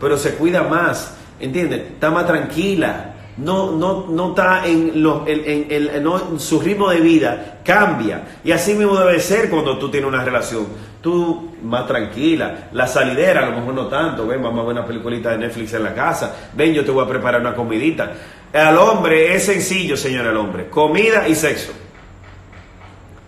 pero 0.00 0.16
se 0.16 0.34
cuida 0.34 0.62
más. 0.62 1.14
¿Entiendes? 1.38 1.92
Está 1.92 2.10
más 2.10 2.26
tranquila. 2.26 3.14
No, 3.36 3.72
no, 3.72 4.06
no 4.08 4.30
está 4.30 4.66
en, 4.66 5.02
lo, 5.02 5.26
en, 5.26 5.42
en, 5.70 5.90
en 5.94 6.02
no, 6.02 6.38
su 6.38 6.60
ritmo 6.60 6.90
de 6.90 7.00
vida, 7.00 7.60
cambia. 7.64 8.38
Y 8.44 8.52
así 8.52 8.74
mismo 8.74 8.98
debe 8.98 9.20
ser 9.20 9.48
cuando 9.48 9.78
tú 9.78 9.90
tienes 9.90 10.08
una 10.08 10.24
relación. 10.24 10.66
Tú 11.00 11.56
más 11.62 11.86
tranquila, 11.86 12.68
la 12.72 12.86
salidera, 12.86 13.42
a 13.42 13.50
lo 13.50 13.56
mejor 13.56 13.74
no 13.74 13.86
tanto, 13.86 14.26
ven, 14.26 14.42
vamos 14.42 14.60
a 14.60 14.68
ver 14.68 14.72
una 14.76 14.86
peliculita 14.86 15.30
de 15.30 15.38
Netflix 15.38 15.72
en 15.72 15.84
la 15.84 15.94
casa, 15.94 16.36
ven, 16.52 16.74
yo 16.74 16.84
te 16.84 16.90
voy 16.90 17.04
a 17.04 17.08
preparar 17.08 17.40
una 17.40 17.54
comidita. 17.54 18.12
Al 18.52 18.76
hombre 18.76 19.34
es 19.34 19.46
sencillo, 19.46 19.96
señor, 19.96 20.26
al 20.26 20.36
hombre, 20.36 20.68
comida 20.68 21.26
y 21.26 21.34
sexo. 21.34 21.72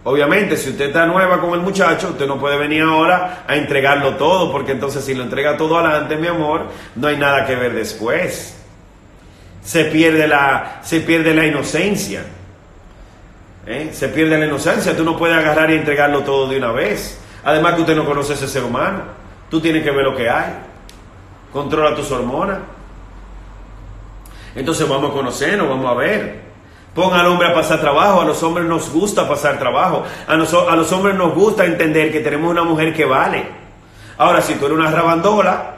Obviamente, 0.04 0.56
si 0.56 0.70
usted 0.70 0.86
está 0.86 1.06
nueva 1.06 1.40
con 1.40 1.54
el 1.54 1.60
muchacho, 1.60 2.08
usted 2.08 2.26
no 2.26 2.38
puede 2.38 2.56
venir 2.56 2.82
ahora 2.82 3.44
a 3.46 3.56
entregarlo 3.56 4.16
todo, 4.16 4.50
porque 4.50 4.72
entonces 4.72 5.04
si 5.04 5.14
lo 5.14 5.22
entrega 5.22 5.56
todo 5.56 5.78
adelante, 5.78 6.16
mi 6.16 6.26
amor, 6.26 6.66
no 6.96 7.06
hay 7.06 7.16
nada 7.16 7.46
que 7.46 7.54
ver 7.54 7.72
después. 7.72 8.58
Se 9.62 9.84
pierde 9.84 10.26
la, 10.26 10.80
se 10.82 11.00
pierde 11.00 11.32
la 11.32 11.46
inocencia. 11.46 12.24
¿Eh? 13.64 13.90
Se 13.92 14.08
pierde 14.08 14.36
la 14.38 14.46
inocencia. 14.46 14.96
Tú 14.96 15.04
no 15.04 15.16
puedes 15.16 15.36
agarrar 15.36 15.70
y 15.70 15.74
entregarlo 15.74 16.22
todo 16.22 16.48
de 16.48 16.56
una 16.56 16.72
vez. 16.72 17.21
Además 17.45 17.74
que 17.74 17.80
usted 17.82 17.97
no 17.97 18.05
conoce 18.05 18.32
a 18.32 18.36
ese 18.36 18.49
ser 18.49 18.64
humano. 18.64 19.03
Tú 19.51 19.61
tienes 19.61 19.82
que 19.82 19.90
ver 19.90 20.05
lo 20.05 20.16
que 20.16 20.28
hay. 20.28 20.53
Controla 21.53 21.95
tus 21.95 22.11
hormonas. 22.11 22.59
Entonces 24.55 24.88
vamos 24.88 25.11
a 25.11 25.14
conocernos, 25.14 25.68
vamos 25.68 25.90
a 25.90 25.95
ver. 25.95 26.40
Pon 26.95 27.14
al 27.14 27.26
hombre 27.26 27.49
a 27.49 27.55
pasar 27.55 27.80
trabajo, 27.80 28.20
a 28.20 28.24
los 28.24 28.43
hombres 28.43 28.66
nos 28.66 28.90
gusta 28.93 29.26
pasar 29.26 29.59
trabajo, 29.59 30.05
a 30.26 30.36
los 30.36 30.93
hombres 30.93 31.16
nos 31.16 31.34
gusta 31.34 31.64
entender 31.64 32.12
que 32.12 32.20
tenemos 32.20 32.51
una 32.51 32.64
mujer 32.64 32.93
que 32.93 33.07
vale. 33.07 33.47
Ahora, 34.18 34.43
si 34.43 34.55
tú 34.55 34.66
eres 34.66 34.76
una 34.76 34.90
rabandola 34.90 35.74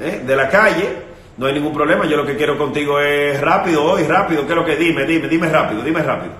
¿eh? 0.00 0.22
de 0.26 0.36
la 0.36 0.48
calle, 0.48 0.96
no 1.36 1.46
hay 1.46 1.52
ningún 1.52 1.74
problema, 1.74 2.06
yo 2.06 2.16
lo 2.16 2.24
que 2.24 2.36
quiero 2.36 2.56
contigo 2.56 2.98
es 3.00 3.38
rápido 3.38 3.84
hoy, 3.84 4.04
rápido, 4.04 4.46
¿qué 4.46 4.52
es 4.52 4.56
lo 4.56 4.64
que? 4.64 4.76
Dime, 4.76 5.04
dime, 5.04 5.28
dime 5.28 5.48
rápido, 5.50 5.82
dime 5.82 6.02
rápido. 6.02 6.32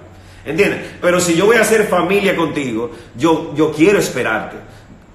¿Entiendes? 0.45 0.95
Pero 1.01 1.21
si 1.21 1.35
yo 1.35 1.47
voy 1.47 1.57
a 1.57 1.63
hacer 1.63 1.87
familia 1.87 2.35
contigo, 2.35 2.91
yo, 3.17 3.55
yo 3.55 3.73
quiero 3.73 3.99
esperarte. 3.99 4.57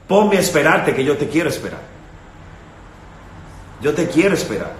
Ponme 0.08 0.38
a 0.38 0.40
esperarte 0.40 0.94
que 0.94 1.04
yo 1.04 1.18
te 1.18 1.28
quiero 1.28 1.50
esperar. 1.50 1.82
Yo 3.82 3.94
te 3.94 4.08
quiero 4.08 4.36
esperar. 4.36 4.74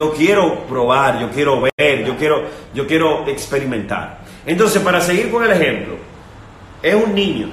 Yo 0.00 0.12
quiero 0.12 0.64
probar, 0.66 1.20
yo 1.20 1.30
quiero 1.30 1.60
ver, 1.60 2.04
yo 2.04 2.16
quiero, 2.16 2.42
yo 2.74 2.86
quiero 2.86 3.28
experimentar. 3.28 4.18
Entonces, 4.44 4.82
para 4.82 5.00
seguir 5.00 5.30
con 5.30 5.44
el 5.44 5.52
ejemplo, 5.52 5.96
es 6.82 6.94
un 6.94 7.14
niño. 7.14 7.48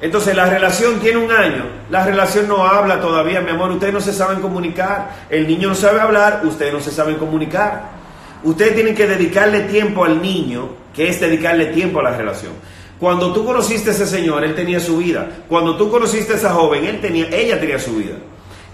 Entonces, 0.00 0.36
la 0.36 0.46
relación 0.46 1.00
tiene 1.00 1.18
un 1.18 1.30
año. 1.30 1.64
La 1.90 2.04
relación 2.04 2.48
no 2.48 2.66
habla 2.66 3.00
todavía, 3.00 3.40
mi 3.40 3.50
amor. 3.50 3.70
Ustedes 3.70 3.94
no 3.94 4.00
se 4.00 4.12
saben 4.12 4.40
comunicar. 4.40 5.10
El 5.30 5.46
niño 5.46 5.68
no 5.68 5.74
sabe 5.74 6.00
hablar, 6.00 6.42
ustedes 6.44 6.72
no 6.72 6.80
se 6.80 6.90
saben 6.90 7.16
comunicar. 7.16 8.03
Ustedes 8.44 8.74
tienen 8.74 8.94
que 8.94 9.06
dedicarle 9.06 9.62
tiempo 9.62 10.04
al 10.04 10.20
niño, 10.20 10.68
que 10.94 11.08
es 11.08 11.18
dedicarle 11.18 11.66
tiempo 11.66 12.00
a 12.00 12.04
la 12.04 12.16
relación. 12.16 12.52
Cuando 13.00 13.32
tú 13.32 13.44
conociste 13.44 13.90
a 13.90 13.92
ese 13.92 14.06
señor, 14.06 14.44
él 14.44 14.54
tenía 14.54 14.78
su 14.80 14.98
vida. 14.98 15.28
Cuando 15.48 15.76
tú 15.76 15.90
conociste 15.90 16.34
a 16.34 16.36
esa 16.36 16.50
joven, 16.50 16.84
él 16.84 17.00
tenía, 17.00 17.28
ella 17.30 17.58
tenía 17.58 17.78
su 17.78 17.96
vida. 17.96 18.16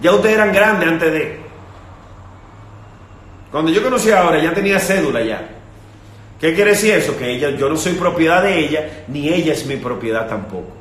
Ya 0.02 0.12
ustedes 0.12 0.34
eran 0.34 0.52
grandes 0.52 0.88
antes 0.88 1.12
de. 1.12 1.40
Cuando 3.50 3.70
yo 3.70 3.82
conocí 3.82 4.10
ahora, 4.10 4.42
ya 4.42 4.52
tenía 4.52 4.78
cédula 4.78 5.22
ya. 5.22 5.48
¿Qué 6.40 6.54
quiere 6.54 6.70
decir 6.70 6.94
eso? 6.94 7.16
Que 7.16 7.32
ella, 7.32 7.50
yo 7.50 7.68
no 7.68 7.76
soy 7.76 7.92
propiedad 7.92 8.42
de 8.42 8.58
ella, 8.58 9.04
ni 9.08 9.28
ella 9.28 9.52
es 9.52 9.66
mi 9.66 9.76
propiedad 9.76 10.28
tampoco. 10.28 10.72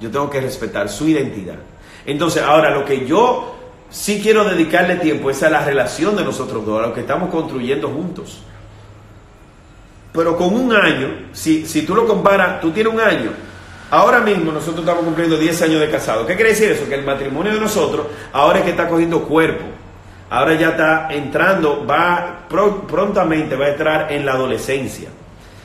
Yo 0.00 0.10
tengo 0.10 0.28
que 0.28 0.40
respetar 0.40 0.88
su 0.88 1.08
identidad. 1.08 1.58
Entonces, 2.04 2.42
ahora 2.42 2.70
lo 2.70 2.84
que 2.84 3.06
yo 3.06 3.61
sí 3.92 4.20
quiero 4.20 4.44
dedicarle 4.44 4.96
tiempo 4.96 5.30
a 5.30 5.48
la 5.50 5.64
relación 5.64 6.16
de 6.16 6.24
nosotros 6.24 6.66
dos, 6.66 6.82
a 6.82 6.88
lo 6.88 6.94
que 6.94 7.02
estamos 7.02 7.30
construyendo 7.30 7.88
juntos. 7.88 8.42
Pero 10.12 10.36
con 10.36 10.54
un 10.54 10.72
año, 10.72 11.08
si, 11.32 11.66
si 11.66 11.82
tú 11.82 11.94
lo 11.94 12.06
comparas, 12.06 12.60
tú 12.60 12.72
tienes 12.72 12.92
un 12.92 13.00
año. 13.00 13.30
Ahora 13.90 14.20
mismo 14.20 14.50
nosotros 14.50 14.80
estamos 14.80 15.04
cumpliendo 15.04 15.36
10 15.36 15.62
años 15.62 15.80
de 15.80 15.90
casado. 15.90 16.26
¿Qué 16.26 16.34
quiere 16.34 16.50
decir 16.50 16.72
eso? 16.72 16.88
Que 16.88 16.94
el 16.94 17.04
matrimonio 17.04 17.52
de 17.52 17.60
nosotros 17.60 18.06
ahora 18.32 18.58
es 18.58 18.64
que 18.64 18.70
está 18.70 18.88
cogiendo 18.88 19.22
cuerpo. 19.22 19.64
Ahora 20.30 20.54
ya 20.54 20.70
está 20.70 21.08
entrando, 21.10 21.86
va 21.86 22.46
prontamente 22.48 23.54
va 23.54 23.66
a 23.66 23.68
entrar 23.68 24.12
en 24.12 24.24
la 24.24 24.32
adolescencia. 24.32 25.10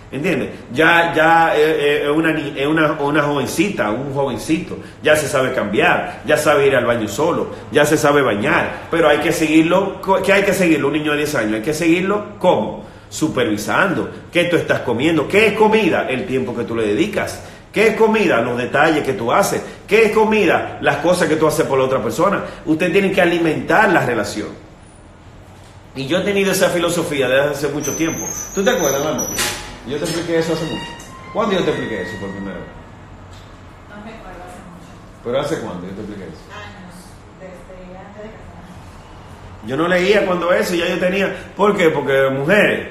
¿Entiendes? 0.09 0.51
Ya, 0.71 1.13
ya 1.13 1.53
es 1.53 2.03
eh, 2.03 2.09
una, 2.09 2.31
eh, 2.31 2.65
una, 2.65 2.93
una, 2.93 3.23
jovencita, 3.23 3.91
un 3.91 4.13
jovencito, 4.13 4.77
ya 5.03 5.17
se 5.17 5.27
sabe 5.27 5.53
cambiar, 5.53 6.21
ya 6.25 6.37
sabe 6.37 6.67
ir 6.67 6.75
al 6.77 6.85
baño 6.85 7.09
solo, 7.09 7.49
ya 7.73 7.85
se 7.85 7.97
sabe 7.97 8.21
bañar, 8.21 8.87
pero 8.89 9.09
hay 9.09 9.17
que 9.17 9.33
seguirlo, 9.33 10.01
¿qué 10.23 10.31
hay 10.31 10.43
que 10.43 10.53
seguirlo? 10.53 10.87
Un 10.87 10.93
niño 10.93 11.11
de 11.11 11.17
10 11.17 11.35
años, 11.35 11.53
hay 11.55 11.61
que 11.61 11.73
seguirlo, 11.73 12.25
¿cómo? 12.39 12.85
Supervisando, 13.09 14.09
¿qué 14.31 14.45
tú 14.45 14.55
estás 14.55 14.79
comiendo? 14.81 15.27
¿Qué 15.27 15.47
es 15.47 15.53
comida? 15.53 16.07
El 16.09 16.25
tiempo 16.25 16.55
que 16.55 16.63
tú 16.63 16.75
le 16.75 16.87
dedicas. 16.87 17.43
¿Qué 17.73 17.89
es 17.89 17.95
comida? 17.95 18.41
Los 18.41 18.57
detalles 18.57 19.03
que 19.03 19.13
tú 19.13 19.31
haces. 19.31 19.61
¿Qué 19.85 20.05
es 20.05 20.11
comida? 20.11 20.79
Las 20.81 20.97
cosas 20.97 21.27
que 21.27 21.35
tú 21.35 21.47
haces 21.47 21.65
por 21.65 21.77
la 21.77 21.85
otra 21.85 22.01
persona. 22.01 22.43
Usted 22.65 22.91
tiene 22.91 23.11
que 23.11 23.21
alimentar 23.21 23.89
la 23.91 24.05
relación. 24.05 24.47
Y 25.95 26.07
yo 26.07 26.19
he 26.19 26.21
tenido 26.21 26.51
esa 26.51 26.69
filosofía 26.69 27.27
desde 27.27 27.49
hace 27.51 27.67
mucho 27.67 27.93
tiempo. 27.93 28.25
¿Tú 28.55 28.63
te 28.63 28.71
acuerdas, 28.71 29.05
amor? 29.05 29.27
Yo 29.87 29.97
te 29.97 30.03
expliqué 30.03 30.39
eso 30.39 30.53
hace 30.53 30.65
mucho. 30.65 30.91
¿Cuándo 31.33 31.55
yo 31.55 31.63
te 31.63 31.71
expliqué 31.71 32.01
eso 32.01 32.17
por 32.19 32.29
primera 32.31 32.57
vez? 32.57 32.67
No 33.89 34.03
me 34.03 34.17
acuerdo 34.17 34.43
hace 34.43 34.59
mucho. 34.67 35.23
¿Pero 35.23 35.39
hace 35.39 35.59
cuándo 35.59 35.87
yo 35.87 35.93
te 35.93 36.01
expliqué 36.01 36.23
eso? 36.23 36.41
Años, 36.51 36.95
desde 37.39 37.97
antes 37.97 38.23
de 38.23 38.29
casarme. 38.29 39.67
Yo 39.67 39.77
no 39.77 39.87
leía 39.87 40.25
cuando 40.25 40.51
eso, 40.51 40.75
ya 40.75 40.87
yo 40.89 40.99
tenía. 40.99 41.51
¿Por 41.55 41.77
qué? 41.77 41.89
Porque 41.89 42.29
mujeres, 42.29 42.89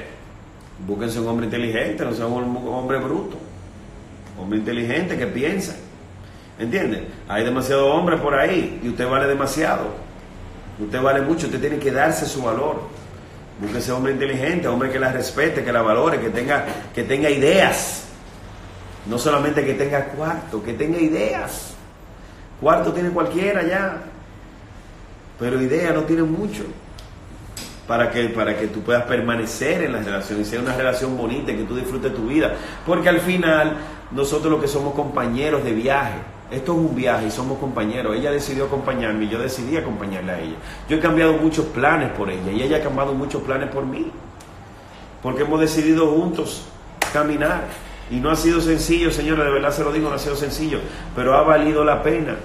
búsquense 0.86 1.20
un 1.20 1.28
hombre 1.28 1.46
inteligente, 1.46 2.04
no 2.04 2.14
sea 2.14 2.26
un 2.26 2.56
hombre 2.68 2.98
bruto. 2.98 3.36
Hombre 4.38 4.58
inteligente 4.58 5.18
que 5.18 5.26
piensa. 5.26 5.76
¿Entiendes? 6.58 7.02
Hay 7.28 7.44
demasiados 7.44 7.94
hombres 7.94 8.20
por 8.20 8.34
ahí 8.34 8.80
y 8.82 8.88
usted 8.88 9.06
vale 9.08 9.26
demasiado. 9.26 9.88
Usted 10.78 11.02
vale 11.02 11.20
mucho, 11.20 11.46
usted 11.46 11.60
tiene 11.60 11.78
que 11.78 11.90
darse 11.90 12.26
su 12.26 12.42
valor. 12.42 12.80
Búsquese 13.58 13.92
hombre 13.92 14.12
inteligente, 14.12 14.68
hombre 14.68 14.90
que 14.90 14.98
la 14.98 15.12
respete, 15.12 15.64
que 15.64 15.72
la 15.72 15.82
valore, 15.82 16.20
que 16.20 16.30
tenga, 16.30 16.64
que 16.94 17.04
tenga 17.04 17.30
ideas. 17.30 18.04
No 19.06 19.18
solamente 19.18 19.64
que 19.64 19.74
tenga 19.74 20.06
cuarto, 20.06 20.62
que 20.62 20.74
tenga 20.74 20.98
ideas. 20.98 21.74
Cuarto 22.60 22.92
tiene 22.92 23.10
cualquiera 23.10 23.62
ya. 23.62 24.02
Pero 25.38 25.60
idea 25.60 25.92
no 25.92 26.02
tiene 26.02 26.22
mucho. 26.22 26.64
para 27.86 28.10
que, 28.10 28.28
para 28.30 28.56
que 28.58 28.66
tú 28.66 28.82
puedas 28.82 29.04
permanecer 29.04 29.84
en 29.84 29.92
la 29.92 30.00
relación 30.00 30.40
y 30.40 30.44
sea 30.44 30.60
una 30.60 30.76
relación 30.76 31.16
bonita 31.16 31.52
y 31.52 31.56
que 31.56 31.64
tú 31.64 31.76
disfrutes 31.76 32.12
tu 32.14 32.26
vida. 32.26 32.54
Porque 32.84 33.08
al 33.08 33.20
final, 33.20 33.76
nosotros 34.10 34.50
lo 34.50 34.60
que 34.60 34.68
somos 34.68 34.94
compañeros 34.94 35.64
de 35.64 35.72
viaje. 35.72 36.18
Esto 36.50 36.72
es 36.72 36.78
un 36.78 36.94
viaje 36.94 37.26
y 37.26 37.30
somos 37.30 37.58
compañeros. 37.58 38.14
Ella 38.16 38.30
decidió 38.30 38.66
acompañarme 38.66 39.24
y 39.24 39.28
yo 39.28 39.38
decidí 39.38 39.76
acompañarla 39.76 40.34
a 40.34 40.40
ella. 40.40 40.56
Yo 40.88 40.96
he 40.96 41.00
cambiado 41.00 41.32
muchos 41.34 41.66
planes 41.66 42.10
por 42.12 42.30
ella 42.30 42.52
y 42.52 42.62
ella 42.62 42.76
ha 42.76 42.82
cambiado 42.82 43.14
muchos 43.14 43.42
planes 43.42 43.68
por 43.70 43.84
mí. 43.84 44.10
Porque 45.22 45.42
hemos 45.42 45.58
decidido 45.58 46.06
juntos 46.06 46.68
caminar. 47.12 47.64
Y 48.10 48.16
no 48.16 48.30
ha 48.30 48.36
sido 48.36 48.60
sencillo, 48.60 49.10
señora, 49.10 49.44
de 49.44 49.50
verdad 49.50 49.72
se 49.72 49.82
lo 49.82 49.92
digo, 49.92 50.08
no 50.08 50.14
ha 50.14 50.18
sido 50.20 50.36
sencillo, 50.36 50.78
pero 51.16 51.36
ha 51.36 51.42
valido 51.42 51.84
la 51.84 52.04
pena. 52.04 52.36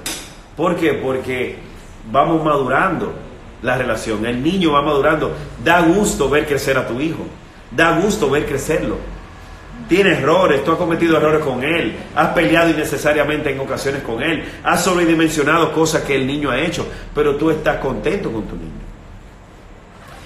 ¿Por 0.58 0.76
qué? 0.76 0.94
Porque 0.94 1.60
vamos 2.12 2.44
madurando 2.44 3.14
la 3.62 3.78
relación, 3.78 4.26
el 4.26 4.42
niño 4.42 4.72
va 4.72 4.82
madurando. 4.82 5.32
Da 5.64 5.82
gusto 5.82 6.30
ver 6.30 6.48
crecer 6.48 6.80
a 6.80 6.88
tu 6.88 7.00
hijo, 7.00 7.24
da 7.70 8.00
gusto 8.00 8.30
ver 8.32 8.48
crecerlo. 8.48 8.98
Tiene 9.88 10.12
errores, 10.12 10.64
tú 10.64 10.72
has 10.72 10.78
cometido 10.78 11.18
errores 11.18 11.44
con 11.44 11.64
él, 11.64 11.96
has 12.16 12.30
peleado 12.30 12.70
innecesariamente 12.70 13.52
en 13.52 13.60
ocasiones 13.60 14.04
con 14.04 14.22
él, 14.24 14.44
has 14.64 14.84
sobredimensionado 14.84 15.74
cosas 15.74 16.04
que 16.04 16.16
el 16.16 16.26
niño 16.26 16.50
ha 16.50 16.60
hecho, 16.60 16.88
pero 17.14 17.36
tú 17.36 17.50
estás 17.50 17.78
contento 17.78 18.32
con 18.32 18.44
tu 18.44 18.56
niño. 18.56 18.72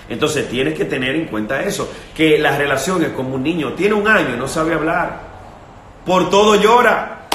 Entonces 0.07 0.47
tienes 0.47 0.75
que 0.75 0.85
tener 0.85 1.15
en 1.15 1.25
cuenta 1.25 1.63
eso, 1.63 1.91
que 2.15 2.37
las 2.37 2.57
relaciones 2.57 3.09
como 3.09 3.35
un 3.35 3.43
niño 3.43 3.73
tiene 3.73 3.95
un 3.95 4.07
año 4.07 4.35
no 4.37 4.47
sabe 4.47 4.73
hablar, 4.73 5.19
por 6.05 6.29
todo 6.29 6.55
llora. 6.55 7.27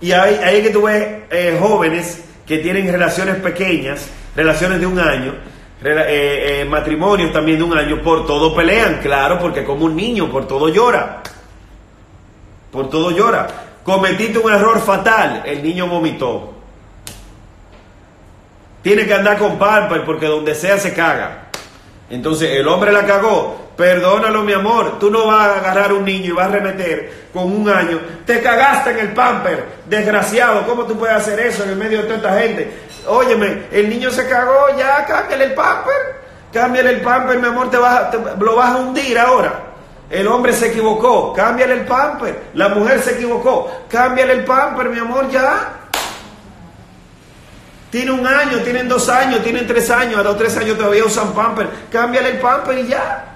Y 0.00 0.12
hay, 0.12 0.36
hay 0.36 0.62
que 0.62 0.70
tú 0.70 0.88
eh, 0.88 1.58
jóvenes 1.60 2.24
que 2.46 2.58
tienen 2.58 2.90
relaciones 2.90 3.36
pequeñas, 3.36 4.08
relaciones 4.34 4.80
de 4.80 4.86
un 4.86 4.98
año, 4.98 5.34
eh, 5.82 6.60
eh, 6.60 6.64
matrimonios 6.66 7.32
también 7.32 7.58
de 7.58 7.64
un 7.64 7.76
año, 7.76 8.02
por 8.02 8.26
todo 8.26 8.54
pelean, 8.54 9.00
claro, 9.02 9.38
porque 9.38 9.64
como 9.64 9.86
un 9.86 9.96
niño, 9.96 10.30
por 10.30 10.46
todo 10.46 10.68
llora. 10.68 11.22
Por 12.70 12.90
todo 12.90 13.10
llora. 13.10 13.46
Cometiste 13.82 14.38
un 14.38 14.52
error 14.52 14.80
fatal, 14.80 15.42
el 15.46 15.62
niño 15.62 15.86
vomitó. 15.86 16.54
Tiene 18.82 19.06
que 19.06 19.14
andar 19.14 19.38
con 19.38 19.58
pamper 19.58 20.04
porque 20.04 20.26
donde 20.26 20.54
sea 20.54 20.78
se 20.78 20.94
caga. 20.94 21.48
Entonces 22.08 22.50
el 22.50 22.66
hombre 22.68 22.92
la 22.92 23.04
cagó. 23.06 23.70
Perdónalo, 23.76 24.42
mi 24.42 24.52
amor. 24.52 24.98
Tú 24.98 25.10
no 25.10 25.26
vas 25.26 25.48
a 25.48 25.58
agarrar 25.58 25.92
un 25.92 26.04
niño 26.04 26.26
y 26.26 26.32
vas 26.32 26.48
a 26.48 26.50
remeter 26.50 27.28
con 27.32 27.44
un 27.44 27.68
año. 27.68 27.98
Te 28.26 28.42
cagaste 28.42 28.90
en 28.90 28.98
el 28.98 29.12
pamper. 29.12 29.64
Desgraciado. 29.86 30.66
¿Cómo 30.66 30.84
tú 30.84 30.98
puedes 30.98 31.16
hacer 31.16 31.40
eso 31.40 31.64
en 31.64 31.70
el 31.70 31.76
medio 31.76 31.98
de 31.98 32.04
toda 32.04 32.16
esta 32.16 32.40
gente? 32.40 32.70
Óyeme, 33.06 33.66
el 33.70 33.88
niño 33.88 34.10
se 34.10 34.28
cagó. 34.28 34.76
Ya, 34.78 35.04
cámbiale 35.06 35.44
el 35.44 35.54
pamper. 35.54 36.20
Cámbiale 36.52 36.90
el 36.90 37.00
pamper, 37.00 37.38
mi 37.38 37.48
amor. 37.48 37.70
Te 37.70 37.78
vas, 37.78 38.14
lo 38.38 38.56
vas 38.56 38.70
a 38.70 38.76
hundir 38.76 39.18
ahora. 39.18 39.70
El 40.10 40.26
hombre 40.26 40.52
se 40.52 40.68
equivocó. 40.68 41.32
Cámbiale 41.32 41.74
el 41.74 41.86
pamper. 41.86 42.50
La 42.54 42.68
mujer 42.68 43.00
se 43.00 43.12
equivocó. 43.12 43.70
Cámbiale 43.88 44.32
el 44.32 44.44
pamper, 44.44 44.88
mi 44.88 44.98
amor, 44.98 45.30
ya. 45.30 45.76
Tiene 47.90 48.12
un 48.12 48.24
año, 48.24 48.58
tienen 48.58 48.88
dos 48.88 49.08
años, 49.08 49.42
tienen 49.42 49.66
tres 49.66 49.90
años, 49.90 50.18
a 50.18 50.22
los 50.22 50.38
tres 50.38 50.56
años 50.56 50.78
todavía 50.78 51.04
usan 51.04 51.32
pamper. 51.32 51.68
Cámbiale 51.90 52.30
el 52.30 52.38
pamper 52.38 52.78
y 52.78 52.86
ya. 52.86 53.34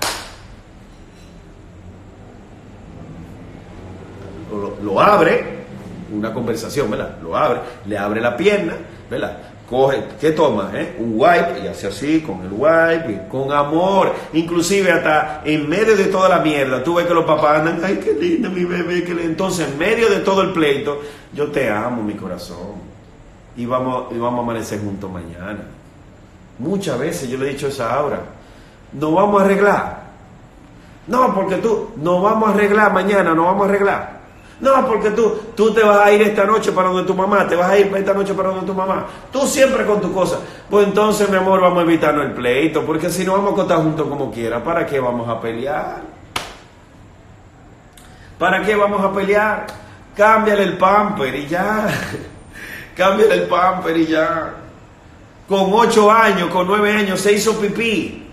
Lo, 4.50 4.76
lo, 4.80 5.00
abre, 5.00 5.64
una 6.12 6.32
conversación, 6.32 6.88
¿verdad? 6.88 7.16
Lo 7.20 7.36
abre, 7.36 7.60
le 7.86 7.98
abre 7.98 8.20
la 8.20 8.36
pierna, 8.36 8.74
¿verdad? 9.10 9.36
Coge, 9.68 10.04
¿qué 10.20 10.32
toma? 10.32 10.70
Eh? 10.74 10.96
Un 10.98 11.14
wipe 11.16 11.60
y 11.64 11.68
hace 11.68 11.86
así 11.86 12.20
con 12.20 12.42
el 12.42 12.52
wipe, 12.52 13.28
con 13.28 13.50
amor. 13.50 14.12
Inclusive 14.34 14.92
hasta 14.92 15.42
en 15.44 15.68
medio 15.68 15.96
de 15.96 16.04
toda 16.06 16.28
la 16.28 16.40
mierda, 16.40 16.84
tú 16.84 16.94
ves 16.94 17.06
que 17.06 17.14
los 17.14 17.24
papás 17.24 17.60
andan, 17.60 17.80
ay, 17.82 17.98
qué 18.02 18.12
lindo 18.12 18.50
mi 18.50 18.64
bebé. 18.64 19.04
Entonces, 19.24 19.68
en 19.68 19.78
medio 19.78 20.10
de 20.10 20.20
todo 20.20 20.42
el 20.42 20.52
pleito, 20.52 21.00
yo 21.32 21.50
te 21.50 21.70
amo, 21.70 22.02
mi 22.02 22.14
corazón 22.14 22.94
y 23.56 23.66
vamos, 23.66 24.06
y 24.12 24.18
vamos 24.18 24.40
a 24.40 24.42
amanecer 24.42 24.80
juntos 24.80 25.10
mañana. 25.10 25.64
Muchas 26.58 26.98
veces 26.98 27.28
yo 27.28 27.38
le 27.38 27.46
he 27.46 27.52
dicho 27.52 27.68
esa 27.68 27.94
ahora, 27.94 28.20
no 28.92 29.12
vamos 29.12 29.40
a 29.40 29.44
arreglar. 29.44 30.04
No, 31.06 31.34
porque 31.34 31.56
tú, 31.56 31.90
no 31.96 32.22
vamos 32.22 32.48
a 32.48 32.52
arreglar 32.52 32.92
mañana, 32.92 33.34
no 33.34 33.44
vamos 33.44 33.66
a 33.66 33.68
arreglar. 33.68 34.13
No, 34.60 34.86
porque 34.86 35.10
tú, 35.10 35.40
tú 35.56 35.74
te 35.74 35.82
vas 35.82 36.06
a 36.06 36.12
ir 36.12 36.22
esta 36.22 36.44
noche 36.44 36.72
para 36.72 36.88
donde 36.88 37.04
tu 37.04 37.14
mamá, 37.14 37.46
te 37.46 37.56
vas 37.56 37.70
a 37.70 37.78
ir 37.78 37.92
esta 37.94 38.14
noche 38.14 38.34
para 38.34 38.50
donde 38.50 38.66
tu 38.66 38.74
mamá. 38.74 39.06
Tú 39.32 39.46
siempre 39.46 39.84
con 39.84 40.00
tu 40.00 40.12
cosa. 40.12 40.38
Pues 40.70 40.86
entonces, 40.86 41.28
mi 41.28 41.36
amor, 41.36 41.60
vamos 41.60 41.80
a 41.80 41.82
evitarnos 41.82 42.24
el 42.24 42.32
pleito, 42.32 42.84
porque 42.84 43.10
si 43.10 43.24
no 43.24 43.32
vamos 43.32 43.52
a 43.52 43.56
contar 43.56 43.78
juntos 43.78 44.06
como 44.08 44.30
quiera, 44.30 44.62
¿para 44.62 44.86
qué 44.86 45.00
vamos 45.00 45.28
a 45.28 45.40
pelear? 45.40 46.02
¿Para 48.38 48.62
qué 48.62 48.74
vamos 48.74 49.04
a 49.04 49.12
pelear? 49.12 49.66
Cámbiale 50.16 50.62
el 50.62 50.76
pamper 50.76 51.34
y 51.34 51.46
ya. 51.46 51.86
cámbiale 52.96 53.34
el 53.34 53.42
pamper 53.42 53.96
y 53.96 54.06
ya. 54.06 54.54
Con 55.48 55.72
ocho 55.72 56.10
años, 56.10 56.48
con 56.48 56.66
nueve 56.66 56.92
años, 56.92 57.20
se 57.20 57.32
hizo 57.32 57.60
pipí. 57.60 58.28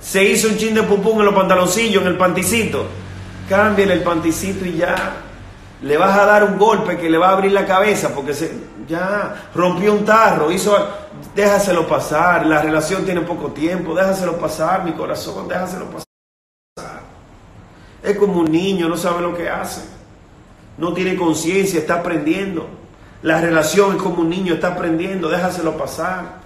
Se 0.00 0.22
hizo 0.22 0.48
un 0.48 0.56
chin 0.56 0.74
de 0.74 0.82
pupú 0.82 1.18
en 1.18 1.26
los 1.26 1.34
pantaloncillos, 1.34 2.02
en 2.02 2.08
el 2.08 2.16
panticito. 2.16 2.86
Cámbiale 3.48 3.94
el 3.94 4.02
panticito 4.02 4.64
y 4.64 4.76
ya. 4.76 5.16
Le 5.82 5.96
vas 5.96 6.18
a 6.18 6.24
dar 6.24 6.44
un 6.44 6.58
golpe 6.58 6.96
que 6.96 7.10
le 7.10 7.18
va 7.18 7.28
a 7.28 7.32
abrir 7.32 7.52
la 7.52 7.66
cabeza 7.66 8.10
porque 8.14 8.32
se, 8.32 8.52
ya 8.88 9.48
rompió 9.54 9.92
un 9.92 10.04
tarro, 10.04 10.50
hizo, 10.50 10.76
déjaselo 11.34 11.86
pasar. 11.86 12.46
La 12.46 12.62
relación 12.62 13.04
tiene 13.04 13.20
poco 13.20 13.48
tiempo, 13.48 13.94
déjaselo 13.94 14.38
pasar, 14.38 14.84
mi 14.84 14.92
corazón, 14.92 15.48
déjaselo 15.48 15.86
pasar. 15.86 16.04
Es 18.02 18.16
como 18.16 18.40
un 18.40 18.50
niño, 18.50 18.88
no 18.88 18.96
sabe 18.96 19.22
lo 19.22 19.34
que 19.34 19.48
hace. 19.48 19.82
No 20.76 20.92
tiene 20.92 21.16
conciencia, 21.16 21.80
está 21.80 21.94
aprendiendo. 21.94 22.68
La 23.22 23.40
relación 23.40 23.96
es 23.96 24.02
como 24.02 24.20
un 24.20 24.28
niño 24.28 24.54
está 24.54 24.74
aprendiendo, 24.74 25.28
déjaselo 25.28 25.76
pasar. 25.76 26.44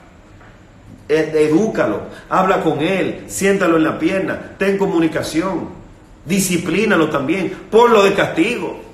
Edúcalo, 1.09 2.03
habla 2.29 2.63
con 2.63 2.81
él, 2.81 3.25
siéntalo 3.29 3.79
en 3.79 3.85
la 3.85 3.99
pierna, 3.99 4.53
ten 4.59 4.77
comunicación, 4.77 5.71
disciplínalo 6.27 7.09
también, 7.09 7.67
ponlo 7.71 8.05
de 8.05 8.13
castigo. 8.13 8.88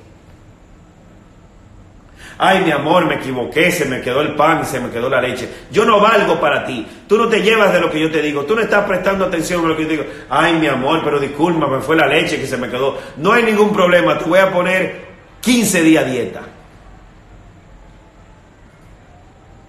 Ay, 2.39 2.63
mi 2.65 2.71
amor, 2.73 3.07
me 3.07 3.15
equivoqué, 3.15 3.71
se 3.71 3.85
me 3.85 4.01
quedó 4.01 4.21
el 4.21 4.35
pan 4.35 4.67
se 4.67 4.81
me 4.81 4.91
quedó 4.91 5.09
la 5.09 5.21
leche. 5.21 5.49
Yo 5.71 5.85
no 5.85 6.01
valgo 6.01 6.41
para 6.41 6.65
ti. 6.65 6.87
Tú 7.09 7.17
no 7.17 7.29
te 7.29 7.43
llevas 7.43 7.73
de 7.73 7.81
lo 7.81 7.91
que 7.91 8.01
yo 8.01 8.11
te 8.11 8.21
digo. 8.21 8.45
Tú 8.45 8.55
no 8.57 8.63
estás 8.63 8.85
prestando 8.85 9.25
atención 9.25 9.65
a 9.65 9.69
lo 9.69 9.77
que 9.77 9.83
yo 9.83 9.89
te 9.89 9.97
digo. 9.97 10.07
Ay, 10.29 10.55
mi 10.55 10.67
amor, 10.67 11.01
pero 11.05 11.21
disculpa, 11.21 11.67
me 11.67 11.81
fue 11.81 11.97
la 11.97 12.07
leche 12.07 12.41
que 12.41 12.47
se 12.47 12.57
me 12.57 12.69
quedó. 12.69 12.99
No 13.19 13.33
hay 13.33 13.45
ningún 13.45 13.73
problema. 13.73 14.19
Te 14.19 14.25
voy 14.25 14.41
a 14.41 14.53
poner 14.53 15.05
15 15.41 15.83
días 15.83 16.11
dieta. 16.11 16.43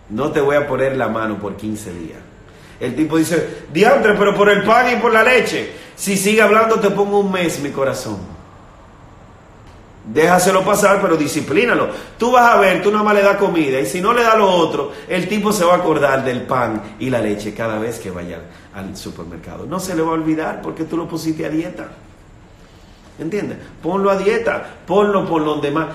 no 0.09 0.31
te 0.31 0.39
voy 0.39 0.55
a 0.55 0.67
poner 0.67 0.95
la 0.95 1.07
mano 1.07 1.39
por 1.39 1.55
15 1.55 1.93
días. 1.93 2.19
El 2.79 2.95
tipo 2.95 3.17
dice, 3.17 3.65
diantre, 3.71 4.13
pero 4.17 4.35
por 4.35 4.49
el 4.49 4.63
pan 4.63 4.91
y 4.91 5.01
por 5.01 5.13
la 5.13 5.23
leche. 5.23 5.71
Si 5.95 6.17
sigue 6.17 6.41
hablando, 6.41 6.79
te 6.79 6.89
pongo 6.91 7.19
un 7.19 7.31
mes, 7.31 7.59
mi 7.59 7.69
corazón. 7.69 8.34
Déjaselo 10.07 10.63
pasar, 10.63 11.01
pero 11.01 11.17
disciplínalo. 11.17 11.89
Tú 12.17 12.31
vas 12.31 12.53
a 12.53 12.59
ver, 12.59 12.83
tú 12.83 12.91
nada 12.91 13.03
más 13.03 13.15
le 13.15 13.23
das 13.23 13.37
comida 13.37 13.79
y 13.79 13.87
si 13.87 14.01
no 14.01 14.13
le 14.13 14.21
da 14.21 14.35
lo 14.35 14.47
otro, 14.47 14.91
el 15.07 15.27
tipo 15.27 15.51
se 15.51 15.65
va 15.65 15.73
a 15.73 15.77
acordar 15.77 16.23
del 16.23 16.43
pan 16.43 16.81
y 16.99 17.09
la 17.09 17.19
leche 17.19 17.55
cada 17.55 17.79
vez 17.79 17.99
que 17.99 18.11
vaya 18.11 18.39
al 18.75 18.95
supermercado. 18.95 19.65
No 19.65 19.79
se 19.79 19.95
le 19.95 20.03
va 20.03 20.09
a 20.09 20.13
olvidar 20.13 20.61
porque 20.61 20.83
tú 20.83 20.95
lo 20.95 21.07
pusiste 21.07 21.45
a 21.45 21.49
dieta. 21.49 21.87
¿Entiendes? 23.17 23.57
Ponlo 23.81 24.11
a 24.11 24.17
dieta, 24.17 24.63
ponlo 24.85 25.25
por 25.25 25.43
donde 25.43 25.71
más. 25.71 25.87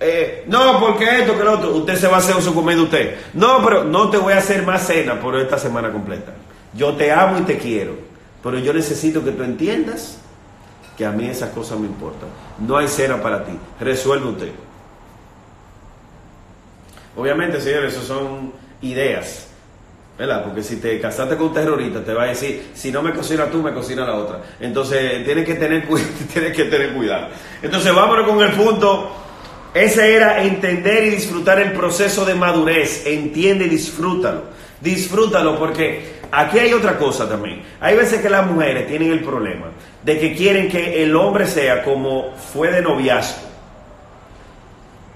Eh, 0.00 0.44
no, 0.48 0.80
porque 0.80 1.20
esto, 1.20 1.38
que 1.38 1.44
lo 1.44 1.52
otro. 1.52 1.76
Usted 1.76 1.96
se 1.96 2.08
va 2.08 2.16
a 2.16 2.18
hacer 2.18 2.40
su 2.42 2.52
comida 2.52 2.82
usted. 2.82 3.16
No, 3.34 3.62
pero 3.64 3.84
no 3.84 4.10
te 4.10 4.18
voy 4.18 4.32
a 4.32 4.38
hacer 4.38 4.64
más 4.66 4.86
cena 4.86 5.20
por 5.20 5.36
esta 5.36 5.58
semana 5.58 5.92
completa. 5.92 6.32
Yo 6.74 6.94
te 6.94 7.12
amo 7.12 7.38
y 7.38 7.42
te 7.42 7.58
quiero. 7.58 7.94
Pero 8.42 8.58
yo 8.58 8.72
necesito 8.72 9.24
que 9.24 9.30
tú 9.30 9.44
entiendas 9.44 10.18
que 10.96 11.04
a 11.04 11.12
mí 11.12 11.26
esas 11.26 11.50
cosas 11.50 11.78
me 11.78 11.86
importan. 11.86 12.28
No 12.58 12.76
hay 12.76 12.88
cena 12.88 13.20
para 13.20 13.44
ti. 13.44 13.52
Resuelve 13.80 14.28
usted. 14.28 14.52
Obviamente, 17.16 17.60
señores, 17.60 17.94
eso 17.94 18.02
son 18.02 18.52
ideas. 18.82 19.48
¿Verdad? 20.18 20.44
Porque 20.44 20.62
si 20.62 20.76
te 20.76 20.98
casaste 20.98 21.36
con 21.36 21.48
un 21.48 21.54
terrorista, 21.54 22.02
te 22.02 22.14
va 22.14 22.22
a 22.22 22.26
decir, 22.26 22.70
si 22.74 22.90
no 22.90 23.02
me 23.02 23.12
cocina 23.12 23.50
tú, 23.50 23.62
me 23.62 23.74
cocina 23.74 24.06
la 24.06 24.14
otra. 24.14 24.40
Entonces, 24.58 25.24
tienes 25.24 25.44
que 25.44 25.54
tener, 25.56 25.86
tienes 26.32 26.56
que 26.56 26.64
tener 26.64 26.94
cuidado. 26.94 27.28
Entonces, 27.60 27.94
vámonos 27.94 28.26
con 28.26 28.40
el 28.42 28.52
punto 28.52 29.26
ese 29.76 30.14
era 30.14 30.42
entender 30.42 31.04
y 31.04 31.10
disfrutar 31.10 31.60
el 31.60 31.72
proceso 31.72 32.24
de 32.24 32.34
madurez. 32.34 33.06
Entiende 33.06 33.66
y 33.66 33.68
disfrútalo. 33.68 34.44
Disfrútalo 34.80 35.58
porque 35.58 36.15
aquí 36.30 36.58
hay 36.58 36.72
otra 36.72 36.98
cosa 36.98 37.28
también. 37.28 37.62
Hay 37.80 37.96
veces 37.96 38.20
que 38.20 38.30
las 38.30 38.46
mujeres 38.46 38.86
tienen 38.86 39.12
el 39.12 39.20
problema 39.20 39.66
de 40.02 40.18
que 40.18 40.34
quieren 40.34 40.68
que 40.68 41.02
el 41.02 41.14
hombre 41.16 41.46
sea 41.46 41.82
como 41.82 42.32
fue 42.36 42.70
de 42.70 42.82
noviazgo. 42.82 43.46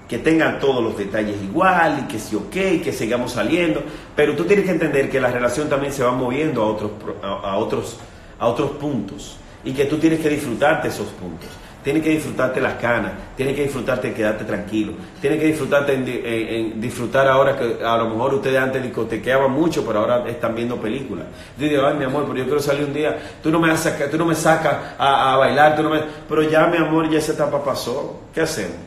que 0.07 0.17
tengan 0.17 0.59
todos 0.59 0.83
los 0.83 0.97
detalles 0.97 1.41
igual 1.41 1.99
y 2.03 2.11
que 2.11 2.19
sí 2.19 2.35
ok, 2.35 2.83
que 2.83 2.91
sigamos 2.91 3.31
saliendo, 3.31 3.81
pero 4.13 4.35
tú 4.35 4.43
tienes 4.43 4.65
que 4.65 4.71
entender 4.71 5.09
que 5.09 5.21
la 5.21 5.31
relación 5.31 5.69
también 5.69 5.93
se 5.93 6.03
va 6.03 6.11
moviendo 6.11 6.61
a 6.63 6.65
otros, 6.65 6.91
a 7.23 7.55
otros, 7.55 7.97
a 8.37 8.47
otros 8.47 8.71
puntos 8.71 9.37
y 9.63 9.71
que 9.71 9.85
tú 9.85 9.97
tienes 9.99 10.19
que 10.19 10.27
disfrutarte 10.27 10.89
esos 10.89 11.07
puntos. 11.07 11.49
Tienes 11.83 12.03
que 12.03 12.09
disfrutarte 12.11 12.61
las 12.61 12.75
canas, 12.75 13.11
tienes 13.35 13.55
que 13.55 13.63
disfrutarte 13.63 14.09
de 14.09 14.13
quedarte 14.13 14.43
tranquilo, 14.45 14.93
tienes 15.19 15.39
que 15.39 15.47
disfrutarte 15.47 15.93
en, 15.95 16.05
di- 16.05 16.21
en- 16.23 16.47
en 16.73 16.81
disfrutar 16.81 17.27
ahora 17.27 17.57
que 17.57 17.83
a 17.83 17.97
lo 17.97 18.07
mejor 18.09 18.35
ustedes 18.35 18.59
antes 18.59 18.83
discotequeaban 18.83 19.51
mucho, 19.51 19.83
pero 19.83 19.99
ahora 19.99 20.29
están 20.29 20.53
viendo 20.53 20.77
películas. 20.77 21.25
Yo 21.57 21.87
ay 21.87 21.95
mi 21.95 22.03
amor, 22.05 22.25
pero 22.27 22.37
yo 22.37 22.43
quiero 22.43 22.59
salir 22.59 22.85
un 22.85 22.93
día, 22.93 23.17
tú 23.41 23.49
no 23.49 23.59
me, 23.59 23.75
sacar- 23.77 24.09
tú 24.11 24.17
no 24.19 24.25
me 24.25 24.35
sacas 24.35 24.75
a, 24.99 25.37
bailar, 25.37 25.75
tú 25.75 25.81
no 25.81 25.89
me... 25.89 26.01
pero 26.29 26.43
ya 26.43 26.67
mi 26.67 26.77
amor, 26.77 27.09
ya 27.09 27.17
esa 27.17 27.31
etapa 27.33 27.63
pasó, 27.63 28.19
¿qué 28.31 28.41
hacemos? 28.41 28.77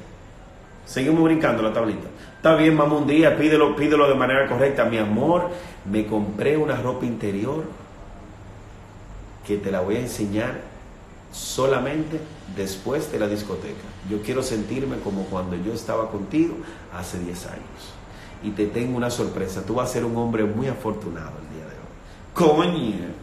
Seguimos 0.87 1.25
brincando 1.25 1.63
la 1.65 1.73
tablita. 1.73 2.07
Está 2.37 2.55
bien, 2.55 2.77
vamos 2.77 3.01
un 3.01 3.09
día, 3.09 3.37
pídelo, 3.37 3.75
pídelo 3.75 4.07
de 4.07 4.15
manera 4.15 4.47
correcta. 4.47 4.85
Mi 4.85 4.99
amor, 4.99 5.51
me 5.91 6.07
compré 6.07 6.57
una 6.57 6.77
ropa 6.77 7.07
interior 7.07 7.65
que 9.47 9.57
te 9.57 9.71
la 9.73 9.81
voy 9.81 9.97
a 9.97 10.01
enseñar 10.01 10.74
solamente 11.35 12.21
después 12.57 13.11
de 13.11 13.19
la 13.19 13.27
discoteca. 13.27 13.83
Yo 14.09 14.23
quiero 14.23 14.43
sentirme 14.43 14.99
como 14.99 15.25
cuando 15.25 15.57
yo 15.57 15.73
estaba 15.73 16.09
contigo 16.11 16.57
hace 16.97 17.19
10 17.19 17.47
años. 17.47 17.95
Y 18.43 18.51
te 18.51 18.67
tengo 18.67 18.97
una 18.97 19.11
sorpresa. 19.11 19.63
Tú 19.67 19.75
vas 19.75 19.91
a 19.91 19.93
ser 19.95 20.05
un 20.05 20.17
hombre 20.17 20.45
muy 20.45 20.69
afortunado 20.69 21.33
el 21.43 21.57
día 21.57 21.65
de 21.67 21.75
hoy. 21.75 22.63
Coño. 22.63 23.15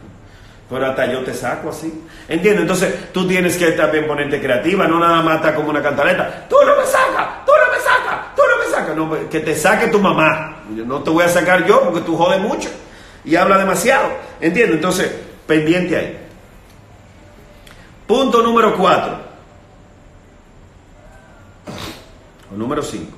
Pero 0.68 0.86
hasta 0.86 1.06
yo 1.06 1.22
te 1.22 1.32
saco 1.32 1.70
así. 1.70 2.04
¿Entiendes? 2.28 2.62
Entonces 2.62 3.12
tú 3.12 3.26
tienes 3.26 3.56
que 3.56 3.72
también 3.72 4.06
ponerte 4.06 4.40
creativa, 4.40 4.86
no 4.86 4.98
nada 4.98 5.22
más 5.22 5.36
estar 5.36 5.54
como 5.54 5.70
una 5.70 5.82
cantaleta. 5.82 6.46
Tú 6.48 6.56
no 6.66 6.76
me 6.76 6.84
sacas, 6.84 7.44
tú 7.46 7.52
no 7.52 7.72
me 7.72 7.78
sacas, 7.78 8.34
tú 8.34 8.42
no 8.50 8.64
me 8.64 8.70
sacas. 8.70 8.96
No, 8.96 9.30
que 9.30 9.40
te 9.40 9.54
saque 9.54 9.88
tu 9.88 9.98
mamá. 9.98 10.62
No 10.68 11.02
te 11.02 11.10
voy 11.10 11.24
a 11.24 11.28
sacar 11.28 11.66
yo 11.66 11.82
porque 11.84 12.00
tú 12.00 12.16
jodes 12.16 12.40
mucho 12.40 12.68
y 13.24 13.36
habla 13.36 13.58
demasiado. 13.58 14.08
¿Entiendes? 14.40 14.76
Entonces, 14.76 15.12
pendiente 15.46 15.96
ahí. 15.96 16.18
Punto 18.06 18.42
número 18.42 18.76
4. 18.76 19.18
O 22.52 22.56
número 22.56 22.82
5. 22.82 23.10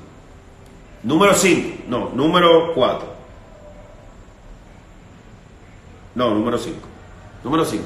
Número 1.03 1.35
5. 1.35 1.85
No, 1.89 2.11
número 2.11 2.73
4. 2.75 3.15
No, 6.15 6.31
número 6.35 6.59
5. 6.59 6.79
Número 7.43 7.65
5. 7.65 7.85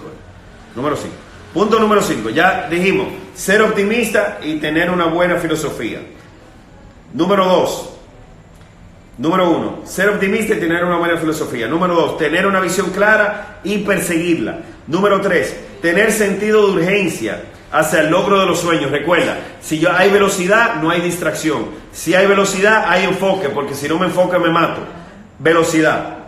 Número 0.77 0.97
5. 0.97 1.15
Punto 1.55 1.79
número 1.79 2.03
5. 2.03 2.31
Ya 2.31 2.69
dijimos, 2.69 3.09
ser 3.35 3.63
optimista 3.63 4.39
y 4.43 4.59
tener 4.59 4.91
una 4.91 5.07
buena 5.07 5.37
filosofía. 5.37 6.01
Número 7.15 7.47
2. 7.47 7.98
Número 9.19 9.51
1. 9.51 9.81
Ser 9.85 10.11
optimista 10.11 10.55
y 10.55 10.61
tener 10.61 10.85
una 10.85 10.97
buena 10.97 11.17
filosofía. 11.17 11.67
Número 11.67 11.95
2. 11.95 12.19
Tener 12.19 12.47
una 12.47 12.61
visión 12.61 12.91
clara 12.91 13.59
y 13.65 13.79
perseguirla. 13.79 14.61
Número 14.87 15.21
3. 15.21 15.81
Tener 15.83 16.13
sentido 16.13 16.67
de 16.67 16.73
urgencia 16.75 17.43
hacia 17.73 18.01
el 18.01 18.11
logro 18.11 18.39
de 18.39 18.47
los 18.47 18.61
sueños. 18.61 18.93
Recuerda, 18.93 19.37
si 19.61 19.85
hay 19.87 20.11
velocidad, 20.11 20.77
no 20.81 20.91
hay 20.91 21.01
distracción. 21.01 21.67
Si 21.93 22.15
hay 22.15 22.29
velocidad, 22.29 22.85
hay 22.87 23.05
enfoque, 23.05 23.49
porque 23.49 23.75
si 23.75 23.89
no 23.89 23.99
me 23.99 24.07
enfoque 24.07 24.39
me 24.39 24.51
mato. 24.51 24.83
Velocidad. 25.41 26.19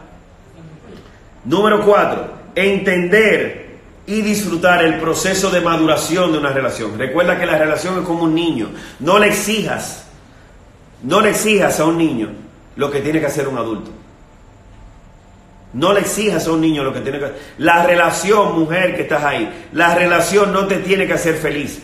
Número 1.44 1.84
cuatro, 1.84 2.34
entender 2.56 3.70
y 4.04 4.20
disfrutar 4.20 4.84
el 4.84 4.98
proceso 4.98 5.48
de 5.50 5.60
maduración 5.60 6.32
de 6.32 6.38
una 6.38 6.52
relación. 6.52 6.98
Recuerda 6.98 7.38
que 7.38 7.46
la 7.46 7.56
relación 7.56 8.00
es 8.00 8.04
como 8.04 8.24
un 8.24 8.34
niño. 8.34 8.70
No 8.98 9.20
le 9.20 9.28
exijas, 9.28 10.08
no 11.04 11.20
le 11.20 11.30
exijas 11.30 11.78
a 11.78 11.84
un 11.84 11.96
niño 11.96 12.49
lo 12.76 12.90
que 12.90 13.00
tiene 13.00 13.20
que 13.20 13.26
hacer 13.26 13.48
un 13.48 13.58
adulto. 13.58 13.90
No 15.72 15.92
le 15.92 16.00
exijas 16.00 16.46
a 16.46 16.52
un 16.52 16.60
niño 16.60 16.82
lo 16.82 16.92
que 16.92 17.00
tiene 17.00 17.18
que 17.18 17.26
hacer. 17.26 17.40
La 17.58 17.84
relación, 17.84 18.58
mujer 18.58 18.96
que 18.96 19.02
estás 19.02 19.22
ahí, 19.22 19.68
la 19.72 19.94
relación 19.94 20.52
no 20.52 20.66
te 20.66 20.78
tiene 20.78 21.06
que 21.06 21.12
hacer 21.12 21.36
feliz. 21.36 21.80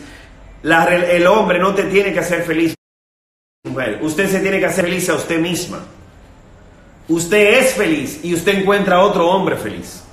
La 0.63 0.85
el 0.85 1.25
hombre 1.27 1.59
no 1.59 1.73
te 1.73 1.83
tiene 1.83 2.11
que 2.11 2.19
hacer 2.19 2.43
feliz. 2.43 2.75
Mujer, 3.63 3.99
usted 4.01 4.29
se 4.29 4.39
tiene 4.39 4.59
que 4.59 4.65
hacer 4.65 4.85
feliz 4.85 5.09
a 5.09 5.15
usted 5.15 5.39
misma. 5.39 5.79
Usted 7.07 7.59
es 7.59 7.73
feliz 7.73 8.19
y 8.23 8.33
usted 8.33 8.59
encuentra 8.59 8.97
a 8.97 8.99
otro 8.99 9.29
hombre 9.29 9.55
feliz. 9.55 10.03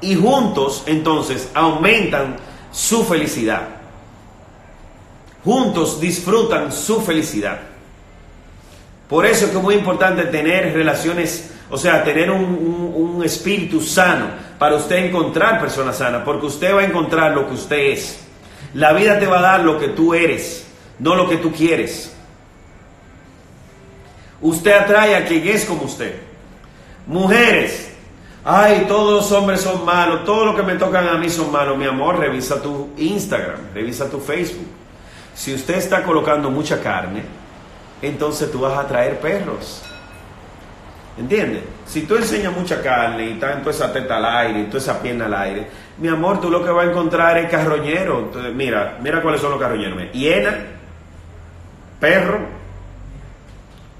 Y 0.00 0.14
juntos, 0.14 0.84
entonces, 0.86 1.50
aumentan 1.54 2.36
su 2.70 3.04
felicidad. 3.04 3.68
Juntos 5.44 6.00
disfrutan 6.00 6.70
su 6.70 7.00
felicidad. 7.00 7.60
Por 9.08 9.24
eso 9.26 9.46
es 9.46 9.50
que 9.50 9.56
es 9.56 9.62
muy 9.62 9.74
importante 9.74 10.24
tener 10.24 10.74
relaciones, 10.74 11.50
o 11.70 11.78
sea, 11.78 12.04
tener 12.04 12.30
un, 12.30 12.42
un- 12.44 12.92
un 13.16 13.24
espíritu 13.24 13.80
sano 13.80 14.26
para 14.58 14.76
usted 14.76 14.96
encontrar 15.06 15.60
personas 15.60 15.96
sanas, 15.98 16.22
porque 16.24 16.46
usted 16.46 16.74
va 16.74 16.80
a 16.80 16.84
encontrar 16.84 17.32
lo 17.32 17.46
que 17.48 17.54
usted 17.54 17.76
es. 17.92 18.20
La 18.74 18.92
vida 18.92 19.18
te 19.18 19.26
va 19.26 19.38
a 19.38 19.42
dar 19.42 19.60
lo 19.60 19.78
que 19.78 19.88
tú 19.88 20.12
eres, 20.14 20.66
no 20.98 21.14
lo 21.14 21.28
que 21.28 21.38
tú 21.38 21.52
quieres. 21.52 22.14
Usted 24.40 24.72
atrae 24.72 25.16
a 25.16 25.24
quien 25.26 25.46
es 25.48 25.64
como 25.64 25.82
usted. 25.84 26.14
Mujeres, 27.06 27.90
ay, 28.44 28.84
todos 28.86 29.12
los 29.22 29.32
hombres 29.32 29.60
son 29.62 29.84
malos, 29.84 30.24
todo 30.24 30.44
lo 30.44 30.54
que 30.54 30.62
me 30.62 30.74
tocan 30.74 31.08
a 31.08 31.16
mí 31.16 31.28
son 31.30 31.50
malos. 31.50 31.76
Mi 31.78 31.86
amor, 31.86 32.18
revisa 32.18 32.60
tu 32.62 32.90
Instagram, 32.98 33.72
revisa 33.74 34.08
tu 34.10 34.20
Facebook. 34.20 34.66
Si 35.34 35.54
usted 35.54 35.76
está 35.76 36.02
colocando 36.04 36.50
mucha 36.50 36.80
carne, 36.80 37.22
entonces 38.02 38.50
tú 38.50 38.60
vas 38.60 38.74
a 38.74 38.80
atraer 38.80 39.18
perros. 39.18 39.82
¿Entiendes? 41.18 41.64
Si 41.84 42.02
tú 42.02 42.16
enseñas 42.16 42.56
mucha 42.56 42.80
carne 42.80 43.26
y 43.26 43.32
estás 43.32 43.56
en 43.56 43.62
toda 43.62 43.72
esa 43.72 43.92
teta 43.92 44.18
al 44.18 44.24
aire 44.24 44.60
y 44.60 44.64
toda 44.66 44.78
esa 44.78 45.02
pierna 45.02 45.26
al 45.26 45.34
aire, 45.34 45.68
mi 45.98 46.08
amor, 46.08 46.40
tú 46.40 46.48
lo 46.48 46.64
que 46.64 46.70
vas 46.70 46.86
a 46.86 46.90
encontrar 46.90 47.38
es 47.38 47.50
carroñero. 47.50 48.20
Entonces, 48.20 48.54
mira, 48.54 48.98
mira 49.02 49.20
cuáles 49.20 49.40
son 49.40 49.50
los 49.50 49.60
carroñeros. 49.60 50.12
Hiena, 50.12 50.56
perro, 51.98 52.38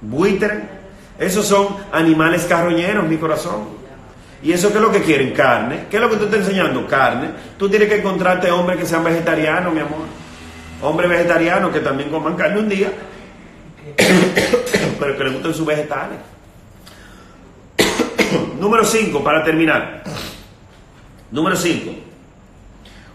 buitre. 0.01 0.79
Esos 1.19 1.47
son 1.47 1.77
animales 1.91 2.45
carroñeros, 2.45 3.05
mi 3.05 3.17
corazón. 3.17 3.79
¿Y 4.41 4.53
eso 4.53 4.69
qué 4.71 4.77
es 4.77 4.83
lo 4.83 4.93
que 4.93 5.03
quieren? 5.03 5.33
Carne. 5.33 5.87
¿Qué 5.91 5.97
es 5.97 6.03
lo 6.03 6.09
que 6.09 6.17
tú 6.17 6.27
estás 6.27 6.41
enseñando? 6.41 6.87
Carne. 6.87 7.31
Tú 7.59 7.69
tienes 7.69 7.89
que 7.89 7.97
encontrarte 7.97 8.53
hombres 8.53 8.79
que 8.79 8.87
sean 8.87 9.03
vegetarianos, 9.03 9.73
mi 9.75 9.81
amor. 9.81 10.07
Hombres 10.81 11.11
vegetarianos 11.11 11.73
que 11.73 11.81
también 11.81 12.09
coman 12.11 12.37
carne 12.37 12.61
un 12.61 12.69
día, 12.69 12.93
pero 14.99 15.17
que 15.17 15.25
les 15.25 15.33
gusten 15.33 15.55
sus 15.55 15.67
vegetales. 15.67 16.19
Número 18.61 18.85
5, 18.85 19.23
para 19.23 19.45
terminar. 19.45 20.05
Número 21.31 21.57
5. 21.57 21.93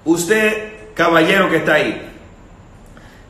Usted, 0.05 0.93
caballero 0.93 1.49
que 1.49 1.57
está 1.57 1.75
ahí, 1.75 2.09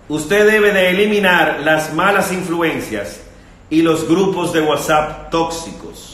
usted 0.09 0.49
debe 0.49 0.73
de 0.73 0.89
eliminar 0.89 1.59
las 1.61 1.93
malas 1.93 2.31
influencias 2.31 3.21
y 3.69 3.81
los 3.81 4.07
grupos 4.07 4.53
de 4.53 4.61
WhatsApp 4.61 5.29
tóxicos. 5.29 6.12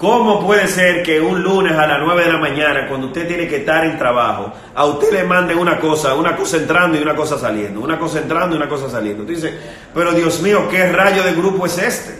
¿Cómo 0.00 0.40
puede 0.46 0.66
ser 0.66 1.02
que 1.02 1.20
un 1.20 1.42
lunes 1.42 1.72
a 1.76 1.86
las 1.86 1.98
9 2.00 2.24
de 2.24 2.32
la 2.32 2.38
mañana, 2.38 2.88
cuando 2.88 3.08
usted 3.08 3.28
tiene 3.28 3.46
que 3.46 3.56
estar 3.56 3.84
en 3.84 3.98
trabajo, 3.98 4.50
a 4.74 4.86
usted 4.86 5.12
le 5.12 5.24
mande 5.24 5.54
una 5.54 5.78
cosa, 5.78 6.14
una 6.14 6.34
cosa 6.34 6.56
entrando 6.56 6.98
y 6.98 7.02
una 7.02 7.14
cosa 7.14 7.38
saliendo, 7.38 7.80
una 7.80 7.98
cosa 7.98 8.20
entrando 8.20 8.56
y 8.56 8.58
una 8.58 8.66
cosa 8.66 8.88
saliendo? 8.88 9.24
Usted 9.24 9.34
dice, 9.34 9.58
pero 9.92 10.12
Dios 10.12 10.40
mío, 10.40 10.70
¿qué 10.70 10.90
rayo 10.90 11.22
de 11.22 11.34
grupo 11.34 11.66
es 11.66 11.76
este? 11.76 12.18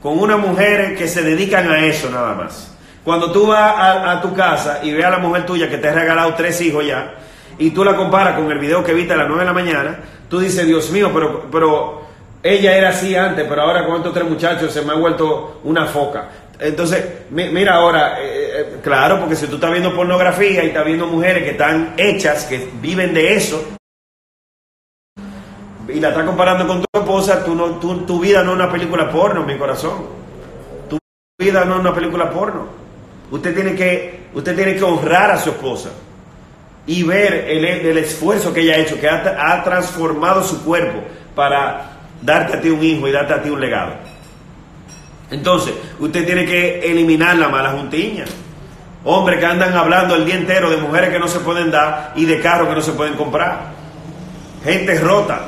Con 0.00 0.18
unas 0.18 0.38
mujeres 0.38 0.96
que 0.96 1.08
se 1.08 1.20
dedican 1.20 1.70
a 1.70 1.84
eso 1.84 2.08
nada 2.08 2.34
más. 2.34 2.74
Cuando 3.04 3.32
tú 3.32 3.48
vas 3.48 3.74
a, 3.76 4.10
a 4.10 4.22
tu 4.22 4.32
casa 4.32 4.80
y 4.82 4.94
ves 4.94 5.04
a 5.04 5.10
la 5.10 5.18
mujer 5.18 5.44
tuya 5.44 5.68
que 5.68 5.76
te 5.76 5.90
ha 5.90 5.92
regalado 5.92 6.32
tres 6.36 6.58
hijos 6.62 6.86
ya, 6.86 7.16
y 7.58 7.68
tú 7.72 7.84
la 7.84 7.94
comparas 7.94 8.38
con 8.38 8.50
el 8.50 8.58
video 8.58 8.82
que 8.82 8.94
viste 8.94 9.12
a 9.12 9.16
las 9.18 9.28
9 9.28 9.42
de 9.42 9.46
la 9.46 9.52
mañana, 9.52 9.98
tú 10.30 10.38
dices, 10.38 10.66
Dios 10.66 10.90
mío, 10.90 11.10
pero, 11.12 11.50
pero 11.52 11.99
ella 12.42 12.76
era 12.76 12.88
así 12.90 13.14
antes, 13.14 13.46
pero 13.48 13.62
ahora 13.62 13.84
con 13.86 13.96
estos 13.96 14.14
tres 14.14 14.28
muchachos 14.28 14.72
se 14.72 14.82
me 14.82 14.92
ha 14.92 14.96
vuelto 14.96 15.60
una 15.64 15.86
foca. 15.86 16.28
Entonces, 16.58 17.04
mi- 17.30 17.48
mira 17.48 17.74
ahora, 17.76 18.20
eh, 18.20 18.50
eh, 18.60 18.76
claro, 18.82 19.18
porque 19.20 19.36
si 19.36 19.46
tú 19.46 19.54
estás 19.56 19.70
viendo 19.70 19.94
pornografía 19.94 20.62
y 20.64 20.68
estás 20.68 20.84
viendo 20.84 21.06
mujeres 21.06 21.42
que 21.44 21.50
están 21.50 21.94
hechas, 21.96 22.44
que 22.44 22.68
viven 22.80 23.14
de 23.14 23.34
eso, 23.34 23.62
y 25.88 25.98
la 26.00 26.10
estás 26.10 26.24
comparando 26.24 26.66
con 26.66 26.80
tu 26.82 26.86
esposa, 27.00 27.44
tú 27.44 27.54
no, 27.54 27.66
tú- 27.80 28.02
tu 28.06 28.20
vida 28.20 28.42
no 28.42 28.50
es 28.52 28.56
una 28.56 28.70
película 28.70 29.10
porno, 29.10 29.42
mi 29.42 29.56
corazón. 29.56 30.06
Tu 30.88 30.98
vida 31.38 31.64
no 31.64 31.74
es 31.74 31.80
una 31.80 31.94
película 31.94 32.30
porno. 32.30 32.66
Usted 33.30 33.54
tiene 33.54 33.74
que, 33.74 34.20
usted 34.34 34.54
tiene 34.54 34.76
que 34.76 34.84
honrar 34.84 35.30
a 35.32 35.38
su 35.38 35.50
esposa 35.50 35.90
y 36.86 37.02
ver 37.02 37.32
el, 37.48 37.64
el 37.64 37.98
esfuerzo 37.98 38.52
que 38.52 38.60
ella 38.60 38.74
ha 38.74 38.78
hecho, 38.78 39.00
que 39.00 39.08
ha, 39.08 39.52
ha 39.52 39.64
transformado 39.64 40.42
su 40.44 40.62
cuerpo 40.64 41.00
para 41.34 41.89
darte 42.22 42.56
a 42.56 42.60
ti 42.60 42.68
un 42.68 42.82
hijo 42.82 43.08
y 43.08 43.12
darte 43.12 43.34
a 43.34 43.42
ti 43.42 43.50
un 43.50 43.60
legado. 43.60 43.94
Entonces, 45.30 45.74
usted 45.98 46.26
tiene 46.26 46.44
que 46.44 46.80
eliminar 46.80 47.36
la 47.36 47.48
mala 47.48 47.70
juntiña. 47.70 48.24
Hombres 49.04 49.38
que 49.38 49.46
andan 49.46 49.74
hablando 49.74 50.14
el 50.14 50.26
día 50.26 50.34
entero 50.34 50.68
de 50.68 50.76
mujeres 50.76 51.10
que 51.10 51.18
no 51.18 51.28
se 51.28 51.40
pueden 51.40 51.70
dar 51.70 52.12
y 52.16 52.24
de 52.24 52.40
carros 52.40 52.68
que 52.68 52.74
no 52.74 52.82
se 52.82 52.92
pueden 52.92 53.14
comprar. 53.14 53.72
gente 54.62 54.98
rota, 55.00 55.46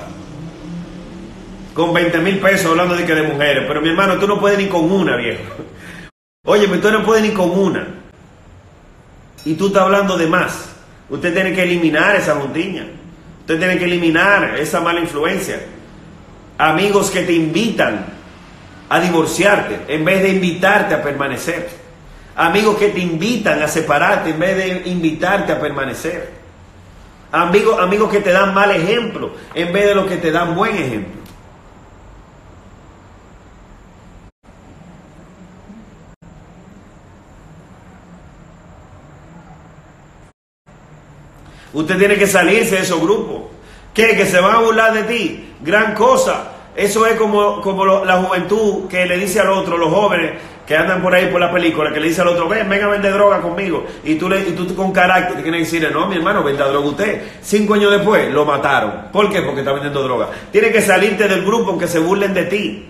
con 1.74 1.92
20 1.92 2.18
mil 2.18 2.38
pesos 2.38 2.66
hablando 2.66 2.94
de 2.94 3.04
que 3.04 3.14
de 3.14 3.22
mujeres. 3.22 3.64
Pero 3.66 3.80
mi 3.80 3.88
hermano, 3.88 4.16
tú 4.16 4.26
no 4.26 4.38
puedes 4.38 4.58
ni 4.58 4.66
con 4.66 4.90
una, 4.90 5.16
viejo. 5.16 5.42
Oye, 6.44 6.66
tú 6.66 6.90
no 6.90 7.04
puedes 7.04 7.22
ni 7.22 7.30
con 7.30 7.50
una. 7.50 7.86
Y 9.44 9.54
tú 9.54 9.68
estás 9.68 9.82
hablando 9.82 10.16
de 10.16 10.26
más. 10.26 10.70
Usted 11.10 11.34
tiene 11.34 11.52
que 11.52 11.64
eliminar 11.64 12.16
esa 12.16 12.36
juntiña. 12.36 12.86
Usted 13.40 13.58
tiene 13.58 13.78
que 13.78 13.84
eliminar 13.84 14.56
esa 14.58 14.80
mala 14.80 15.00
influencia. 15.00 15.60
Amigos 16.62 17.10
que 17.10 17.22
te 17.22 17.32
invitan 17.32 18.06
a 18.88 19.00
divorciarte 19.00 19.80
en 19.88 20.04
vez 20.04 20.22
de 20.22 20.28
invitarte 20.28 20.94
a 20.94 21.02
permanecer. 21.02 21.68
Amigos 22.36 22.76
que 22.76 22.90
te 22.90 23.00
invitan 23.00 23.60
a 23.60 23.66
separarte 23.66 24.30
en 24.30 24.38
vez 24.38 24.56
de 24.56 24.88
invitarte 24.88 25.50
a 25.50 25.60
permanecer. 25.60 26.30
Amigos, 27.32 27.80
amigos 27.80 28.12
que 28.12 28.20
te 28.20 28.30
dan 28.30 28.54
mal 28.54 28.70
ejemplo 28.70 29.32
en 29.52 29.72
vez 29.72 29.86
de 29.86 29.94
los 29.96 30.06
que 30.06 30.18
te 30.18 30.30
dan 30.30 30.54
buen 30.54 30.76
ejemplo. 30.76 31.20
Usted 41.72 41.98
tiene 41.98 42.16
que 42.16 42.28
salirse 42.28 42.76
de 42.76 42.82
esos 42.82 43.00
grupos. 43.00 43.50
¿Qué? 43.92 44.16
Que 44.16 44.26
se 44.26 44.40
van 44.40 44.54
a 44.54 44.60
burlar 44.60 44.94
de 44.94 45.02
ti. 45.02 45.54
Gran 45.60 45.94
cosa. 45.94 46.51
Eso 46.74 47.06
es 47.06 47.16
como, 47.16 47.60
como 47.60 48.04
la 48.04 48.22
juventud 48.22 48.88
que 48.88 49.04
le 49.04 49.18
dice 49.18 49.40
al 49.40 49.50
otro, 49.50 49.76
los 49.76 49.90
jóvenes 49.90 50.32
que 50.66 50.76
andan 50.76 51.02
por 51.02 51.14
ahí 51.14 51.26
por 51.26 51.40
la 51.40 51.52
película, 51.52 51.92
que 51.92 52.00
le 52.00 52.08
dice 52.08 52.22
al 52.22 52.28
otro, 52.28 52.48
ven, 52.48 52.68
venga 52.68 52.86
a 52.86 52.90
vender 52.90 53.12
droga 53.12 53.40
conmigo. 53.40 53.84
Y 54.04 54.14
tú, 54.14 54.28
le, 54.28 54.40
y 54.40 54.52
tú 54.52 54.74
con 54.74 54.92
carácter 54.92 55.42
que 55.42 55.50
decirle, 55.50 55.90
no, 55.90 56.06
mi 56.06 56.16
hermano, 56.16 56.42
venda 56.42 56.66
droga 56.66 56.88
usted. 56.88 57.22
Cinco 57.42 57.74
años 57.74 57.90
después 57.90 58.32
lo 58.32 58.44
mataron. 58.44 59.08
¿Por 59.12 59.30
qué? 59.30 59.42
Porque 59.42 59.60
está 59.60 59.72
vendiendo 59.72 60.02
droga. 60.02 60.30
Tienes 60.50 60.72
que 60.72 60.80
salirte 60.80 61.28
del 61.28 61.44
grupo 61.44 61.70
aunque 61.70 61.88
se 61.88 61.98
burlen 61.98 62.32
de 62.32 62.44
ti. 62.44 62.86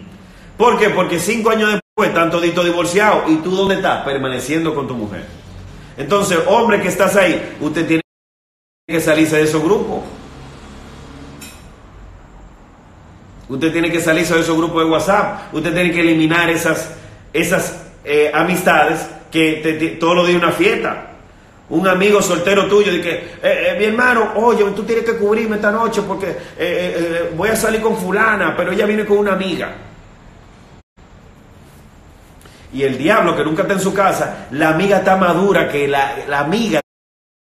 ¿Por 0.57 0.79
qué? 0.79 0.91
Porque 0.91 1.19
cinco 1.19 1.51
años 1.51 1.73
después 1.73 2.11
están 2.11 2.31
toditos 2.31 2.65
divorciados. 2.65 3.29
¿Y 3.29 3.37
tú 3.37 3.51
dónde 3.51 3.77
estás? 3.77 4.05
Permaneciendo 4.05 4.75
con 4.75 4.87
tu 4.87 4.95
mujer. 4.95 5.25
Entonces, 5.97 6.39
hombre 6.47 6.81
que 6.81 6.89
estás 6.89 7.17
ahí, 7.17 7.57
usted 7.61 7.87
tiene 7.87 8.03
que 8.87 9.01
salirse 9.01 9.37
de 9.37 9.43
esos 9.43 9.63
grupos. 9.63 10.01
Usted 13.53 13.71
tiene 13.71 13.93
que 13.93 14.01
salirse 14.01 14.33
de 14.35 14.41
esos 14.41 14.57
grupos 14.57 14.83
de 14.83 14.91
WhatsApp. 14.91 15.53
Usted 15.53 15.75
tiene 15.75 15.93
que 15.93 16.01
eliminar 16.01 16.49
esas, 16.49 16.91
esas 17.35 17.83
eh, 18.03 18.31
amistades 18.33 19.07
que 19.31 19.61
te, 19.63 19.89
todos 19.97 20.17
los 20.17 20.27
días 20.27 20.43
una 20.43 20.53
fiesta. 20.53 21.09
Un 21.69 21.87
amigo 21.87 22.23
soltero 22.23 22.67
tuyo 22.67 22.91
dice 22.91 23.03
que, 23.03 23.13
eh, 23.13 23.33
eh, 23.43 23.77
mi 23.79 23.85
hermano, 23.85 24.33
oye, 24.37 24.65
tú 24.75 24.85
tienes 24.85 25.05
que 25.05 25.19
cubrirme 25.19 25.57
esta 25.57 25.71
noche 25.71 26.01
porque 26.01 26.35
voy 27.37 27.51
a 27.51 27.57
salir 27.57 27.83
con 27.83 27.95
fulana, 27.95 28.55
pero 28.57 28.73
ella 28.73 28.87
viene 28.87 29.05
con 29.05 29.19
una 29.19 29.35
amiga. 29.35 29.75
Y 32.73 32.85
el 32.85 32.97
diablo 32.97 33.37
que 33.37 33.45
nunca 33.45 33.63
está 33.63 33.75
en 33.75 33.81
su 33.81 33.93
casa, 33.93 34.47
la 34.53 34.71
amiga 34.71 34.99
está 34.99 35.17
madura 35.17 35.69
que 35.69 35.87
la, 35.87 36.25
la 36.27 36.41
amiga 36.41 36.81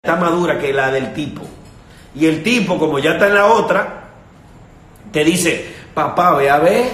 está 0.02 0.16
madura 0.16 0.58
que 0.58 0.72
la 0.72 0.90
del 0.90 1.14
tipo. 1.14 1.42
Y 2.16 2.26
el 2.26 2.42
tipo, 2.42 2.76
como 2.76 2.98
ya 2.98 3.12
está 3.12 3.28
en 3.28 3.34
la 3.34 3.46
otra, 3.46 4.02
te 5.12 5.24
dice, 5.24 5.81
papá, 5.94 6.34
ve 6.36 6.50
a 6.50 6.58
ver 6.58 6.84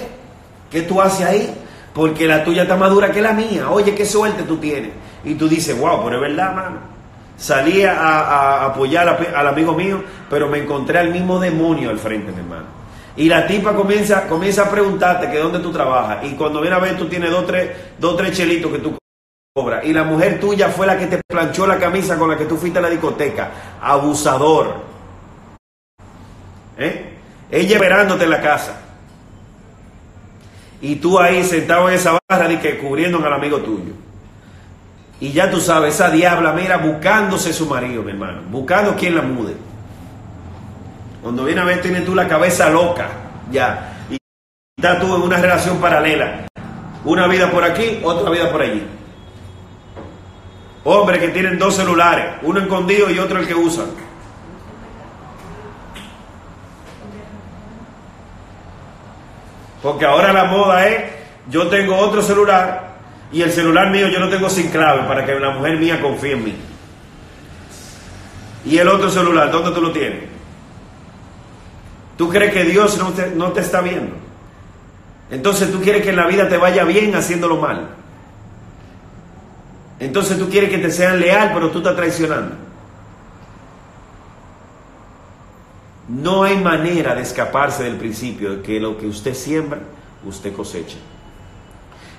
qué 0.69 0.81
tú 0.83 1.01
haces 1.01 1.25
ahí, 1.25 1.53
porque 1.93 2.27
la 2.27 2.43
tuya 2.43 2.63
está 2.63 2.75
madura 2.75 3.11
que 3.11 3.21
la 3.21 3.33
mía. 3.33 3.69
Oye, 3.69 3.95
qué 3.95 4.05
suerte 4.05 4.43
tú 4.43 4.57
tienes. 4.57 4.91
Y 5.23 5.35
tú 5.35 5.47
dices, 5.47 5.77
wow, 5.79 6.03
pero 6.03 6.15
es 6.17 6.21
verdad, 6.21 6.55
mano. 6.55 6.77
Salí 7.37 7.83
a, 7.83 8.65
apoyar 8.65 9.07
al 9.35 9.47
amigo 9.47 9.73
mío, 9.73 10.03
pero 10.29 10.47
me 10.47 10.59
encontré 10.59 10.99
al 10.99 11.09
mismo 11.09 11.39
demonio 11.39 11.89
al 11.89 11.99
frente, 11.99 12.31
mi 12.31 12.39
hermano. 12.39 12.65
Y 13.15 13.27
la 13.27 13.47
tipa 13.47 13.73
comienza, 13.73 14.27
comienza 14.27 14.63
a 14.63 14.69
preguntarte 14.69 15.29
que 15.29 15.39
dónde 15.39 15.59
tú 15.59 15.71
trabajas. 15.71 16.23
Y 16.23 16.35
cuando 16.35 16.61
viene 16.61 16.75
a 16.75 16.79
ver, 16.79 16.97
tú 16.97 17.07
tienes 17.07 17.31
dos, 17.31 17.45
tres, 17.45 17.69
dos, 17.97 18.15
tres 18.17 18.35
chelitos 18.35 18.71
que 18.71 18.79
tú 18.79 18.99
y 19.83 19.93
la 19.93 20.03
mujer 20.03 20.39
tuya 20.39 20.69
fue 20.69 20.87
la 20.87 20.97
que 20.97 21.07
te 21.07 21.21
planchó 21.27 21.67
la 21.67 21.77
camisa 21.77 22.17
con 22.17 22.29
la 22.29 22.37
que 22.37 22.45
tú 22.45 22.55
fuiste 22.55 22.79
a 22.79 22.81
la 22.81 22.89
discoteca. 22.89 23.51
Abusador. 23.81 24.75
¿Eh? 26.77 27.17
Ella 27.51 27.75
esperándote 27.75 28.23
en 28.23 28.29
la 28.29 28.41
casa. 28.41 28.79
Y 30.81 30.95
tú 30.95 31.19
ahí 31.19 31.43
sentado 31.43 31.89
en 31.89 31.95
esa 31.95 32.17
barra 32.29 32.51
y 32.51 32.57
que 32.57 32.77
cubriendo 32.77 33.23
al 33.25 33.33
amigo 33.33 33.57
tuyo. 33.57 33.93
Y 35.19 35.33
ya 35.33 35.51
tú 35.51 35.59
sabes, 35.59 35.95
esa 35.95 36.09
diabla, 36.09 36.53
mira, 36.53 36.77
buscándose 36.77 37.51
su 37.51 37.65
marido, 37.65 38.03
mi 38.03 38.11
hermano. 38.11 38.41
Buscando 38.49 38.95
quien 38.95 39.15
la 39.15 39.21
mude. 39.21 39.55
Cuando 41.21 41.43
viene 41.43 41.59
a 41.59 41.65
ver, 41.65 41.81
tienes 41.81 42.05
tú 42.05 42.15
la 42.15 42.27
cabeza 42.27 42.69
loca. 42.69 43.09
Ya. 43.51 44.05
Y 44.09 44.17
estás 44.77 44.99
tú 45.01 45.13
en 45.13 45.21
una 45.21 45.37
relación 45.37 45.77
paralela. 45.79 46.45
Una 47.03 47.27
vida 47.27 47.51
por 47.51 47.63
aquí, 47.63 47.99
otra 48.03 48.29
vida 48.29 48.49
por 48.49 48.61
allí. 48.61 48.83
Hombres 50.85 51.19
que 51.19 51.27
tienen 51.29 51.59
dos 51.59 51.75
celulares, 51.75 52.35
uno 52.41 52.61
escondido 52.61 53.09
y 53.09 53.19
otro 53.19 53.39
el 53.39 53.47
que 53.47 53.55
usan. 53.55 53.87
Porque 59.81 60.05
ahora 60.05 60.33
la 60.33 60.45
moda 60.45 60.87
es, 60.87 61.11
yo 61.49 61.67
tengo 61.67 61.95
otro 61.97 62.21
celular 62.21 62.89
y 63.31 63.41
el 63.41 63.51
celular 63.51 63.91
mío 63.91 64.07
yo 64.07 64.19
lo 64.19 64.29
tengo 64.29 64.49
sin 64.49 64.69
clave 64.69 65.03
para 65.03 65.25
que 65.25 65.39
la 65.39 65.51
mujer 65.51 65.77
mía 65.77 66.01
confíe 66.01 66.33
en 66.33 66.43
mí. 66.43 66.55
Y 68.65 68.77
el 68.77 68.87
otro 68.87 69.09
celular, 69.09 69.51
¿dónde 69.51 69.71
tú 69.71 69.81
lo 69.81 69.91
tienes? 69.91 70.23
¿Tú 72.17 72.29
crees 72.29 72.53
que 72.53 72.65
Dios 72.65 72.97
no 72.97 73.11
te, 73.11 73.27
no 73.29 73.51
te 73.53 73.61
está 73.61 73.81
viendo? 73.81 74.15
Entonces 75.31 75.71
tú 75.71 75.79
quieres 75.79 76.01
que 76.01 76.09
en 76.09 76.17
la 76.17 76.27
vida 76.27 76.49
te 76.49 76.57
vaya 76.57 76.83
bien 76.83 77.15
haciéndolo 77.15 77.57
mal. 77.57 77.87
Entonces 79.99 80.37
tú 80.37 80.49
quieres 80.49 80.69
que 80.69 80.79
te 80.79 80.91
sean 80.91 81.19
leal, 81.19 81.51
pero 81.53 81.69
tú 81.69 81.79
estás 81.79 81.95
traicionando. 81.95 82.55
No 86.09 86.43
hay 86.43 86.57
manera 86.57 87.13
de 87.13 87.21
escaparse 87.21 87.83
del 87.83 87.97
principio 87.97 88.55
de 88.55 88.61
que 88.63 88.79
lo 88.79 88.97
que 88.97 89.05
usted 89.05 89.35
siembra, 89.35 89.79
usted 90.25 90.53
cosecha. 90.53 90.97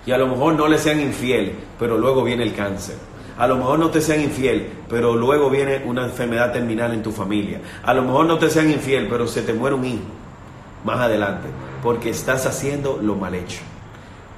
Y 0.06 0.12
a 0.12 0.18
lo 0.18 0.28
mejor 0.28 0.54
no 0.54 0.68
le 0.68 0.78
sean 0.78 1.00
infiel, 1.00 1.54
pero 1.76 1.98
luego 1.98 2.22
viene 2.22 2.44
el 2.44 2.54
cáncer. 2.54 2.94
A 3.36 3.48
lo 3.48 3.56
mejor 3.56 3.80
no 3.80 3.90
te 3.90 4.00
sean 4.00 4.20
infiel, 4.20 4.70
pero 4.88 5.16
luego 5.16 5.50
viene 5.50 5.82
una 5.84 6.04
enfermedad 6.04 6.52
terminal 6.52 6.94
en 6.94 7.02
tu 7.02 7.10
familia. 7.10 7.60
A 7.82 7.92
lo 7.92 8.02
mejor 8.02 8.26
no 8.26 8.38
te 8.38 8.48
sean 8.48 8.70
infiel, 8.70 9.08
pero 9.08 9.26
se 9.26 9.42
te 9.42 9.54
muere 9.54 9.74
un 9.74 9.84
hijo 9.84 10.04
más 10.84 11.00
adelante, 11.00 11.48
porque 11.82 12.10
estás 12.10 12.46
haciendo 12.46 13.00
lo 13.02 13.16
mal 13.16 13.34
hecho. 13.34 13.60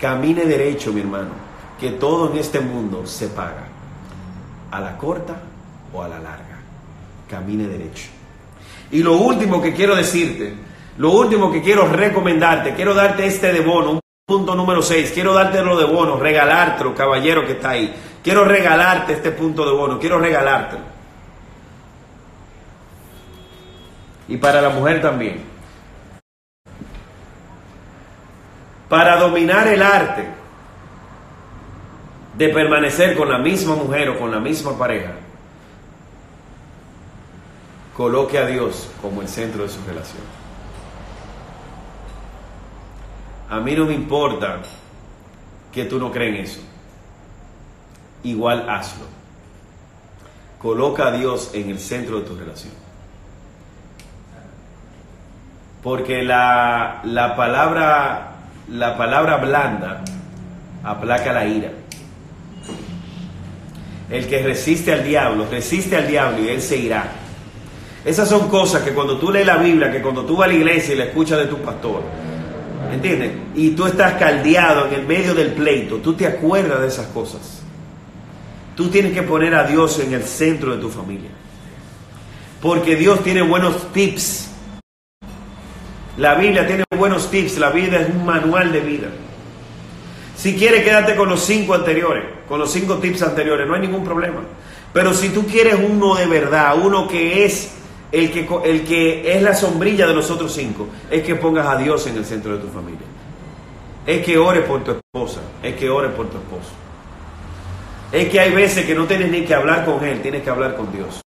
Camine 0.01 0.47
derecho, 0.47 0.93
mi 0.93 1.01
hermano, 1.01 1.31
que 1.79 1.91
todo 1.91 2.33
en 2.33 2.39
este 2.39 2.61
mundo 2.61 3.07
se 3.07 3.29
paga, 3.29 3.67
a 4.71 4.81
la 4.81 4.97
corta 4.97 5.43
o 5.93 6.03
a 6.03 6.09
la 6.09 6.19
larga. 6.19 6.59
Camine 7.29 7.69
derecho. 7.69 8.22
Y 8.93 9.03
lo 9.03 9.17
último 9.17 9.61
que 9.61 9.73
quiero 9.73 9.97
decirte, 9.97 10.55
lo 10.99 11.11
último 11.13 11.51
que 11.51 11.63
quiero 11.63 11.89
recomendarte, 11.89 12.75
quiero 12.75 12.93
darte 12.93 13.27
este 13.27 13.51
de 13.51 13.61
bono, 13.61 13.93
un 13.93 14.01
punto 14.27 14.55
número 14.55 14.83
6, 14.83 15.13
quiero 15.15 15.33
darte 15.33 15.63
lo 15.63 15.77
de 15.79 15.87
bono, 15.87 16.19
regalártelo, 16.19 16.95
caballero 16.95 17.47
que 17.47 17.53
está 17.53 17.71
ahí. 17.71 17.93
Quiero 18.23 18.45
regalarte 18.45 19.15
este 19.15 19.33
punto 19.33 19.65
de 19.65 19.73
bono, 19.73 19.99
quiero 19.99 20.19
regalártelo. 20.19 20.83
Y 24.29 24.37
para 24.37 24.61
la 24.61 24.69
mujer 24.69 25.01
también. 25.01 25.43
Para 28.91 29.17
dominar 29.17 29.67
el 29.69 29.83
arte 29.83 30.27
de 32.35 32.49
permanecer 32.51 33.17
con 33.17 33.31
la 33.31 33.39
misma 33.39 33.75
mujer 33.75 34.11
o 34.11 34.19
con 34.19 34.31
la 34.31 34.39
misma 34.39 34.77
pareja, 34.77 35.13
coloque 37.97 38.39
a 38.39 38.47
Dios 38.47 38.91
como 39.01 39.23
el 39.23 39.29
centro 39.29 39.63
de 39.63 39.69
su 39.69 39.81
relación. 39.87 40.23
A 43.51 43.61
mí 43.61 43.75
no 43.75 43.85
me 43.85 43.95
importa 43.95 44.61
que 45.73 45.85
tú 45.85 45.99
no 45.99 46.11
crees 46.11 46.35
en 46.35 46.45
eso. 46.45 46.61
Igual 48.23 48.69
hazlo. 48.69 49.05
Coloca 50.59 51.09
a 51.09 51.13
Dios 51.13 51.51
en 51.55 51.71
el 51.71 51.79
centro 51.79 52.21
de 52.21 52.27
tu 52.27 52.37
relación. 52.37 52.73
Porque 55.83 56.23
la, 56.23 57.01
la 57.05 57.35
palabra 57.37 58.33
la 58.69 58.97
palabra 58.97 59.37
blanda 59.37 60.03
aplaca 60.85 61.33
la 61.33 61.47
ira. 61.47 61.71
El 64.11 64.27
que 64.27 64.43
resiste 64.43 64.93
al 64.93 65.05
diablo, 65.05 65.47
resiste 65.51 65.97
al 65.97 66.07
diablo 66.07 66.43
y 66.43 66.49
él 66.49 66.61
se 66.61 66.77
irá. 66.77 67.05
Esas 68.05 68.29
son 68.29 68.49
cosas 68.49 68.83
que 68.83 68.93
cuando 68.93 69.17
tú 69.19 69.31
lees 69.31 69.47
la 69.47 69.59
Biblia, 69.59 69.91
que 69.93 70.03
cuando 70.03 70.25
tú 70.25 70.37
vas 70.37 70.47
a 70.47 70.53
la 70.53 70.59
iglesia 70.59 70.95
y 70.95 70.99
la 70.99 71.05
escuchas 71.05 71.39
de 71.39 71.47
tu 71.47 71.59
pastor, 71.59 72.03
¿entiendes? 72.93 73.33
Y 73.55 73.71
tú 73.71 73.87
estás 73.87 74.15
caldeado 74.15 74.89
en 74.89 74.95
el 74.95 75.07
medio 75.07 75.35
del 75.35 75.53
pleito, 75.53 75.97
tú 75.97 76.15
te 76.15 76.27
acuerdas 76.27 76.81
de 76.81 76.89
esas 76.89 77.07
cosas. 77.09 77.63
Tú 78.77 78.89
tienes 78.89 79.13
que 79.13 79.23
poner 79.23 79.55
a 79.55 79.65
Dios 79.65 80.01
en 80.01 80.15
el 80.15 80.25
centro 80.25 80.75
de 80.75 80.81
tu 80.81 80.89
familia. 80.89 81.31
Porque 82.61 82.97
Dios 82.97 83.23
tiene 83.23 83.43
buenos 83.43 83.93
tips 83.93 84.49
La 86.17 86.35
Biblia 86.35 86.67
tiene 86.67 86.85
buenos 86.97 87.31
tips, 87.31 87.59
la 87.59 87.71
vida 87.71 88.01
es 88.01 88.09
un 88.11 88.25
manual 88.25 88.71
de 88.71 88.81
vida. 88.81 89.09
Si 90.37 90.55
quieres, 90.55 90.85
quédate 90.85 91.17
con 91.17 91.29
los 91.29 91.43
cinco 91.43 91.75
anteriores, 91.75 92.25
con 92.49 92.59
los 92.59 92.71
cinco 92.71 92.97
tips 92.97 93.23
anteriores, 93.23 93.67
no 93.67 93.75
hay 93.75 93.81
ningún 93.81 94.05
problema. 94.05 94.41
Pero 94.93 95.15
si 95.15 95.31
tú 95.31 95.47
quieres 95.47 95.77
uno 95.83 96.17
de 96.17 96.27
verdad, 96.27 96.77
uno 96.83 97.09
que 97.09 97.45
es 97.45 97.73
el 98.13 98.31
que, 98.31 98.47
el 98.65 98.85
que 98.85 99.37
es 99.37 99.43
la 99.43 99.55
sombrilla 99.55 100.07
de 100.07 100.15
los 100.15 100.31
otros 100.31 100.53
cinco, 100.53 100.87
es 101.11 101.23
que 101.23 101.35
pongas 101.35 101.67
a 101.67 101.77
Dios 101.77 102.07
en 102.07 102.19
el 102.19 102.27
centro 102.27 102.53
de 102.53 102.63
tu 102.63 102.69
familia. 102.69 103.07
Es 104.07 104.25
que 104.25 104.37
ores 104.37 104.65
por 104.65 104.85
tu 104.85 104.93
esposa, 104.93 105.41
es 105.63 105.75
que 105.77 105.89
ores 105.89 106.13
por 106.13 106.29
tu 106.29 106.37
esposo. 106.37 106.71
Es 108.13 108.29
que 108.29 108.39
hay 108.39 108.53
veces 108.53 108.85
que 108.85 108.95
no 108.95 109.07
tienes 109.07 109.31
ni 109.31 109.43
que 109.43 109.55
hablar 109.55 109.87
con 109.87 110.05
Él, 110.05 110.21
tienes 110.21 110.43
que 110.43 110.51
hablar 110.51 110.77
con 110.77 110.93
Dios. 110.93 111.23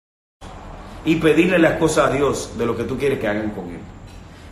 Y 1.05 1.16
pedirle 1.16 1.61
las 1.61 1.78
cosas 1.78 2.11
a 2.11 2.12
Dios 2.12 2.59
de 2.59 2.66
lo 2.66 2.76
que 2.76 2.85
tú 2.85 2.99
quieres 2.99 3.20
que 3.20 3.28
hagan 3.28 3.51
con 3.51 3.66
Él. 3.68 3.80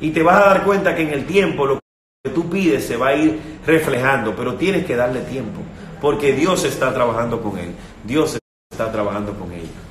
Y 0.01 0.11
te 0.11 0.22
vas 0.22 0.37
a 0.37 0.47
dar 0.47 0.64
cuenta 0.64 0.95
que 0.95 1.03
en 1.03 1.11
el 1.11 1.26
tiempo 1.26 1.66
lo 1.66 1.81
que 2.22 2.31
tú 2.31 2.49
pides 2.49 2.87
se 2.87 2.97
va 2.97 3.09
a 3.09 3.16
ir 3.16 3.41
reflejando, 3.66 4.37
pero 4.37 4.55
tienes 4.55 4.87
que 4.87 4.95
darle 4.95 5.20
tiempo, 5.22 5.61
porque 6.01 6.33
Dios 6.33 6.64
está 6.64 6.95
trabajando 6.95 7.43
con 7.43 7.59
Él. 7.59 7.74
Dios 8.05 8.39
está 8.70 8.93
trabajando 8.93 9.35
con 9.35 9.53
ella. 9.53 9.89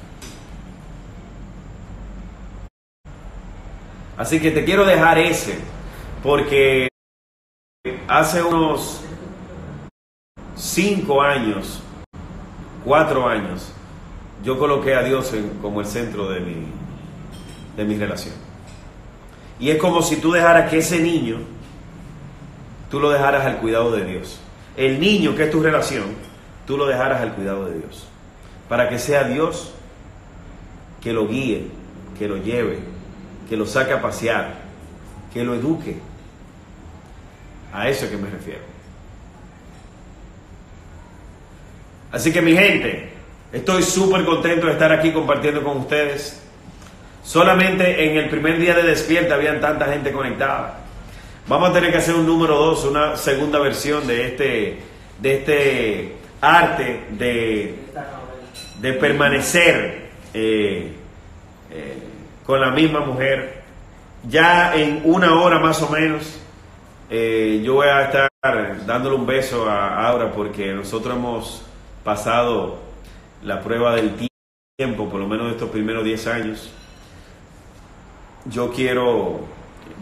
Así 4.20 4.42
que 4.42 4.52
te 4.52 4.66
quiero 4.66 4.86
dejar 4.86 5.18
ese, 5.18 5.58
porque 6.22 6.90
hace 8.06 8.44
unos 8.44 9.00
cinco 10.58 11.22
años, 11.22 11.82
cuatro 12.84 13.30
años, 13.30 13.72
yo 14.44 14.60
coloqué 14.60 14.94
a 14.94 15.04
Dios 15.04 15.32
como 15.62 15.80
el 15.80 15.88
centro 15.88 16.30
de 16.30 16.42
mi, 16.42 16.68
de 17.78 17.86
mi 17.86 17.98
relación. 17.98 18.36
Y 19.58 19.70
es 19.70 19.78
como 19.78 20.02
si 20.02 20.18
tú 20.18 20.34
dejaras 20.34 20.70
que 20.70 20.80
ese 20.80 21.00
niño, 21.00 21.38
tú 22.92 23.00
lo 23.00 23.12
dejaras 23.12 23.46
al 23.46 23.60
cuidado 23.60 23.90
de 23.94 24.04
Dios. 24.04 24.42
El 24.76 25.00
niño 25.00 25.34
que 25.34 25.44
es 25.44 25.52
tu 25.52 25.64
relación, 25.64 26.08
tú 26.68 26.76
lo 26.76 26.88
dejaras 26.88 27.22
al 27.22 27.36
cuidado 27.36 27.68
de 27.68 27.80
Dios. 27.80 28.06
Para 28.68 28.90
que 28.90 29.00
sea 29.00 29.24
Dios 29.24 29.74
que 31.00 31.14
lo 31.14 31.26
guíe, 31.26 31.68
que 32.18 32.28
lo 32.28 32.36
lleve, 32.36 32.99
que 33.50 33.58
lo 33.58 33.66
saque 33.66 33.92
a 33.92 34.02
pasear, 34.02 34.54
que 35.34 35.44
lo 35.44 35.56
eduque. 35.56 35.98
A 37.74 37.90
eso 37.90 38.06
es 38.06 38.12
que 38.12 38.18
me 38.18 38.30
refiero. 38.30 38.62
Así 42.12 42.32
que 42.32 42.42
mi 42.42 42.56
gente, 42.56 43.10
estoy 43.52 43.82
súper 43.84 44.24
contento 44.24 44.68
de 44.68 44.74
estar 44.74 44.92
aquí 44.92 45.12
compartiendo 45.12 45.64
con 45.64 45.78
ustedes. 45.78 46.42
Solamente 47.24 48.10
en 48.10 48.18
el 48.18 48.30
primer 48.30 48.60
día 48.60 48.76
de 48.76 48.84
despierta 48.84 49.36
habían 49.36 49.60
tanta 49.60 49.86
gente 49.86 50.12
conectada. 50.12 50.80
Vamos 51.48 51.72
a 51.72 51.74
tener 51.74 51.92
que 51.92 51.98
hacer 51.98 52.16
un 52.16 52.28
número 52.28 52.56
dos, 52.56 52.86
una 52.86 53.18
segunda 53.18 53.60
versión 53.60 54.06
de 54.06 54.28
este, 54.28 54.80
de 55.20 55.36
este 55.36 56.16
arte 56.42 57.06
de, 57.12 57.76
de 58.80 58.94
permanecer 58.94 60.10
eh, 60.34 60.92
eh, 61.72 62.09
con 62.50 62.60
la 62.60 62.72
misma 62.72 63.02
mujer. 63.02 63.62
Ya 64.28 64.74
en 64.74 65.04
una 65.04 65.40
hora 65.40 65.60
más 65.60 65.84
o 65.84 65.90
menos, 65.90 66.40
eh, 67.08 67.62
yo 67.64 67.76
voy 67.76 67.88
a 67.88 68.06
estar 68.06 68.28
dándole 68.88 69.16
un 69.16 69.28
beso 69.28 69.70
a 69.70 70.08
Aura 70.08 70.32
porque 70.32 70.74
nosotros 70.74 71.16
hemos 71.16 71.62
pasado 72.04 72.80
la 73.44 73.62
prueba 73.62 73.94
del 73.94 74.16
tiempo, 74.76 75.08
por 75.10 75.20
lo 75.20 75.28
menos 75.28 75.52
estos 75.52 75.70
primeros 75.70 76.04
10 76.04 76.26
años. 76.26 76.74
Yo 78.46 78.74
quiero, 78.74 79.42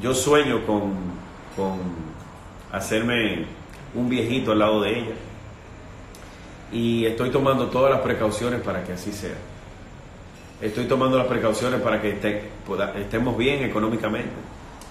yo 0.01 0.13
sueño 0.13 0.65
con, 0.65 0.93
con 1.53 1.79
hacerme 2.71 3.45
un 3.93 4.07
viejito 4.07 4.53
al 4.53 4.59
lado 4.59 4.81
de 4.83 4.99
ella 4.99 5.15
y 6.71 7.05
estoy 7.05 7.29
tomando 7.29 7.67
todas 7.67 7.91
las 7.91 7.99
precauciones 7.99 8.61
para 8.61 8.85
que 8.85 8.93
así 8.93 9.11
sea. 9.11 9.35
Estoy 10.59 10.85
tomando 10.85 11.19
las 11.19 11.27
precauciones 11.27 11.79
para 11.81 12.01
que 12.01 12.17
estemos 12.99 13.37
bien 13.37 13.63
económicamente, 13.63 14.31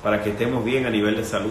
para 0.01 0.23
que 0.23 0.31
estemos 0.31 0.65
bien 0.65 0.87
a 0.87 0.91
nivel 0.91 1.17
de 1.17 1.25
salud. 1.25 1.51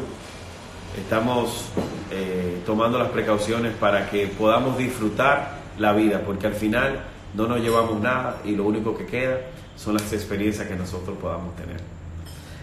Estamos 0.98 1.66
eh, 2.12 2.62
tomando 2.66 2.98
las 2.98 3.10
precauciones 3.10 3.74
para 3.74 4.10
que 4.10 4.28
podamos 4.28 4.78
disfrutar 4.78 5.60
la 5.78 5.92
vida, 5.92 6.22
porque 6.26 6.48
al 6.48 6.54
final 6.54 7.02
no 7.34 7.48
nos 7.48 7.60
llevamos 7.60 8.00
nada 8.02 8.38
y 8.46 8.56
lo 8.56 8.64
único 8.64 8.98
que 8.98 9.06
queda 9.06 9.38
son 9.76 9.96
las 9.96 10.14
experiencias 10.14 10.66
que 10.66 10.78
nosotros 10.78 11.18
podamos 11.18 11.54
tener. 11.58 11.82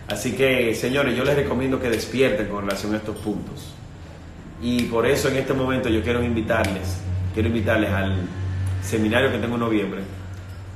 Así 0.08 0.32
que, 0.32 0.74
señores, 0.74 1.14
yo 1.14 1.22
les 1.22 1.36
recomiendo 1.36 1.78
que 1.78 1.90
despierten 1.90 2.48
con 2.48 2.62
relación 2.62 2.94
a 2.94 2.96
estos 2.96 3.18
puntos. 3.18 3.74
Y 4.62 4.84
por 4.84 5.04
eso 5.04 5.28
en 5.28 5.36
este 5.36 5.52
momento 5.52 5.90
yo 5.90 6.02
quiero 6.02 6.22
invitarles, 6.22 6.96
quiero 7.34 7.50
invitarles 7.50 7.90
al 7.90 8.16
seminario 8.82 9.30
que 9.30 9.36
tengo 9.36 9.56
en 9.56 9.60
noviembre, 9.60 10.00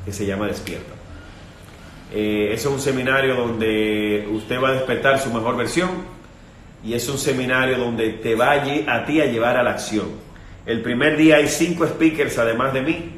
que 0.07 0.13
se 0.13 0.25
llama 0.25 0.47
Despierta. 0.47 0.95
Eh, 2.15 2.51
es 2.53 2.65
un 2.65 2.79
seminario 2.79 3.35
donde 3.35 4.29
usted 4.31 4.63
va 4.63 4.69
a 4.69 4.73
despertar 4.73 5.19
su 5.19 5.33
mejor 5.33 5.57
versión 5.57 5.91
y 6.85 6.95
es 6.95 7.09
un 7.09 7.19
seminario 7.19 7.77
donde 7.77 8.11
te 8.11 8.37
va 8.37 8.53
a, 8.53 9.05
ti 9.05 9.21
a 9.21 9.27
llevar 9.27 9.57
a 9.57 9.65
la 9.65 9.73
acción. 9.73 10.07
El 10.65 10.81
primer 10.83 11.17
día 11.17 11.37
hay 11.37 11.49
cinco 11.49 11.85
speakers 11.87 12.39
además 12.39 12.73
de 12.73 12.83
mí 12.83 13.11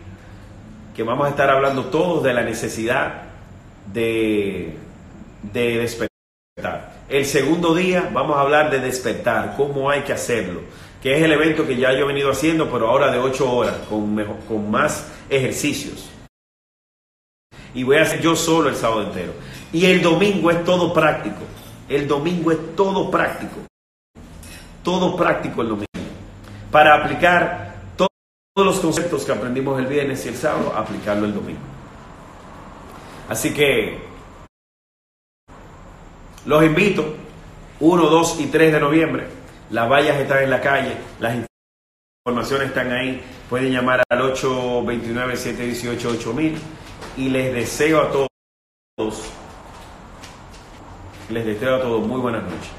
que 0.97 1.03
vamos 1.03 1.27
a 1.27 1.31
estar 1.31 1.51
hablando 1.51 1.85
todos 1.87 2.25
de 2.25 2.33
la 2.33 2.43
necesidad 2.43 3.25
de, 3.93 4.75
de 5.53 5.79
despertar. 5.79 6.09
El 7.11 7.27
segundo 7.27 7.75
día 7.75 8.09
vamos 8.13 8.37
a 8.39 8.41
hablar 8.41 8.71
de 8.71 8.81
despertar, 8.81 9.55
cómo 9.57 9.91
hay 9.91 10.01
que 10.01 10.15
hacerlo, 10.15 10.63
que 11.03 11.17
es 11.17 11.23
el 11.23 11.33
evento 11.33 11.67
que 11.67 11.77
ya 11.77 11.93
yo 11.93 12.01
he 12.01 12.09
venido 12.09 12.31
haciendo, 12.31 12.71
pero 12.71 12.89
ahora 12.89 13.13
de 13.13 13.19
ocho 13.19 13.51
horas, 13.53 13.77
con, 13.89 14.17
con 14.49 14.71
más 14.71 15.07
ejercicios 15.29 16.11
y 17.75 17.83
voy 17.83 17.97
a 17.97 18.03
hacer 18.03 18.21
yo 18.21 18.37
solo 18.37 18.69
el 18.69 18.77
sábado 18.77 19.03
entero. 19.03 19.33
Y 19.73 19.87
el 19.87 20.03
domingo 20.03 20.51
es 20.51 20.65
todo 20.65 20.93
práctico. 20.93 21.41
El 21.89 22.09
domingo 22.09 22.53
es 22.53 22.77
todo 22.77 23.11
práctico. 23.11 23.57
Todo 24.83 25.17
práctico 25.17 25.63
el 25.63 25.69
domingo. 25.69 25.87
Para 26.71 26.95
aplicar 26.95 27.75
todos 27.97 28.11
los 28.55 28.79
conceptos 28.81 29.25
que 29.25 29.33
aprendimos 29.33 29.79
el 29.79 29.87
viernes 29.87 30.25
y 30.25 30.29
el 30.29 30.37
sábado, 30.37 30.73
aplicarlo 30.75 31.27
el 31.27 31.35
domingo. 31.35 31.61
Así 33.29 33.53
que 33.53 33.99
los 36.47 36.65
invito, 36.65 37.15
1, 37.81 38.07
2 38.07 38.41
y 38.41 38.47
3 38.47 38.73
de 38.73 38.81
noviembre. 38.81 39.27
Las 39.71 39.91
vallas 39.91 40.17
están 40.17 40.45
en 40.45 40.51
la 40.51 40.63
calle, 40.63 40.97
las 41.21 41.37
informaciones 42.27 42.69
están 42.69 42.91
ahí. 42.91 43.23
Pueden 43.51 43.71
llamar 43.73 44.03
al 44.09 44.33
829-718-8000 44.33 46.55
y 47.17 47.29
les 47.29 47.53
deseo 47.53 48.03
a 48.03 48.11
todos, 48.11 49.33
les 51.31 51.45
deseo 51.45 51.77
a 51.77 51.81
todos 51.81 52.07
muy 52.07 52.21
buenas 52.21 52.43
noches. 52.43 52.71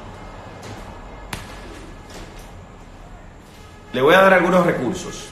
Le 3.94 4.02
voy 4.02 4.14
a 4.14 4.22
dar 4.22 4.34
algunos 4.34 4.66
recursos 4.66 5.30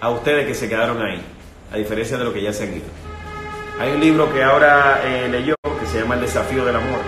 a 0.00 0.10
ustedes 0.10 0.46
que 0.46 0.54
se 0.54 0.68
quedaron 0.68 1.02
ahí, 1.02 1.22
a 1.72 1.76
diferencia 1.76 2.16
de 2.16 2.24
lo 2.24 2.32
que 2.32 2.42
ya 2.42 2.52
se 2.52 2.64
han 2.64 2.74
ido. 2.74 2.86
Hay 3.78 3.92
un 3.92 4.00
libro 4.00 4.32
que 4.32 4.42
ahora 4.42 5.02
eh, 5.04 5.28
leyó 5.28 5.54
que 5.78 5.86
se 5.86 6.00
llama 6.00 6.14
El 6.14 6.22
desafío 6.22 6.64
del 6.64 6.76
amor. 6.76 7.00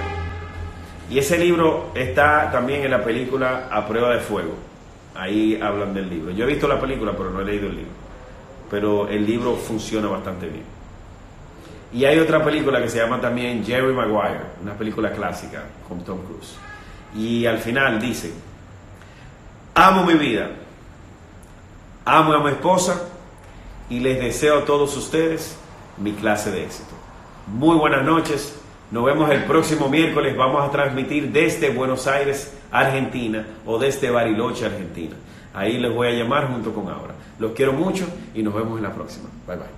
Y 1.11 1.19
ese 1.19 1.39
libro 1.39 1.91
está 1.95 2.51
también 2.53 2.83
en 2.85 2.91
la 2.91 3.03
película 3.03 3.69
A 3.71 3.89
prueba 3.89 4.13
de 4.13 4.21
fuego. 4.21 4.55
Ahí 5.15 5.59
hablan 5.61 5.95
del 5.95 6.11
libro. 6.11 6.31
Yo 6.33 6.45
he 6.45 6.49
visto 6.49 6.69
la 6.69 6.79
película, 6.79 7.13
pero 7.17 7.31
no 7.31 7.41
he 7.41 7.45
leído 7.45 7.69
el 7.69 7.77
libro 7.77 8.08
pero 8.71 9.09
el 9.09 9.27
libro 9.27 9.57
funciona 9.57 10.09
bastante 10.09 10.47
bien. 10.49 10.65
Y 11.93 12.05
hay 12.05 12.19
otra 12.19 12.45
película 12.45 12.83
que 12.83 12.89
se 12.89 12.99
llama 12.99 13.21
también 13.21 13.65
Jerry 13.65 13.93
Maguire, 13.95 14.41
una 14.63 14.75
película 14.75 15.11
clásica 15.11 15.65
con 15.89 16.05
Tom 16.05 16.19
Cruise. 16.25 16.57
Y 17.17 17.47
al 17.47 17.59
final 17.59 17.99
dice, 17.99 18.33
amo 19.75 20.05
mi 20.05 20.15
vida, 20.15 20.51
amo 22.05 22.35
a 22.35 22.43
mi 22.43 22.51
esposa 22.51 23.09
y 23.89 24.01
les 24.01 24.21
deseo 24.21 24.59
a 24.59 24.65
todos 24.65 24.95
ustedes 24.97 25.59
mi 25.97 26.13
clase 26.13 26.51
de 26.51 26.65
éxito. 26.65 26.95
Muy 27.47 27.77
buenas 27.77 28.05
noches, 28.05 28.61
nos 28.91 29.05
vemos 29.05 29.31
el 29.31 29.45
próximo 29.45 29.89
miércoles, 29.89 30.37
vamos 30.37 30.67
a 30.67 30.71
transmitir 30.71 31.33
desde 31.33 31.71
Buenos 31.71 32.07
Aires, 32.07 32.55
Argentina, 32.71 33.47
o 33.65 33.79
desde 33.79 34.11
Bariloche, 34.11 34.67
Argentina. 34.67 35.17
Ahí 35.59 35.79
les 35.79 35.93
voy 35.93 36.09
a 36.09 36.13
llamar 36.13 36.53
junto 36.53 36.73
con 36.73 36.89
Aura. 36.89 37.15
Los 37.39 37.53
quiero 37.53 37.73
mucho 37.73 38.07
y 38.35 38.43
nos 38.43 38.55
vemos 38.55 38.79
en 38.79 38.85
la 38.85 38.95
próxima. 38.95 39.29
Bye 39.47 39.57
bye. 39.57 39.78